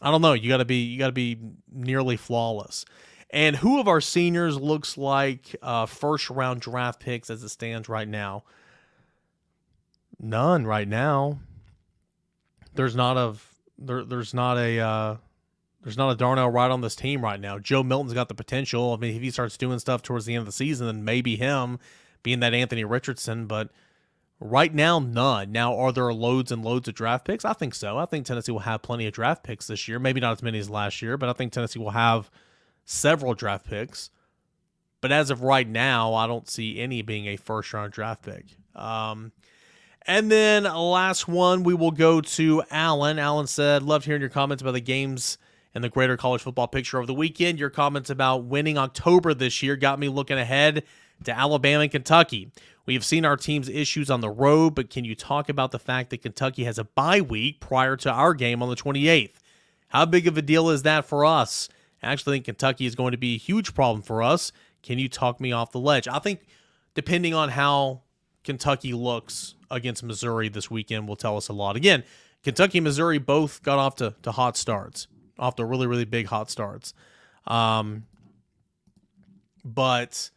I 0.01 0.11
don't 0.11 0.21
know. 0.21 0.33
You 0.33 0.49
got 0.49 0.57
to 0.57 0.65
be 0.65 0.83
you 0.83 0.99
got 0.99 1.07
to 1.07 1.13
be 1.13 1.39
nearly 1.71 2.17
flawless. 2.17 2.85
And 3.31 3.55
who 3.57 3.79
of 3.79 3.87
our 3.87 4.01
seniors 4.01 4.57
looks 4.57 4.97
like 4.97 5.55
uh, 5.61 5.85
first 5.87 6.29
round 6.29 6.61
draft 6.61 6.99
picks 6.99 7.29
as 7.29 7.43
it 7.43 7.49
stands 7.49 7.89
right 7.89 8.07
now? 8.07 8.43
None 10.19 10.65
right 10.65 10.87
now. 10.87 11.39
There's 12.73 12.95
not 12.95 13.17
a 13.17 13.35
there, 13.77 14.03
there's 14.03 14.33
not 14.33 14.57
a 14.57 14.79
uh, 14.79 15.17
there's 15.81 15.97
not 15.97 16.09
a 16.09 16.15
Darnell 16.15 16.49
Wright 16.49 16.71
on 16.71 16.81
this 16.81 16.95
team 16.95 17.23
right 17.23 17.39
now. 17.39 17.59
Joe 17.59 17.83
Milton's 17.83 18.13
got 18.13 18.27
the 18.27 18.35
potential. 18.35 18.93
I 18.93 18.97
mean, 18.97 19.15
if 19.15 19.21
he 19.21 19.31
starts 19.31 19.57
doing 19.57 19.79
stuff 19.79 20.01
towards 20.01 20.25
the 20.25 20.33
end 20.33 20.41
of 20.41 20.45
the 20.45 20.51
season, 20.51 20.87
then 20.87 21.03
maybe 21.03 21.35
him 21.35 21.79
being 22.23 22.39
that 22.39 22.53
Anthony 22.53 22.83
Richardson. 22.83 23.45
But 23.45 23.69
right 24.39 24.73
now, 24.73 24.99
none. 24.99 25.51
Now, 25.51 25.77
are 25.77 25.91
there 25.91 26.11
loads 26.11 26.51
and 26.51 26.63
loads 26.63 26.87
of 26.87 26.95
draft 26.95 27.25
picks? 27.25 27.45
I 27.45 27.53
think 27.53 27.75
so. 27.75 27.97
I 27.97 28.05
think 28.05 28.25
Tennessee 28.25 28.51
will 28.51 28.59
have 28.59 28.81
plenty 28.81 29.05
of 29.05 29.13
draft 29.13 29.43
picks 29.43 29.67
this 29.67 29.87
year. 29.87 29.99
Maybe 29.99 30.19
not 30.19 30.31
as 30.31 30.43
many 30.43 30.57
as 30.57 30.69
last 30.69 31.01
year, 31.01 31.17
but 31.17 31.29
I 31.29 31.33
think 31.33 31.53
Tennessee 31.53 31.79
will 31.79 31.91
have 31.91 32.31
several 32.85 33.33
draft 33.33 33.67
picks. 33.67 34.09
But 35.01 35.11
as 35.11 35.29
of 35.29 35.41
right 35.41 35.67
now, 35.67 36.13
I 36.13 36.25
don't 36.25 36.49
see 36.49 36.79
any 36.79 37.01
being 37.01 37.27
a 37.27 37.35
first 37.35 37.73
round 37.73 37.93
draft 37.93 38.23
pick. 38.23 38.45
Um, 38.75 39.31
and 40.07 40.31
then 40.31 40.63
last 40.63 41.27
one, 41.27 41.63
we 41.63 41.73
will 41.73 41.91
go 41.91 42.21
to 42.21 42.63
Alan. 42.71 43.19
Alan 43.19 43.47
said, 43.47 43.83
Loved 43.83 44.05
hearing 44.05 44.21
your 44.21 44.29
comments 44.29 44.61
about 44.61 44.73
the 44.73 44.81
games 44.81 45.37
and 45.73 45.83
the 45.83 45.89
greater 45.89 46.15
college 46.15 46.41
football 46.41 46.67
picture 46.67 46.97
over 46.97 47.05
the 47.05 47.13
weekend. 47.13 47.59
Your 47.59 47.69
comments 47.69 48.09
about 48.09 48.45
winning 48.45 48.77
October 48.77 49.33
this 49.33 49.61
year 49.61 49.75
got 49.75 49.99
me 49.99 50.07
looking 50.07 50.37
ahead 50.37 50.83
to 51.23 51.37
Alabama 51.37 51.83
and 51.83 51.91
Kentucky. 51.91 52.51
We 52.85 52.93
have 52.93 53.03
seen 53.05 53.25
our 53.25 53.35
team's 53.35 53.67
issues 53.67 54.11
on 54.11 54.21
the 54.21 54.29
road, 54.29 54.75
but 54.75 54.89
can 54.89 55.05
you 55.05 55.15
talk 55.15 55.49
about 55.49 55.71
the 55.71 55.79
fact 55.79 56.11
that 56.11 56.21
Kentucky 56.21 56.63
has 56.65 56.77
a 56.77 56.83
bye 56.83 57.21
week 57.21 57.59
prior 57.59 57.97
to 57.97 58.11
our 58.11 58.33
game 58.33 58.61
on 58.61 58.69
the 58.69 58.75
28th? 58.75 59.33
How 59.89 60.05
big 60.05 60.27
of 60.27 60.37
a 60.37 60.41
deal 60.41 60.69
is 60.69 60.83
that 60.83 61.05
for 61.05 61.25
us? 61.25 61.67
I 62.05 62.11
actually 62.11 62.37
think 62.37 62.45
Kentucky 62.45 62.85
is 62.85 62.95
going 62.95 63.11
to 63.11 63.17
be 63.17 63.35
a 63.35 63.37
huge 63.37 63.73
problem 63.73 64.01
for 64.01 64.21
us. 64.21 64.51
Can 64.83 64.99
you 64.99 65.09
talk 65.09 65.39
me 65.39 65.51
off 65.51 65.71
the 65.71 65.79
ledge? 65.79 66.07
I 66.07 66.19
think 66.19 66.41
depending 66.93 67.33
on 67.33 67.49
how 67.49 68.01
Kentucky 68.43 68.93
looks 68.93 69.55
against 69.71 70.03
Missouri 70.03 70.49
this 70.49 70.69
weekend 70.69 71.07
will 71.07 71.15
tell 71.15 71.37
us 71.37 71.49
a 71.49 71.53
lot. 71.53 71.75
Again, 71.75 72.03
Kentucky 72.43 72.77
and 72.77 72.85
Missouri 72.85 73.17
both 73.17 73.63
got 73.63 73.79
off 73.79 73.95
to, 73.95 74.13
to 74.21 74.31
hot 74.31 74.55
starts, 74.55 75.07
off 75.39 75.55
to 75.55 75.65
really, 75.65 75.87
really 75.87 76.05
big 76.05 76.27
hot 76.27 76.51
starts. 76.51 76.93
Um, 77.47 78.05
but 79.63 80.29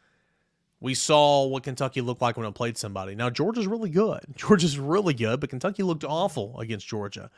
we 0.80 0.94
saw 0.94 1.46
what 1.46 1.64
Kentucky 1.64 2.00
looked 2.00 2.22
like 2.22 2.36
when 2.36 2.46
it 2.46 2.54
played 2.54 2.78
somebody. 2.78 3.14
Now, 3.14 3.28
Georgia's 3.28 3.66
really 3.66 3.90
good. 3.90 4.20
Georgia's 4.36 4.78
really 4.78 5.14
good, 5.14 5.40
but 5.40 5.50
Kentucky 5.50 5.82
looked 5.82 6.04
awful 6.04 6.58
against 6.58 6.86
Georgia. 6.86 7.30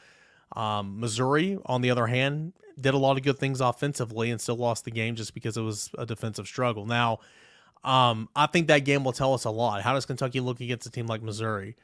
Um, 0.57 1.01
Missouri, 1.01 1.59
on 1.67 1.81
the 1.81 1.91
other 1.91 2.07
hand, 2.07 2.53
did 2.81 2.95
a 2.95 2.99
lot 2.99 3.17
of 3.17 3.23
good 3.23 3.39
things 3.39 3.61
offensively 3.61 4.31
and 4.31 4.41
still 4.41 4.57
lost 4.57 4.85
the 4.85 4.91
game 4.91 5.15
just 5.15 5.35
because 5.35 5.57
it 5.57 5.63
was 5.63 5.91
a 5.99 6.07
defensive 6.07 6.47
struggle. 6.47 6.87
Now, 6.87 7.21
um, 7.85 8.29
I 8.35 8.47
think 8.47 8.69
that 8.69 8.81
game 8.81 9.05
will 9.05 9.13
tell 9.13 9.35
us 9.35 9.45
a 9.45 9.51
lot. 9.51 9.83
How 9.83 9.95
does 9.95 10.07
Kentucky 10.07 10.41
look 10.41 10.61
against 10.61 10.87
a 10.87 10.91
team 10.91 11.07
like 11.07 11.23
Missouri? 11.23 11.77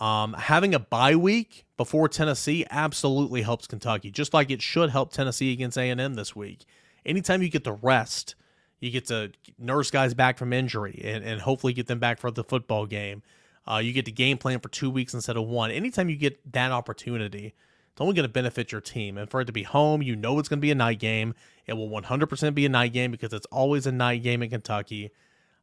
Um, 0.00 0.32
having 0.34 0.74
a 0.74 0.78
bye 0.78 1.16
week 1.16 1.64
before 1.76 2.08
Tennessee 2.08 2.64
absolutely 2.70 3.42
helps 3.42 3.66
Kentucky, 3.66 4.10
just 4.10 4.32
like 4.32 4.50
it 4.50 4.62
should 4.62 4.90
help 4.90 5.12
Tennessee 5.12 5.52
against 5.52 5.76
A&M 5.76 6.14
this 6.14 6.34
week. 6.34 6.64
Anytime 7.04 7.42
you 7.42 7.50
get 7.50 7.64
the 7.64 7.72
rest, 7.72 8.34
you 8.80 8.90
get 8.90 9.06
to 9.06 9.32
nurse 9.58 9.90
guys 9.90 10.14
back 10.14 10.38
from 10.38 10.52
injury 10.52 11.00
and, 11.04 11.24
and 11.24 11.40
hopefully 11.40 11.72
get 11.72 11.88
them 11.88 11.98
back 11.98 12.18
for 12.18 12.30
the 12.30 12.44
football 12.44 12.86
game. 12.86 13.22
Uh, 13.70 13.76
you 13.76 13.92
get 13.92 14.06
to 14.06 14.12
game 14.12 14.38
plan 14.38 14.60
for 14.60 14.68
two 14.68 14.90
weeks 14.90 15.14
instead 15.14 15.36
of 15.36 15.46
one. 15.46 15.70
Anytime 15.70 16.08
you 16.08 16.16
get 16.16 16.52
that 16.52 16.72
opportunity, 16.72 17.54
it's 17.92 18.00
only 18.00 18.14
going 18.14 18.26
to 18.26 18.32
benefit 18.32 18.72
your 18.72 18.80
team. 18.80 19.18
And 19.18 19.30
for 19.30 19.42
it 19.42 19.44
to 19.46 19.52
be 19.52 19.64
home, 19.64 20.02
you 20.02 20.16
know 20.16 20.38
it's 20.38 20.48
going 20.48 20.58
to 20.58 20.62
be 20.62 20.70
a 20.70 20.74
night 20.74 20.98
game. 20.98 21.34
It 21.66 21.74
will 21.74 21.90
100% 21.90 22.54
be 22.54 22.64
a 22.64 22.68
night 22.68 22.92
game 22.92 23.10
because 23.10 23.32
it's 23.32 23.46
always 23.46 23.86
a 23.86 23.92
night 23.92 24.22
game 24.22 24.42
in 24.42 24.50
Kentucky. 24.50 25.10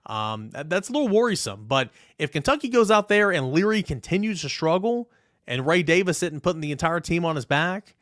Um, 0.06 0.52
that's 0.52 0.90
a 0.90 0.92
little 0.92 1.08
worrisome. 1.08 1.66
But 1.68 1.90
if 2.18 2.32
Kentucky 2.32 2.70
goes 2.70 2.92
out 2.92 3.10
there 3.10 3.32
and 3.32 3.52
Leary 3.52 3.82
continues 3.82 4.42
to 4.42 4.50
struggle, 4.50 5.10
and 5.48 5.66
Ray 5.66 5.82
Davis 5.82 6.22
isn't 6.22 6.42
putting 6.42 6.62
the 6.62 6.72
entire 6.72 7.00
team 7.00 7.26
on 7.26 7.36
his 7.36 7.46
back, 7.46 7.96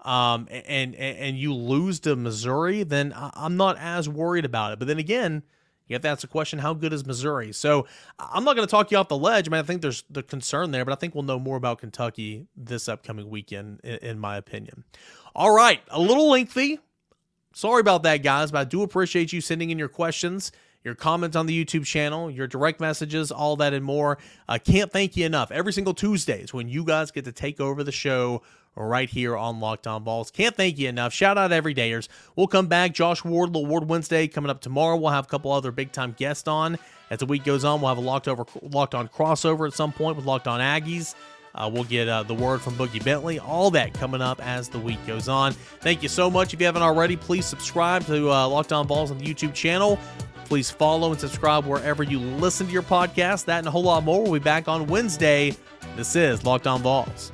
um, 0.00 0.48
and, 0.50 0.94
and 0.94 0.94
and 0.94 1.36
you 1.38 1.52
lose 1.52 2.00
to 2.00 2.16
Missouri, 2.16 2.82
then 2.82 3.12
I'm 3.16 3.56
not 3.56 3.76
as 3.78 4.08
worried 4.08 4.44
about 4.44 4.72
it. 4.72 4.78
But 4.78 4.88
then 4.88 4.98
again, 4.98 5.42
you 5.86 5.94
have 5.94 6.02
to 6.02 6.08
ask 6.08 6.20
the 6.22 6.26
question: 6.26 6.58
How 6.58 6.74
good 6.74 6.92
is 6.92 7.06
Missouri? 7.06 7.52
So 7.52 7.86
I'm 8.18 8.44
not 8.44 8.56
going 8.56 8.66
to 8.66 8.70
talk 8.70 8.90
you 8.90 8.96
off 8.96 9.08
the 9.08 9.16
ledge. 9.16 9.48
I 9.48 9.50
mean, 9.50 9.60
I 9.60 9.62
think 9.62 9.82
there's 9.82 10.04
the 10.10 10.22
concern 10.22 10.70
there, 10.70 10.84
but 10.84 10.92
I 10.92 10.96
think 10.96 11.14
we'll 11.14 11.24
know 11.24 11.38
more 11.38 11.56
about 11.56 11.78
Kentucky 11.78 12.46
this 12.56 12.88
upcoming 12.88 13.30
weekend, 13.30 13.80
in, 13.84 13.96
in 13.98 14.18
my 14.18 14.36
opinion. 14.36 14.84
All 15.34 15.54
right, 15.54 15.80
a 15.88 16.00
little 16.00 16.30
lengthy. 16.30 16.80
Sorry 17.54 17.80
about 17.80 18.02
that, 18.02 18.18
guys, 18.18 18.50
but 18.52 18.58
I 18.58 18.64
do 18.64 18.82
appreciate 18.82 19.32
you 19.32 19.40
sending 19.40 19.70
in 19.70 19.78
your 19.78 19.88
questions 19.88 20.52
your 20.86 20.94
comments 20.94 21.34
on 21.34 21.46
the 21.46 21.64
YouTube 21.64 21.84
channel, 21.84 22.30
your 22.30 22.46
direct 22.46 22.78
messages, 22.78 23.32
all 23.32 23.56
that 23.56 23.74
and 23.74 23.84
more. 23.84 24.18
I 24.48 24.58
can't 24.58 24.90
thank 24.92 25.16
you 25.16 25.26
enough. 25.26 25.50
Every 25.50 25.72
single 25.72 25.94
Tuesday 25.94 26.42
is 26.42 26.54
when 26.54 26.68
you 26.68 26.84
guys 26.84 27.10
get 27.10 27.24
to 27.24 27.32
take 27.32 27.60
over 27.60 27.82
the 27.82 27.90
show 27.90 28.42
right 28.76 29.10
here 29.10 29.36
on 29.36 29.58
Locked 29.58 29.88
On 29.88 30.04
Vols. 30.04 30.30
Can't 30.30 30.54
thank 30.54 30.78
you 30.78 30.88
enough. 30.88 31.12
Shout 31.12 31.38
out 31.38 31.50
everydayers. 31.50 32.06
We'll 32.36 32.46
come 32.46 32.68
back. 32.68 32.92
Josh 32.92 33.24
Wardle 33.24 33.64
Award 33.64 33.88
Wednesday 33.88 34.28
coming 34.28 34.48
up 34.48 34.60
tomorrow. 34.60 34.96
We'll 34.96 35.10
have 35.10 35.24
a 35.24 35.28
couple 35.28 35.50
other 35.50 35.72
big 35.72 35.90
time 35.90 36.14
guests 36.16 36.46
on. 36.46 36.78
As 37.10 37.18
the 37.18 37.26
week 37.26 37.42
goes 37.42 37.64
on, 37.64 37.80
we'll 37.80 37.88
have 37.88 37.98
a 37.98 38.00
locked 38.00 38.28
over 38.28 38.46
locked 38.62 38.94
on 38.94 39.08
crossover 39.08 39.66
at 39.66 39.74
some 39.74 39.92
point 39.92 40.16
with 40.16 40.24
Locked 40.24 40.46
On 40.46 40.60
Aggies. 40.60 41.16
Uh, 41.56 41.68
we'll 41.72 41.84
get 41.84 42.06
uh, 42.06 42.22
the 42.22 42.34
word 42.34 42.60
from 42.60 42.74
Boogie 42.74 43.02
Bentley. 43.02 43.40
All 43.40 43.72
that 43.72 43.92
coming 43.92 44.20
up 44.20 44.44
as 44.44 44.68
the 44.68 44.78
week 44.78 45.04
goes 45.04 45.26
on. 45.26 45.52
Thank 45.80 46.02
you 46.04 46.08
so 46.08 46.30
much. 46.30 46.54
If 46.54 46.60
you 46.60 46.66
haven't 46.66 46.82
already, 46.82 47.16
please 47.16 47.46
subscribe 47.46 48.06
to 48.06 48.30
uh, 48.30 48.46
Locked 48.46 48.72
On 48.72 48.86
Vols 48.86 49.10
on 49.10 49.18
the 49.18 49.24
YouTube 49.24 49.54
channel. 49.54 49.98
Please 50.48 50.70
follow 50.70 51.10
and 51.10 51.20
subscribe 51.20 51.66
wherever 51.66 52.02
you 52.02 52.20
listen 52.20 52.66
to 52.66 52.72
your 52.72 52.82
podcast. 52.82 53.46
That 53.46 53.58
and 53.58 53.66
a 53.66 53.70
whole 53.70 53.82
lot 53.82 54.04
more. 54.04 54.22
We'll 54.22 54.34
be 54.34 54.38
back 54.38 54.68
on 54.68 54.86
Wednesday. 54.86 55.56
This 55.96 56.14
is 56.14 56.44
Locked 56.44 56.66
On 56.66 56.80
Vols. 56.82 57.32